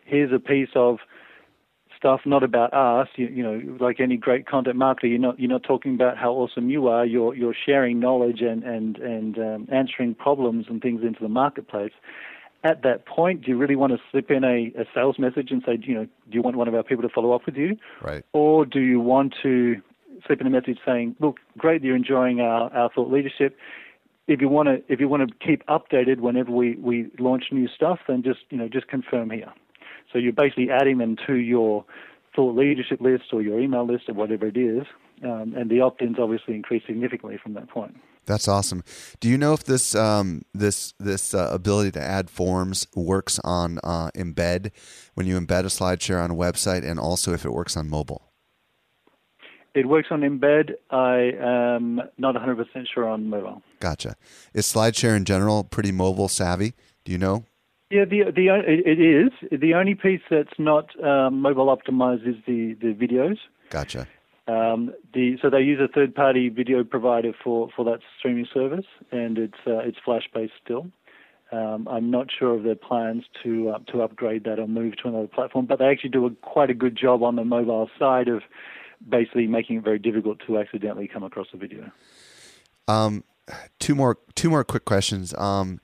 here's 0.05 0.33
a 0.33 0.39
piece 0.39 0.71
of 0.75 0.99
stuff 2.03 2.21
not 2.27 2.43
about 2.43 2.75
us. 2.75 3.07
You, 3.15 3.29
you 3.29 3.43
know, 3.43 3.77
like 3.79 4.01
any 4.01 4.17
great 4.17 4.47
content 4.47 4.77
marketer, 4.77 5.05
you're 5.05 5.19
not 5.19 5.39
you're 5.39 5.49
not 5.49 5.63
talking 5.63 5.95
about 5.95 6.19
how 6.19 6.33
awesome 6.33 6.69
you 6.69 6.89
are. 6.89 7.07
You're 7.07 7.35
you're 7.35 7.55
sharing 7.55 8.01
knowledge 8.01 8.41
and 8.41 8.65
and 8.65 8.99
and 8.99 9.39
um, 9.39 9.69
answering 9.73 10.15
problems 10.15 10.67
and 10.69 10.83
things 10.83 11.03
into 11.03 11.21
the 11.21 11.29
marketplace 11.29 11.93
at 12.65 12.83
that 12.83 13.07
point, 13.07 13.45
do 13.45 13.51
you 13.51 13.59
really 13.59 13.75
want 13.75 13.93
to 13.93 13.99
slip 14.11 14.31
in 14.31 14.45
a, 14.45 14.73
a 14.81 14.85
sales 14.95 15.19
message 15.19 15.51
and 15.51 15.63
say, 15.67 15.79
you 15.83 15.95
know, 15.95 16.05
do 16.05 16.31
you 16.31 16.43
want 16.43 16.57
one 16.57 16.69
of 16.69 16.75
our 16.75 16.85
people 16.85 17.03
to 17.03 17.09
follow 17.13 17.33
up 17.33 17.45
with 17.45 17.57
you? 17.57 17.77
Right. 18.01 18.25
Or 18.33 18.65
do 18.65 18.81
you 18.81 19.01
want 19.01 19.35
to 19.43 19.83
slip 20.27 20.41
in 20.41 20.47
a 20.47 20.51
message 20.51 20.79
saying, 20.87 21.17
look, 21.19 21.39
great, 21.59 21.83
you're 21.83 21.97
enjoying 21.97 22.41
our, 22.41 22.73
our 22.73 22.91
thought 22.95 23.11
leadership. 23.11 23.57
If 24.29 24.41
you 24.41 24.49
want 24.49 24.69
to, 24.69 24.93
if 24.93 25.01
you 25.01 25.09
want 25.09 25.29
to 25.29 25.35
keep 25.45 25.67
updated 25.67 26.21
whenever 26.21 26.53
we, 26.53 26.77
we 26.77 27.11
launch 27.19 27.47
new 27.51 27.67
stuff, 27.67 27.99
then 28.07 28.23
just, 28.23 28.41
you 28.51 28.59
know, 28.59 28.69
just 28.69 28.87
confirm 28.87 29.31
here. 29.31 29.53
So 30.13 30.19
you're 30.19 30.33
basically 30.33 30.71
adding 30.71 30.99
them 30.99 31.17
to 31.27 31.35
your 31.35 31.85
thought 32.35 32.57
leadership 32.57 33.01
list 33.01 33.25
or 33.33 33.43
your 33.43 33.61
email 33.61 33.87
list 33.87 34.09
or 34.09 34.15
whatever 34.15 34.47
it 34.47 34.57
is. 34.57 34.85
Um, 35.25 35.55
and 35.57 35.71
the 35.71 35.81
opt-ins 35.81 36.19
obviously 36.19 36.55
increase 36.55 36.83
significantly 36.87 37.39
from 37.43 37.55
that 37.55 37.69
point. 37.69 37.97
That's 38.27 38.49
awesome. 38.49 38.83
Do 39.21 39.29
you 39.29 39.37
know 39.37 39.53
if 39.53 39.65
this 39.65 39.95
um, 39.95 40.43
this 40.55 40.95
this 40.99 41.35
uh, 41.35 41.51
ability 41.53 41.91
to 41.93 42.01
add 42.01 42.31
forms 42.31 42.87
works 42.95 43.41
on 43.43 43.79
uh, 43.83 44.11
embed 44.17 44.71
when 45.15 45.27
you 45.27 45.39
embed 45.41 45.61
a 45.61 45.65
SlideShare 45.65 46.23
on 46.23 46.31
a 46.31 46.35
website, 46.35 46.89
and 46.89 47.01
also 47.01 47.33
if 47.33 47.45
it 47.45 47.53
works 47.53 47.77
on 47.77 47.89
mobile? 47.89 48.33
It 49.75 49.89
works 49.89 50.09
on 50.11 50.21
embed. 50.21 50.73
I 50.91 51.33
am 51.41 52.01
not 52.19 52.35
100% 52.35 52.65
sure 52.93 53.09
on 53.09 53.29
mobile. 53.29 53.63
Gotcha. 53.81 54.17
Is 54.53 54.67
SlideShare 54.67 55.17
in 55.17 55.25
general 55.25 55.65
pretty 55.65 55.91
mobile 55.91 56.29
savvy? 56.29 56.75
Do 57.05 57.11
you 57.13 57.19
know? 57.19 57.45
Yeah, 57.93 58.07
the 58.07 58.33
the 58.35 58.49
it 58.67 58.99
is. 58.99 59.33
The 59.61 59.75
only 59.75 59.95
piece 59.95 60.23
that's 60.31 60.59
not 60.59 60.87
um, 61.05 61.43
mobile 61.43 61.67
optimized 61.67 62.27
is 62.27 62.37
the 62.47 62.75
the 62.81 62.95
videos. 62.95 63.37
Gotcha. 63.69 64.09
Um, 64.49 64.95
the, 65.13 65.37
so 65.43 65.51
they 65.51 65.61
use 65.61 65.79
a 65.79 65.89
third-party 65.93 66.49
video 66.49 66.83
provider 66.85 67.33
for, 67.45 67.69
for 67.77 67.85
that 67.85 68.01
streaming 68.19 68.47
service, 68.53 68.87
and 69.13 69.37
it's 69.37 69.59
uh, 69.67 69.81
it's 69.81 69.99
Flash-based 70.05 70.55
still. 70.65 70.87
Um, 71.53 71.87
I'm 71.87 72.11
not 72.11 72.29
sure 72.37 72.55
of 72.55 72.63
their 72.63 72.77
plans 72.77 73.25
to 73.43 73.75
uh, 73.75 73.79
to 73.93 74.01
upgrade 74.01 74.45
that 74.45 74.59
or 74.59 74.67
move 74.67 74.97
to 75.03 75.09
another 75.09 75.29
platform, 75.29 75.67
but 75.67 75.79
they 75.79 75.85
actually 75.85 76.11
do 76.11 76.25
a, 76.25 76.31
quite 76.31 76.71
a 76.71 76.75
good 76.75 76.97
job 76.97 77.23
on 77.23 77.37
the 77.37 77.45
mobile 77.45 77.91
side 77.99 78.29
of 78.29 78.43
basically 79.07 79.47
making 79.47 79.77
it 79.77 79.85
very 79.85 79.99
difficult 79.99 80.39
to 80.47 80.59
accidentally 80.59 81.09
come 81.09 81.25
across 81.25 81.49
a 81.53 81.59
video. 81.59 81.91
Um, 82.89 83.23
two 83.79 83.95
more 83.95 84.17
two 84.35 84.49
more 84.49 84.65
quick 84.65 84.87
questions. 84.87 85.35
Um, 85.37 85.79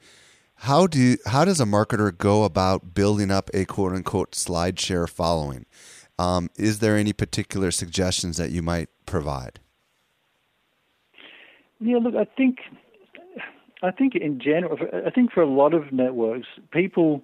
how 0.60 0.86
do 0.86 1.16
how 1.26 1.44
does 1.44 1.60
a 1.60 1.64
marketer 1.64 2.16
go 2.16 2.44
about 2.44 2.94
building 2.94 3.30
up 3.30 3.50
a 3.54 3.64
quote 3.64 3.92
unquote 3.92 4.32
SlideShare 4.32 5.08
following? 5.08 5.66
Um, 6.18 6.50
is 6.56 6.80
there 6.80 6.96
any 6.96 7.12
particular 7.12 7.70
suggestions 7.70 8.36
that 8.38 8.50
you 8.50 8.60
might 8.60 8.88
provide? 9.06 9.60
Yeah, 11.80 11.98
look, 11.98 12.14
I 12.16 12.24
think, 12.24 12.58
I 13.82 13.92
think 13.92 14.16
in 14.16 14.40
general, 14.40 14.76
I 15.06 15.10
think 15.10 15.30
for 15.30 15.42
a 15.42 15.46
lot 15.48 15.74
of 15.74 15.92
networks, 15.92 16.48
people, 16.72 17.22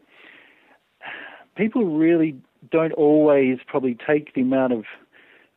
people 1.56 1.86
really 1.86 2.40
don't 2.70 2.92
always 2.92 3.58
probably 3.66 3.98
take 4.06 4.34
the 4.34 4.42
amount 4.42 4.72
of, 4.72 4.84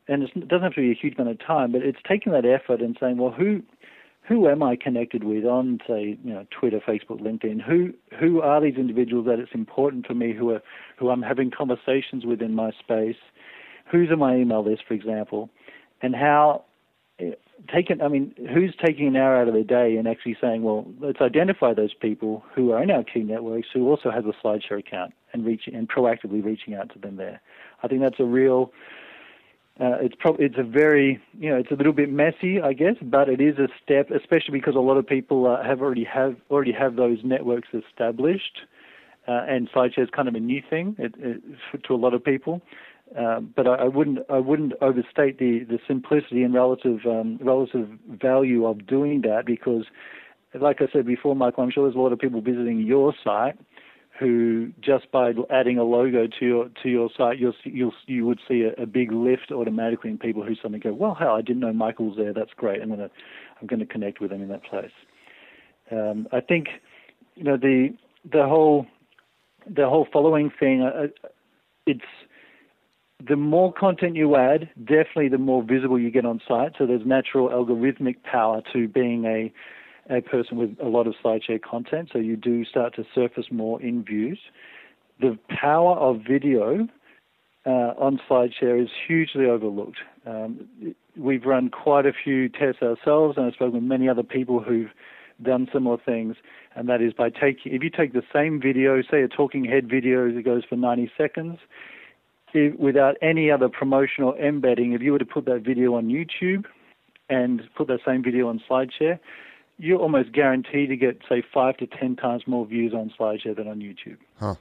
and 0.08 0.24
it 0.24 0.48
doesn't 0.48 0.64
have 0.64 0.74
to 0.74 0.82
be 0.82 0.92
a 0.92 0.96
huge 0.96 1.16
amount 1.16 1.30
of 1.40 1.46
time, 1.46 1.74
but 1.74 1.84
it's 1.84 2.00
taking 2.08 2.32
that 2.32 2.46
effort 2.46 2.82
and 2.82 2.98
saying, 3.00 3.18
well, 3.18 3.32
who, 3.32 3.62
who 4.28 4.50
am 4.50 4.62
I 4.62 4.76
connected 4.76 5.24
with 5.24 5.46
on, 5.46 5.80
say, 5.88 6.18
you 6.24 6.34
know, 6.34 6.46
Twitter, 6.52 6.82
Facebook, 6.86 7.22
LinkedIn? 7.22 7.62
Who 7.62 7.94
who 8.20 8.42
are 8.42 8.60
these 8.60 8.76
individuals 8.76 9.26
that 9.28 9.40
it's 9.40 9.54
important 9.54 10.06
for 10.06 10.14
me 10.14 10.34
who 10.34 10.52
are 10.52 10.62
who 10.98 11.10
I'm 11.10 11.22
having 11.22 11.50
conversations 11.50 12.26
with 12.26 12.42
in 12.42 12.54
my 12.54 12.72
space? 12.72 13.16
Who's 13.90 14.12
on 14.12 14.20
my 14.20 14.36
email 14.36 14.64
list, 14.64 14.84
for 14.86 14.94
example, 14.96 15.50
and 16.02 16.14
how 16.14 16.66
eh, 17.20 17.32
taking 17.74 18.02
I 18.02 18.10
mean, 18.10 18.34
who's 18.54 18.76
taking 18.86 19.08
an 19.08 19.16
hour 19.16 19.38
out 19.38 19.48
of 19.48 19.54
their 19.54 19.64
day 19.64 19.96
and 19.96 20.08
actually 20.10 20.36
saying, 20.42 20.62
well, 20.64 20.86
let's 21.00 21.22
identify 21.22 21.74
those 21.74 21.94
people 21.94 22.44
who 22.54 22.72
are 22.72 22.84
in 22.84 22.92
our 22.92 23.06
key 23.06 23.22
networks 23.22 23.70
who 23.74 23.88
also 23.88 24.12
have 24.12 24.26
a 24.26 24.34
SlideShare 24.34 24.80
account 24.80 25.14
and 25.32 25.46
reaching 25.46 25.74
and 25.74 25.88
proactively 25.88 26.44
reaching 26.44 26.74
out 26.74 26.92
to 26.94 27.00
them 27.00 27.16
there. 27.16 27.40
I 27.82 27.88
think 27.88 28.02
that's 28.02 28.20
a 28.20 28.26
real 28.26 28.74
uh, 29.80 29.98
it's 30.02 30.16
probably 30.18 30.46
it's 30.46 30.58
a 30.58 30.64
very 30.64 31.22
you 31.38 31.50
know 31.50 31.58
it's 31.58 31.70
a 31.70 31.76
little 31.76 31.94
bit 31.94 32.10
messy, 32.10 32.60
I 32.60 32.74
guess, 32.74 32.96
but 33.02 33.30
it 33.30 33.40
is 33.40 33.58
a 33.60 33.68
step, 33.84 34.10
especially 34.10 34.54
because 34.54 34.76
a 34.76 34.80
lot 34.80 34.98
of 34.98 35.06
people 35.06 35.46
uh, 35.48 35.64
have 35.64 35.82
already 35.82 36.04
have 36.04 36.36
already 36.50 36.72
have 36.72 36.96
those 36.96 37.20
networks 37.24 37.68
established, 37.74 38.62
uh, 39.28 39.46
and 39.48 39.70
SlideShare 39.70 40.04
is 40.04 40.10
kind 40.10 40.28
of 40.28 40.34
a 40.34 40.40
new 40.40 40.64
thing 40.68 40.96
it, 40.98 41.14
it, 41.20 41.42
to 41.84 41.94
a 41.94 41.96
lot 41.96 42.16
of 42.16 42.24
people. 42.24 42.62
Uh, 43.18 43.40
but 43.40 43.68
I, 43.68 43.76
I, 43.76 43.88
wouldn't 43.88 44.20
I 44.30 44.40
wouldn't 44.40 44.74
overstate 44.82 45.38
the, 45.38 45.64
the 45.64 45.80
simplicity 45.88 46.44
and 46.44 46.54
relative 46.54 47.06
um, 47.06 47.38
relative 47.40 47.88
value 48.10 48.66
of 48.66 48.88
doing 48.88 49.22
that 49.22 49.46
because, 49.46 49.86
like 50.60 50.82
I 50.82 50.88
said 50.92 51.06
before, 51.06 51.36
Michael, 51.36 51.64
I'm 51.64 51.72
sure 51.72 51.86
there's 51.86 51.96
a 51.96 52.00
lot 52.00 52.14
of 52.14 52.20
people 52.20 52.42
visiting 52.42 52.80
your 52.80 53.14
site 53.24 53.58
who 54.20 54.72
just 54.82 55.12
by 55.12 55.32
adding 55.50 55.78
a 55.78 55.84
logo 55.84 56.28
to 56.40 56.46
your 56.46 56.70
to 56.84 56.90
your 56.90 57.10
site, 57.18 57.40
you'll 57.40 57.54
you'll 57.64 57.94
you 58.06 58.26
would 58.26 58.40
see 58.48 58.64
a, 58.64 58.82
a 58.82 58.86
big 58.86 59.12
lift 59.12 59.52
automatically 59.52 60.10
in 60.10 60.18
people 60.18 60.44
who 60.44 60.56
suddenly 60.56 60.80
go, 60.80 60.94
well, 60.94 61.16
hell, 61.16 61.36
I 61.36 61.42
didn't 61.42 61.62
know 61.62 61.74
Michael 61.74 62.08
was 62.08 62.18
there. 62.18 62.34
That's 62.34 62.54
great. 62.56 62.82
I'm 62.82 62.90
gonna 62.90 63.10
I'm 63.62 63.68
gonna 63.68 63.86
connect 63.86 64.20
with 64.20 64.32
them 64.32 64.42
in 64.42 64.50
that 64.50 64.64
place. 64.64 64.92
Um, 65.92 66.28
I 66.32 66.42
think 66.42 66.68
you 67.36 67.44
know 67.44 67.58
the 67.58 67.90
the 68.30 68.46
whole 68.46 68.86
the 69.68 69.88
whole 69.88 70.08
following 70.12 70.52
thing. 70.60 70.82
Uh, 70.82 71.08
it's 71.86 72.02
the 73.28 73.36
more 73.36 73.74
content 73.74 74.16
you 74.16 74.36
add, 74.36 74.70
definitely 74.78 75.30
the 75.30 75.38
more 75.38 75.64
visible 75.64 76.00
you 76.00 76.12
get 76.12 76.26
on 76.26 76.42
site. 76.48 76.74
So 76.78 76.86
there's 76.86 77.06
natural 77.06 77.50
algorithmic 77.50 78.22
power 78.24 78.62
to 78.74 78.88
being 78.88 79.26
a 79.26 79.52
a 80.10 80.22
person 80.22 80.58
with 80.58 80.78
a 80.82 80.88
lot 80.88 81.08
of 81.08 81.14
SlideShare 81.24 81.62
content. 81.62 82.10
So 82.12 82.20
you 82.20 82.36
do 82.36 82.66
start 82.66 82.96
to 82.96 83.06
surface 83.14 83.46
more 83.52 83.82
in 83.82 84.04
views. 84.04 84.40
The 85.20 85.38
power 85.50 85.96
of 85.96 86.22
video 86.28 86.88
uh, 87.66 87.94
on 88.00 88.20
SlideShare 88.30 88.82
is 88.82 88.90
hugely 89.08 89.46
overlooked. 89.46 89.98
Um, 90.26 90.96
we've 91.18 91.46
run 91.46 91.70
quite 91.70 92.06
a 92.06 92.14
few 92.24 92.50
tests 92.50 92.82
ourselves, 92.82 93.38
and 93.38 93.46
I've 93.46 93.54
spoken 93.54 93.76
with 93.76 93.84
many 93.84 94.08
other 94.08 94.24
people 94.24 94.62
who've 94.62 94.92
done 95.44 95.68
similar 95.74 95.98
things. 96.06 96.36
And 96.76 96.88
that 96.90 97.02
is 97.02 97.14
by 97.14 97.30
taking, 97.30 97.74
if 97.74 97.84
you 97.84 97.90
take 97.90 98.14
the 98.14 98.24
same 98.34 98.62
video, 98.62 99.02
say 99.02 99.22
a 99.22 99.28
talking 99.28 99.66
head 99.66 99.90
video 99.90 100.32
that 100.32 100.46
goes 100.46 100.64
for 100.70 100.76
90 100.76 101.12
seconds, 101.18 101.60
if, 102.54 102.80
without 102.80 103.16
any 103.22 103.52
other 103.52 103.68
promotional 103.68 104.34
embedding, 104.36 104.94
if 104.94 105.02
you 105.02 105.12
were 105.12 105.20
to 105.20 105.26
put 105.26 105.46
that 105.46 105.64
video 105.66 105.96
on 105.96 106.08
YouTube 106.08 106.66
and 107.30 107.62
put 107.76 107.88
that 107.88 108.00
same 108.06 108.24
video 108.24 108.48
on 108.48 108.62
SlideShare, 108.70 109.20
you're 109.78 110.00
almost 110.00 110.32
guaranteed 110.32 110.90
to 110.90 110.96
get, 110.96 111.22
say, 111.30 111.44
five 111.54 111.78
to 111.78 111.88
ten 111.88 112.16
times 112.16 112.44
more 112.48 112.66
views 112.66 112.94
on 112.94 113.12
SlideShare 113.18 113.56
than 113.56 113.68
on 113.68 113.80
YouTube. 113.80 114.18
Huh. 114.40 114.56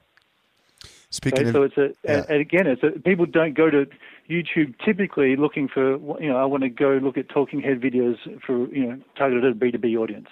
Speaking 1.10 1.48
okay, 1.48 1.48
of, 1.48 1.54
so 1.54 1.62
it's 1.62 1.76
a, 1.78 1.94
yeah. 2.04 2.24
and 2.28 2.40
again, 2.40 2.66
it's 2.66 2.82
a, 2.82 2.98
people 3.00 3.26
don't 3.26 3.54
go 3.54 3.70
to 3.70 3.86
YouTube 4.28 4.74
typically 4.84 5.36
looking 5.36 5.68
for, 5.68 5.92
you 6.20 6.28
know, 6.28 6.36
I 6.36 6.44
want 6.44 6.64
to 6.64 6.68
go 6.68 6.98
look 7.02 7.16
at 7.16 7.28
talking 7.28 7.60
head 7.60 7.80
videos 7.80 8.16
for, 8.44 8.68
you 8.68 8.86
know, 8.86 9.00
targeted 9.16 9.44
at 9.44 9.52
a 9.52 9.54
B2B 9.54 9.96
audience. 9.96 10.28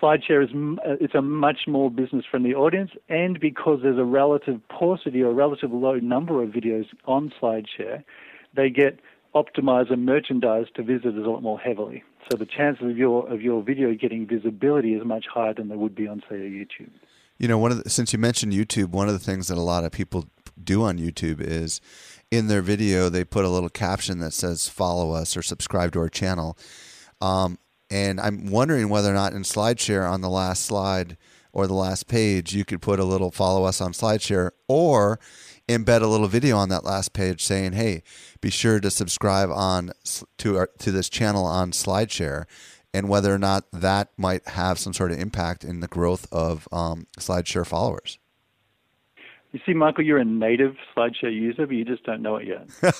SlideShare 0.00 0.44
is 0.44 0.50
uh, 0.86 0.96
it's 1.00 1.14
a 1.14 1.22
much 1.22 1.60
more 1.66 1.90
business 1.90 2.24
friendly 2.30 2.54
audience, 2.54 2.90
and 3.08 3.40
because 3.40 3.80
there's 3.82 3.98
a 3.98 4.04
relative 4.04 4.60
paucity 4.68 5.22
or 5.22 5.32
relative 5.32 5.72
low 5.72 5.94
number 5.94 6.42
of 6.42 6.50
videos 6.50 6.86
on 7.06 7.32
SlideShare, 7.40 8.04
they 8.54 8.68
get 8.68 9.00
optimized 9.36 9.92
and 9.92 10.06
merchandised 10.06 10.74
to 10.76 10.82
visitors 10.82 11.26
a 11.26 11.28
lot 11.28 11.42
more 11.42 11.58
heavily. 11.58 12.02
So 12.30 12.38
the 12.38 12.46
chances 12.46 12.90
of 12.90 12.96
your 12.96 13.30
of 13.30 13.42
your 13.42 13.62
video 13.62 13.94
getting 13.94 14.26
visibility 14.26 14.94
is 14.94 15.04
much 15.04 15.26
higher 15.32 15.54
than 15.54 15.68
they 15.68 15.76
would 15.76 15.94
be 15.94 16.08
on 16.08 16.22
say 16.28 16.36
YouTube. 16.36 16.90
You 17.38 17.48
know, 17.48 17.58
one 17.58 17.70
of 17.70 17.84
the, 17.84 17.90
since 17.90 18.14
you 18.14 18.18
mentioned 18.18 18.54
YouTube, 18.54 18.88
one 18.88 19.08
of 19.08 19.12
the 19.12 19.20
things 19.20 19.48
that 19.48 19.58
a 19.58 19.62
lot 19.62 19.84
of 19.84 19.92
people 19.92 20.24
do 20.62 20.82
on 20.82 20.98
YouTube 20.98 21.40
is 21.40 21.82
in 22.30 22.48
their 22.48 22.62
video 22.62 23.08
they 23.08 23.24
put 23.24 23.44
a 23.44 23.48
little 23.50 23.68
caption 23.68 24.18
that 24.20 24.32
says 24.32 24.68
"Follow 24.68 25.12
us" 25.12 25.36
or 25.36 25.42
"Subscribe 25.42 25.92
to 25.92 26.00
our 26.00 26.08
channel." 26.08 26.56
Um, 27.20 27.58
and 27.90 28.20
I'm 28.20 28.50
wondering 28.50 28.88
whether 28.88 29.10
or 29.10 29.14
not 29.14 29.32
in 29.32 29.42
SlideShare 29.42 30.10
on 30.10 30.20
the 30.20 30.30
last 30.30 30.64
slide 30.64 31.16
or 31.52 31.66
the 31.66 31.74
last 31.74 32.08
page, 32.08 32.54
you 32.54 32.64
could 32.64 32.82
put 32.82 32.98
a 32.98 33.04
little 33.04 33.30
follow 33.30 33.64
us 33.64 33.80
on 33.80 33.92
SlideShare 33.92 34.50
or 34.68 35.20
embed 35.68 36.02
a 36.02 36.06
little 36.06 36.28
video 36.28 36.56
on 36.56 36.68
that 36.68 36.84
last 36.84 37.12
page 37.12 37.42
saying, 37.42 37.72
"Hey, 37.72 38.02
be 38.40 38.50
sure 38.50 38.80
to 38.80 38.90
subscribe 38.90 39.50
on 39.50 39.92
to 40.38 40.56
our, 40.56 40.70
to 40.78 40.92
this 40.92 41.08
channel 41.08 41.44
on 41.44 41.72
SlideShare," 41.72 42.44
and 42.94 43.08
whether 43.08 43.34
or 43.34 43.38
not 43.38 43.64
that 43.72 44.10
might 44.16 44.46
have 44.48 44.78
some 44.78 44.92
sort 44.92 45.12
of 45.12 45.18
impact 45.18 45.64
in 45.64 45.80
the 45.80 45.88
growth 45.88 46.26
of 46.32 46.68
um, 46.72 47.06
SlideShare 47.18 47.66
followers. 47.66 48.18
You 49.52 49.60
see, 49.64 49.72
Michael, 49.72 50.04
you're 50.04 50.18
a 50.18 50.24
native 50.24 50.76
SlideShare 50.94 51.34
user, 51.34 51.66
but 51.66 51.74
you 51.74 51.84
just 51.84 52.04
don't 52.04 52.20
know 52.20 52.36
it 52.36 52.46
yet. 52.46 52.68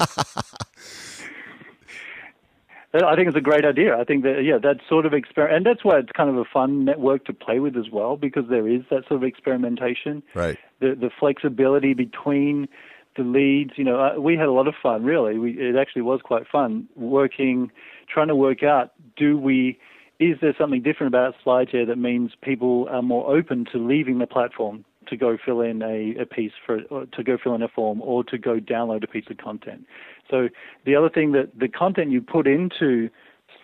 I 3.04 3.16
think 3.16 3.28
it's 3.28 3.36
a 3.36 3.40
great 3.40 3.64
idea. 3.64 3.96
I 3.98 4.04
think 4.04 4.22
that 4.24 4.42
yeah, 4.44 4.58
that 4.58 4.76
sort 4.88 5.06
of 5.06 5.14
experiment, 5.14 5.56
and 5.56 5.66
that's 5.66 5.84
why 5.84 5.98
it's 5.98 6.12
kind 6.12 6.30
of 6.30 6.36
a 6.36 6.44
fun 6.44 6.84
network 6.84 7.24
to 7.26 7.32
play 7.32 7.58
with 7.58 7.76
as 7.76 7.90
well, 7.90 8.16
because 8.16 8.44
there 8.48 8.68
is 8.68 8.82
that 8.90 9.02
sort 9.08 9.22
of 9.22 9.24
experimentation. 9.24 10.22
Right. 10.34 10.58
The 10.80 10.94
the 10.94 11.10
flexibility 11.18 11.94
between 11.94 12.68
the 13.16 13.22
leads. 13.22 13.72
You 13.76 13.84
know, 13.84 14.00
uh, 14.00 14.20
we 14.20 14.36
had 14.36 14.46
a 14.46 14.52
lot 14.52 14.68
of 14.68 14.74
fun. 14.80 15.04
Really, 15.04 15.38
we, 15.38 15.52
it 15.52 15.76
actually 15.76 16.02
was 16.02 16.20
quite 16.22 16.46
fun 16.46 16.88
working, 16.94 17.70
trying 18.08 18.28
to 18.28 18.36
work 18.36 18.62
out 18.62 18.92
do 19.16 19.36
we 19.38 19.78
is 20.18 20.38
there 20.40 20.54
something 20.58 20.82
different 20.82 21.08
about 21.08 21.34
SlideShare 21.44 21.86
that 21.86 21.98
means 21.98 22.32
people 22.40 22.88
are 22.90 23.02
more 23.02 23.36
open 23.36 23.66
to 23.72 23.78
leaving 23.78 24.18
the 24.18 24.26
platform 24.26 24.84
to 25.08 25.16
go 25.16 25.36
fill 25.42 25.60
in 25.60 25.82
a, 25.82 26.14
a 26.20 26.26
piece 26.26 26.52
for 26.64 26.80
to 26.80 27.22
go 27.24 27.36
fill 27.42 27.54
in 27.54 27.62
a 27.62 27.68
form 27.68 28.00
or 28.02 28.24
to 28.24 28.38
go 28.38 28.58
download 28.58 29.04
a 29.04 29.06
piece 29.06 29.26
of 29.30 29.38
content. 29.38 29.86
So 30.30 30.48
the 30.84 30.94
other 30.94 31.08
thing 31.08 31.32
that 31.32 31.58
the 31.58 31.68
content 31.68 32.10
you 32.10 32.20
put 32.20 32.46
into 32.46 33.08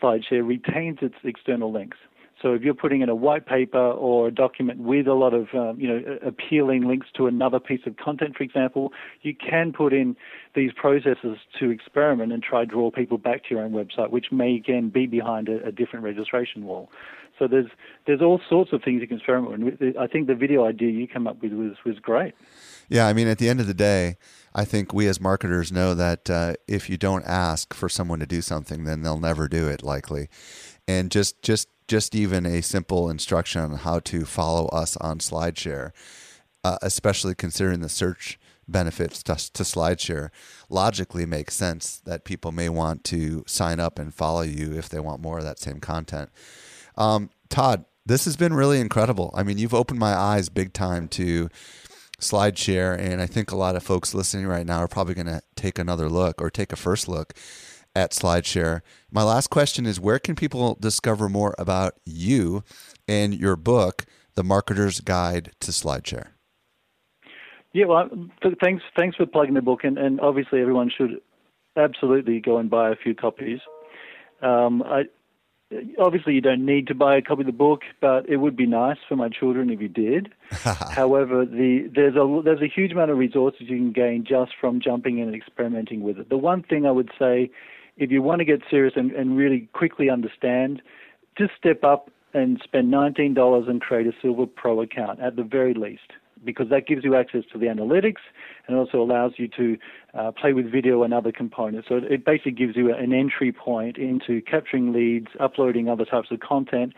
SlideShare 0.00 0.46
retains 0.46 0.98
its 1.02 1.14
external 1.24 1.72
links. 1.72 1.98
So 2.42 2.54
if 2.54 2.62
you're 2.62 2.74
putting 2.74 3.02
in 3.02 3.08
a 3.08 3.14
white 3.14 3.46
paper 3.46 3.78
or 3.78 4.26
a 4.26 4.32
document 4.32 4.80
with 4.80 5.06
a 5.06 5.14
lot 5.14 5.32
of 5.32 5.46
um, 5.54 5.78
you 5.78 5.86
know 5.86 6.18
appealing 6.26 6.88
links 6.88 7.06
to 7.16 7.28
another 7.28 7.60
piece 7.60 7.82
of 7.86 7.96
content, 7.96 8.36
for 8.36 8.42
example, 8.42 8.92
you 9.22 9.34
can 9.34 9.72
put 9.72 9.92
in 9.92 10.16
these 10.54 10.72
processes 10.74 11.38
to 11.60 11.70
experiment 11.70 12.32
and 12.32 12.42
try 12.42 12.64
draw 12.64 12.90
people 12.90 13.16
back 13.16 13.44
to 13.44 13.50
your 13.50 13.62
own 13.62 13.70
website, 13.70 14.10
which 14.10 14.32
may 14.32 14.56
again 14.56 14.88
be 14.88 15.06
behind 15.06 15.48
a, 15.48 15.64
a 15.64 15.70
different 15.70 16.04
registration 16.04 16.64
wall. 16.64 16.90
So 17.42 17.48
there's 17.48 17.70
there's 18.06 18.22
all 18.22 18.40
sorts 18.48 18.72
of 18.72 18.84
things 18.84 19.00
you 19.00 19.08
can 19.08 19.16
experiment 19.16 19.64
with. 19.64 19.96
I 19.96 20.06
think 20.06 20.28
the 20.28 20.34
video 20.36 20.64
idea 20.64 20.90
you 20.90 21.08
came 21.08 21.26
up 21.26 21.42
with 21.42 21.52
was 21.52 21.72
was 21.84 21.98
great. 21.98 22.34
Yeah, 22.88 23.08
I 23.08 23.12
mean, 23.12 23.26
at 23.26 23.38
the 23.38 23.48
end 23.48 23.58
of 23.58 23.66
the 23.66 23.74
day, 23.74 24.16
I 24.54 24.64
think 24.64 24.94
we 24.94 25.08
as 25.08 25.20
marketers 25.20 25.72
know 25.72 25.92
that 25.94 26.30
uh, 26.30 26.54
if 26.68 26.88
you 26.88 26.96
don't 26.96 27.24
ask 27.24 27.74
for 27.74 27.88
someone 27.88 28.20
to 28.20 28.26
do 28.26 28.42
something, 28.42 28.84
then 28.84 29.02
they'll 29.02 29.18
never 29.18 29.48
do 29.48 29.66
it, 29.66 29.82
likely. 29.82 30.28
And 30.86 31.10
just 31.10 31.42
just 31.42 31.66
just 31.88 32.14
even 32.14 32.46
a 32.46 32.62
simple 32.62 33.10
instruction 33.10 33.60
on 33.60 33.78
how 33.78 33.98
to 33.98 34.24
follow 34.24 34.66
us 34.68 34.96
on 34.98 35.18
SlideShare, 35.18 35.90
uh, 36.62 36.78
especially 36.80 37.34
considering 37.34 37.80
the 37.80 37.88
search 37.88 38.38
benefits 38.68 39.20
to, 39.24 39.34
to 39.34 39.64
SlideShare, 39.64 40.30
logically 40.68 41.26
makes 41.26 41.54
sense 41.54 42.00
that 42.04 42.24
people 42.24 42.52
may 42.52 42.68
want 42.68 43.02
to 43.02 43.42
sign 43.48 43.80
up 43.80 43.98
and 43.98 44.14
follow 44.14 44.42
you 44.42 44.74
if 44.74 44.88
they 44.88 45.00
want 45.00 45.20
more 45.20 45.38
of 45.38 45.44
that 45.44 45.58
same 45.58 45.80
content. 45.80 46.30
Um, 46.96 47.30
Todd, 47.48 47.84
this 48.04 48.24
has 48.24 48.36
been 48.36 48.54
really 48.54 48.80
incredible. 48.80 49.30
I 49.34 49.42
mean, 49.42 49.58
you've 49.58 49.74
opened 49.74 49.98
my 49.98 50.14
eyes 50.14 50.48
big 50.48 50.72
time 50.72 51.08
to 51.08 51.48
SlideShare, 52.20 52.98
and 52.98 53.20
I 53.20 53.26
think 53.26 53.50
a 53.50 53.56
lot 53.56 53.76
of 53.76 53.82
folks 53.82 54.14
listening 54.14 54.46
right 54.46 54.66
now 54.66 54.78
are 54.78 54.88
probably 54.88 55.14
going 55.14 55.26
to 55.26 55.42
take 55.56 55.78
another 55.78 56.08
look 56.08 56.40
or 56.40 56.50
take 56.50 56.72
a 56.72 56.76
first 56.76 57.08
look 57.08 57.34
at 57.94 58.12
SlideShare. 58.12 58.80
My 59.10 59.22
last 59.22 59.48
question 59.48 59.86
is 59.86 60.00
where 60.00 60.18
can 60.18 60.34
people 60.34 60.76
discover 60.80 61.28
more 61.28 61.54
about 61.58 61.94
you 62.04 62.64
and 63.06 63.34
your 63.34 63.56
book, 63.56 64.06
The 64.34 64.42
Marketer's 64.42 65.00
Guide 65.00 65.52
to 65.60 65.70
SlideShare? 65.70 66.28
Yeah, 67.74 67.86
well, 67.86 68.08
thanks 68.62 68.82
thanks 68.98 69.16
for 69.16 69.24
plugging 69.24 69.54
the 69.54 69.62
book, 69.62 69.80
and, 69.82 69.96
and 69.96 70.20
obviously 70.20 70.60
everyone 70.60 70.90
should 70.94 71.20
absolutely 71.76 72.38
go 72.38 72.58
and 72.58 72.68
buy 72.68 72.90
a 72.90 72.96
few 72.96 73.14
copies. 73.14 73.60
Um, 74.42 74.82
I, 74.82 75.04
obviously 75.98 76.34
you 76.34 76.40
don't 76.40 76.64
need 76.64 76.86
to 76.88 76.94
buy 76.94 77.16
a 77.16 77.22
copy 77.22 77.42
of 77.42 77.46
the 77.46 77.52
book, 77.52 77.82
but 78.00 78.28
it 78.28 78.36
would 78.36 78.56
be 78.56 78.66
nice 78.66 78.98
for 79.08 79.16
my 79.16 79.28
children 79.28 79.70
if 79.70 79.80
you 79.80 79.88
did. 79.88 80.32
However, 80.50 81.44
the, 81.44 81.90
there's 81.94 82.16
a 82.16 82.42
there's 82.44 82.62
a 82.62 82.68
huge 82.68 82.92
amount 82.92 83.10
of 83.10 83.18
resources 83.18 83.62
you 83.62 83.76
can 83.76 83.92
gain 83.92 84.24
just 84.28 84.52
from 84.60 84.80
jumping 84.80 85.18
in 85.18 85.28
and 85.28 85.34
experimenting 85.34 86.02
with 86.02 86.18
it. 86.18 86.28
The 86.28 86.38
one 86.38 86.62
thing 86.62 86.86
I 86.86 86.90
would 86.90 87.10
say 87.18 87.50
if 87.96 88.10
you 88.10 88.22
want 88.22 88.38
to 88.40 88.44
get 88.44 88.62
serious 88.70 88.94
and, 88.96 89.12
and 89.12 89.36
really 89.36 89.68
quickly 89.72 90.08
understand, 90.10 90.82
just 91.36 91.52
step 91.58 91.84
up 91.84 92.10
and 92.34 92.60
spend 92.64 92.92
$19 92.92 93.68
and 93.68 93.80
create 93.80 94.06
a 94.06 94.12
Silver 94.22 94.46
Pro 94.46 94.80
account 94.80 95.20
at 95.20 95.36
the 95.36 95.42
very 95.42 95.74
least, 95.74 96.12
because 96.44 96.68
that 96.70 96.86
gives 96.86 97.04
you 97.04 97.14
access 97.14 97.42
to 97.52 97.58
the 97.58 97.66
analytics 97.66 98.22
and 98.66 98.76
also 98.76 99.00
allows 99.00 99.32
you 99.36 99.48
to 99.48 99.76
uh, 100.14 100.30
play 100.32 100.52
with 100.52 100.70
video 100.70 101.02
and 101.02 101.12
other 101.12 101.32
components. 101.32 101.88
So 101.88 101.96
it 101.96 102.24
basically 102.24 102.52
gives 102.52 102.76
you 102.76 102.94
an 102.94 103.12
entry 103.12 103.52
point 103.52 103.98
into 103.98 104.40
capturing 104.42 104.92
leads, 104.92 105.28
uploading 105.40 105.88
other 105.88 106.04
types 106.04 106.28
of 106.30 106.40
content, 106.40 106.92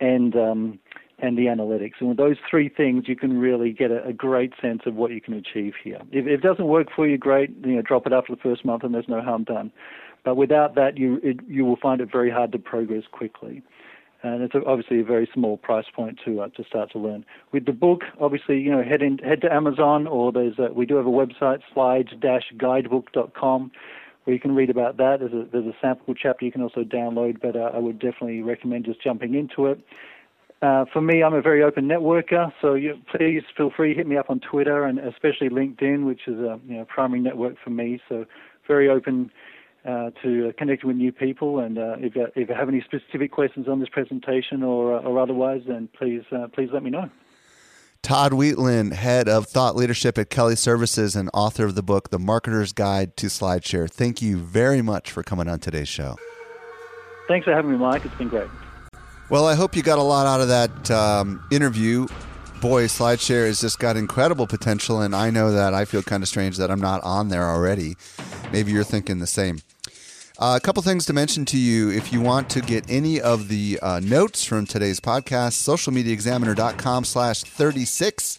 and 0.00 0.34
um, 0.36 0.78
and 1.20 1.36
the 1.36 1.46
analytics. 1.46 1.94
And 1.98 2.10
with 2.10 2.18
those 2.18 2.36
three 2.48 2.68
things, 2.68 3.04
you 3.08 3.16
can 3.16 3.38
really 3.38 3.72
get 3.72 3.90
a, 3.90 4.04
a 4.06 4.12
great 4.12 4.52
sense 4.62 4.82
of 4.86 4.94
what 4.94 5.10
you 5.10 5.20
can 5.20 5.34
achieve 5.34 5.74
here. 5.82 5.98
If, 6.12 6.26
if, 6.26 6.40
it 6.40 6.42
doesn't 6.42 6.66
work 6.66 6.88
for 6.94 7.08
you, 7.08 7.18
great. 7.18 7.50
You 7.64 7.76
know, 7.76 7.82
drop 7.82 8.06
it 8.06 8.12
after 8.12 8.34
the 8.34 8.40
first 8.40 8.64
month, 8.64 8.84
and 8.84 8.94
there's 8.94 9.08
no 9.08 9.20
harm 9.20 9.44
done. 9.44 9.72
But 10.24 10.36
without 10.36 10.74
that, 10.76 10.96
you 10.96 11.20
it, 11.22 11.40
you 11.48 11.64
will 11.64 11.76
find 11.76 12.00
it 12.00 12.10
very 12.10 12.30
hard 12.30 12.52
to 12.52 12.58
progress 12.58 13.04
quickly. 13.10 13.62
And 14.22 14.42
it's 14.42 14.54
obviously 14.66 15.00
a 15.00 15.04
very 15.04 15.28
small 15.32 15.56
price 15.58 15.86
point 15.94 16.18
to 16.24 16.40
uh, 16.40 16.48
to 16.48 16.64
start 16.64 16.90
to 16.92 16.98
learn. 16.98 17.24
With 17.52 17.66
the 17.66 17.72
book, 17.72 18.02
obviously, 18.20 18.58
you 18.58 18.70
know, 18.70 18.82
head 18.82 19.00
in, 19.00 19.18
head 19.18 19.40
to 19.42 19.52
Amazon 19.52 20.08
or 20.08 20.32
there's 20.32 20.58
a, 20.58 20.72
we 20.72 20.86
do 20.86 20.96
have 20.96 21.06
a 21.06 21.10
website, 21.10 21.60
slides-guidebook.com, 21.72 23.70
where 24.24 24.34
you 24.34 24.40
can 24.40 24.54
read 24.56 24.70
about 24.70 24.96
that. 24.96 25.20
There's 25.20 25.32
a 25.32 25.46
there's 25.52 25.66
a 25.66 25.76
sample 25.80 26.14
chapter 26.14 26.44
you 26.44 26.50
can 26.50 26.62
also 26.62 26.82
download, 26.82 27.40
but 27.40 27.54
uh, 27.54 27.70
I 27.72 27.78
would 27.78 28.00
definitely 28.00 28.42
recommend 28.42 28.86
just 28.86 29.00
jumping 29.02 29.34
into 29.34 29.66
it. 29.66 29.78
uh, 30.62 30.84
for 30.92 31.00
me, 31.00 31.22
I'm 31.22 31.34
a 31.34 31.42
very 31.42 31.62
open 31.62 31.86
networker, 31.86 32.52
so 32.60 32.74
you, 32.74 32.96
please 33.14 33.42
feel 33.56 33.70
free 33.76 33.90
to 33.90 33.98
hit 33.98 34.06
me 34.08 34.16
up 34.16 34.28
on 34.28 34.40
Twitter 34.40 34.84
and 34.84 34.98
especially 34.98 35.48
LinkedIn, 35.48 36.04
which 36.04 36.22
is 36.26 36.38
a 36.40 36.58
you 36.66 36.78
know, 36.78 36.84
primary 36.84 37.20
network 37.20 37.54
for 37.62 37.70
me. 37.70 38.00
So 38.08 38.24
very 38.66 38.88
open 38.88 39.30
uh, 39.88 40.10
to 40.22 40.52
connecting 40.58 40.86
with 40.86 40.96
new 40.96 41.12
people. 41.12 41.60
And 41.60 41.78
uh, 41.78 41.96
if, 41.98 42.14
you, 42.14 42.26
if 42.36 42.48
you 42.48 42.54
have 42.54 42.68
any 42.68 42.82
specific 42.82 43.32
questions 43.32 43.66
on 43.68 43.80
this 43.80 43.88
presentation 43.88 44.62
or, 44.62 44.96
uh, 44.96 45.00
or 45.00 45.18
otherwise, 45.18 45.62
then 45.66 45.88
please 45.98 46.22
uh, 46.30 46.48
please 46.48 46.68
let 46.72 46.82
me 46.82 46.90
know. 46.90 47.08
Todd 48.02 48.32
Wheatland, 48.32 48.92
head 48.92 49.28
of 49.28 49.46
thought 49.46 49.74
leadership 49.74 50.18
at 50.18 50.30
Kelly 50.30 50.56
Services 50.56 51.16
and 51.16 51.28
author 51.34 51.64
of 51.64 51.74
the 51.74 51.82
book 51.82 52.10
The 52.10 52.18
Marketer's 52.18 52.72
Guide 52.72 53.16
to 53.16 53.26
SlideShare. 53.26 53.90
Thank 53.90 54.22
you 54.22 54.38
very 54.38 54.82
much 54.82 55.10
for 55.10 55.22
coming 55.22 55.48
on 55.48 55.58
today's 55.58 55.88
show. 55.88 56.16
Thanks 57.26 57.44
for 57.44 57.52
having 57.52 57.72
me, 57.72 57.76
Mike. 57.76 58.04
It's 58.04 58.14
been 58.14 58.28
great. 58.28 58.48
Well, 59.30 59.46
I 59.46 59.54
hope 59.54 59.74
you 59.74 59.82
got 59.82 59.98
a 59.98 60.02
lot 60.02 60.26
out 60.26 60.40
of 60.40 60.48
that 60.48 60.90
um, 60.90 61.44
interview. 61.50 62.06
Boy, 62.62 62.84
SlideShare 62.84 63.46
has 63.46 63.60
just 63.60 63.78
got 63.78 63.96
incredible 63.96 64.46
potential, 64.46 65.00
and 65.00 65.14
I 65.14 65.30
know 65.30 65.50
that 65.52 65.74
I 65.74 65.84
feel 65.84 66.02
kind 66.02 66.22
of 66.22 66.28
strange 66.28 66.56
that 66.58 66.70
I'm 66.70 66.80
not 66.80 67.02
on 67.02 67.28
there 67.28 67.44
already. 67.44 67.96
Maybe 68.52 68.72
you're 68.72 68.84
thinking 68.84 69.18
the 69.18 69.26
same. 69.26 69.58
Uh, 70.40 70.54
a 70.56 70.60
couple 70.60 70.80
things 70.84 71.04
to 71.04 71.12
mention 71.12 71.44
to 71.44 71.58
you 71.58 71.90
if 71.90 72.12
you 72.12 72.20
want 72.20 72.48
to 72.48 72.60
get 72.60 72.88
any 72.88 73.20
of 73.20 73.48
the 73.48 73.76
uh, 73.82 73.98
notes 73.98 74.44
from 74.44 74.64
today's 74.64 75.00
podcast, 75.00 75.58
socialmediaexaminer.com 75.66 77.04
slash 77.04 77.42
36. 77.42 78.38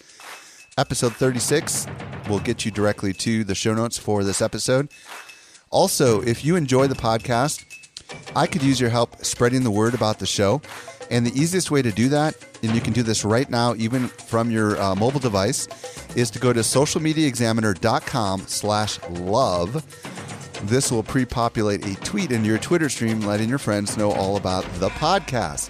Episode 0.77 1.13
36 1.13 1.87
will 2.29 2.39
get 2.39 2.63
you 2.63 2.71
directly 2.71 3.11
to 3.11 3.43
the 3.43 3.53
show 3.53 3.73
notes 3.73 3.97
for 3.97 4.23
this 4.23 4.41
episode. 4.41 4.87
Also, 5.71 6.21
if 6.21 6.45
you 6.45 6.55
enjoy 6.55 6.87
the 6.87 6.95
podcast, 6.95 7.65
I 8.33 8.47
could 8.47 8.63
use 8.63 8.79
your 8.79 8.89
help 8.89 9.17
spreading 9.25 9.63
the 9.63 9.71
word 9.71 9.93
about 9.93 10.19
the 10.19 10.25
show. 10.25 10.61
And 11.11 11.25
the 11.25 11.37
easiest 11.37 11.69
way 11.71 11.81
to 11.81 11.91
do 11.91 12.07
that, 12.09 12.35
and 12.63 12.73
you 12.75 12.81
can 12.81 12.93
do 12.93 13.03
this 13.03 13.25
right 13.25 13.49
now, 13.49 13.73
even 13.75 14.07
from 14.07 14.51
your 14.51 14.79
uh, 14.79 14.95
mobile 14.95 15.19
device, 15.19 15.67
is 16.15 16.29
to 16.31 16.39
go 16.39 16.53
to 16.53 16.59
socialmediaexaminer.com 16.59 18.41
slash 18.41 18.99
love. 19.09 19.83
This 20.64 20.91
will 20.91 21.03
pre-populate 21.03 21.86
a 21.86 21.95
tweet 22.01 22.32
in 22.32 22.43
your 22.43 22.57
Twitter 22.57 22.89
stream 22.89 23.22
letting 23.22 23.47
your 23.47 23.57
friends 23.57 23.97
know 23.97 24.12
all 24.12 24.36
about 24.36 24.66
the 24.74 24.89
podcast. 24.89 25.70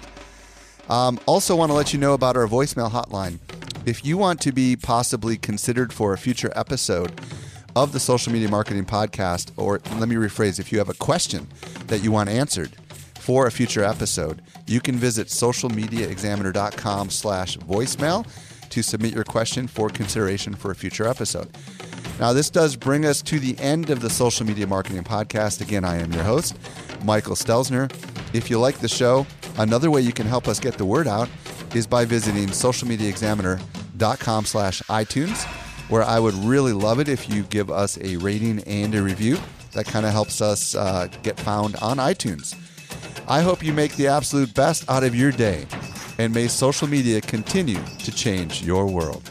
Um, 0.90 1.20
also 1.26 1.54
want 1.54 1.70
to 1.70 1.74
let 1.74 1.92
you 1.92 1.98
know 2.00 2.14
about 2.14 2.36
our 2.36 2.48
voicemail 2.48 2.90
hotline. 2.90 3.38
If 3.86 4.04
you 4.04 4.18
want 4.18 4.40
to 4.42 4.52
be 4.52 4.76
possibly 4.76 5.36
considered 5.36 5.92
for 5.92 6.12
a 6.12 6.18
future 6.18 6.52
episode 6.56 7.20
of 7.76 7.92
the 7.92 8.00
Social 8.00 8.32
Media 8.32 8.48
Marketing 8.48 8.84
Podcast, 8.84 9.52
or 9.56 9.80
let 9.98 10.08
me 10.08 10.16
rephrase, 10.16 10.58
if 10.58 10.72
you 10.72 10.78
have 10.78 10.88
a 10.88 10.94
question 10.94 11.46
that 11.86 12.02
you 12.02 12.10
want 12.10 12.28
answered 12.28 12.72
for 13.14 13.46
a 13.46 13.52
future 13.52 13.84
episode, 13.84 14.42
you 14.66 14.80
can 14.80 14.96
visit 14.96 15.28
socialmediaexaminer.com 15.28 17.10
slash 17.10 17.56
voicemail 17.58 18.26
to 18.70 18.82
submit 18.82 19.14
your 19.14 19.24
question 19.24 19.66
for 19.66 19.88
consideration 19.88 20.54
for 20.54 20.70
a 20.70 20.74
future 20.74 21.06
episode. 21.06 21.48
Now, 22.20 22.34
this 22.34 22.50
does 22.50 22.76
bring 22.76 23.06
us 23.06 23.22
to 23.22 23.38
the 23.38 23.58
end 23.58 23.88
of 23.88 24.00
the 24.00 24.10
Social 24.10 24.44
Media 24.44 24.66
Marketing 24.66 25.02
Podcast. 25.02 25.62
Again, 25.62 25.86
I 25.86 25.96
am 25.96 26.12
your 26.12 26.22
host, 26.22 26.54
Michael 27.02 27.34
Stelzner. 27.34 27.90
If 28.34 28.50
you 28.50 28.58
like 28.60 28.78
the 28.78 28.90
show, 28.90 29.26
another 29.56 29.90
way 29.90 30.02
you 30.02 30.12
can 30.12 30.26
help 30.26 30.46
us 30.46 30.60
get 30.60 30.76
the 30.76 30.84
word 30.84 31.08
out 31.08 31.30
is 31.74 31.86
by 31.86 32.04
visiting 32.04 32.48
socialmediaexaminer.com 32.48 34.44
slash 34.44 34.82
iTunes, 34.82 35.44
where 35.88 36.02
I 36.02 36.18
would 36.18 36.34
really 36.34 36.74
love 36.74 37.00
it 37.00 37.08
if 37.08 37.26
you 37.30 37.42
give 37.44 37.70
us 37.70 37.96
a 38.02 38.18
rating 38.18 38.62
and 38.64 38.94
a 38.94 39.02
review. 39.02 39.38
That 39.72 39.86
kind 39.86 40.04
of 40.04 40.12
helps 40.12 40.42
us 40.42 40.74
uh, 40.74 41.08
get 41.22 41.40
found 41.40 41.76
on 41.76 41.96
iTunes. 41.96 42.54
I 43.28 43.40
hope 43.40 43.64
you 43.64 43.72
make 43.72 43.96
the 43.96 44.08
absolute 44.08 44.52
best 44.52 44.84
out 44.90 45.04
of 45.04 45.14
your 45.14 45.32
day, 45.32 45.66
and 46.18 46.34
may 46.34 46.48
social 46.48 46.86
media 46.86 47.22
continue 47.22 47.82
to 48.00 48.12
change 48.12 48.62
your 48.62 48.84
world. 48.86 49.30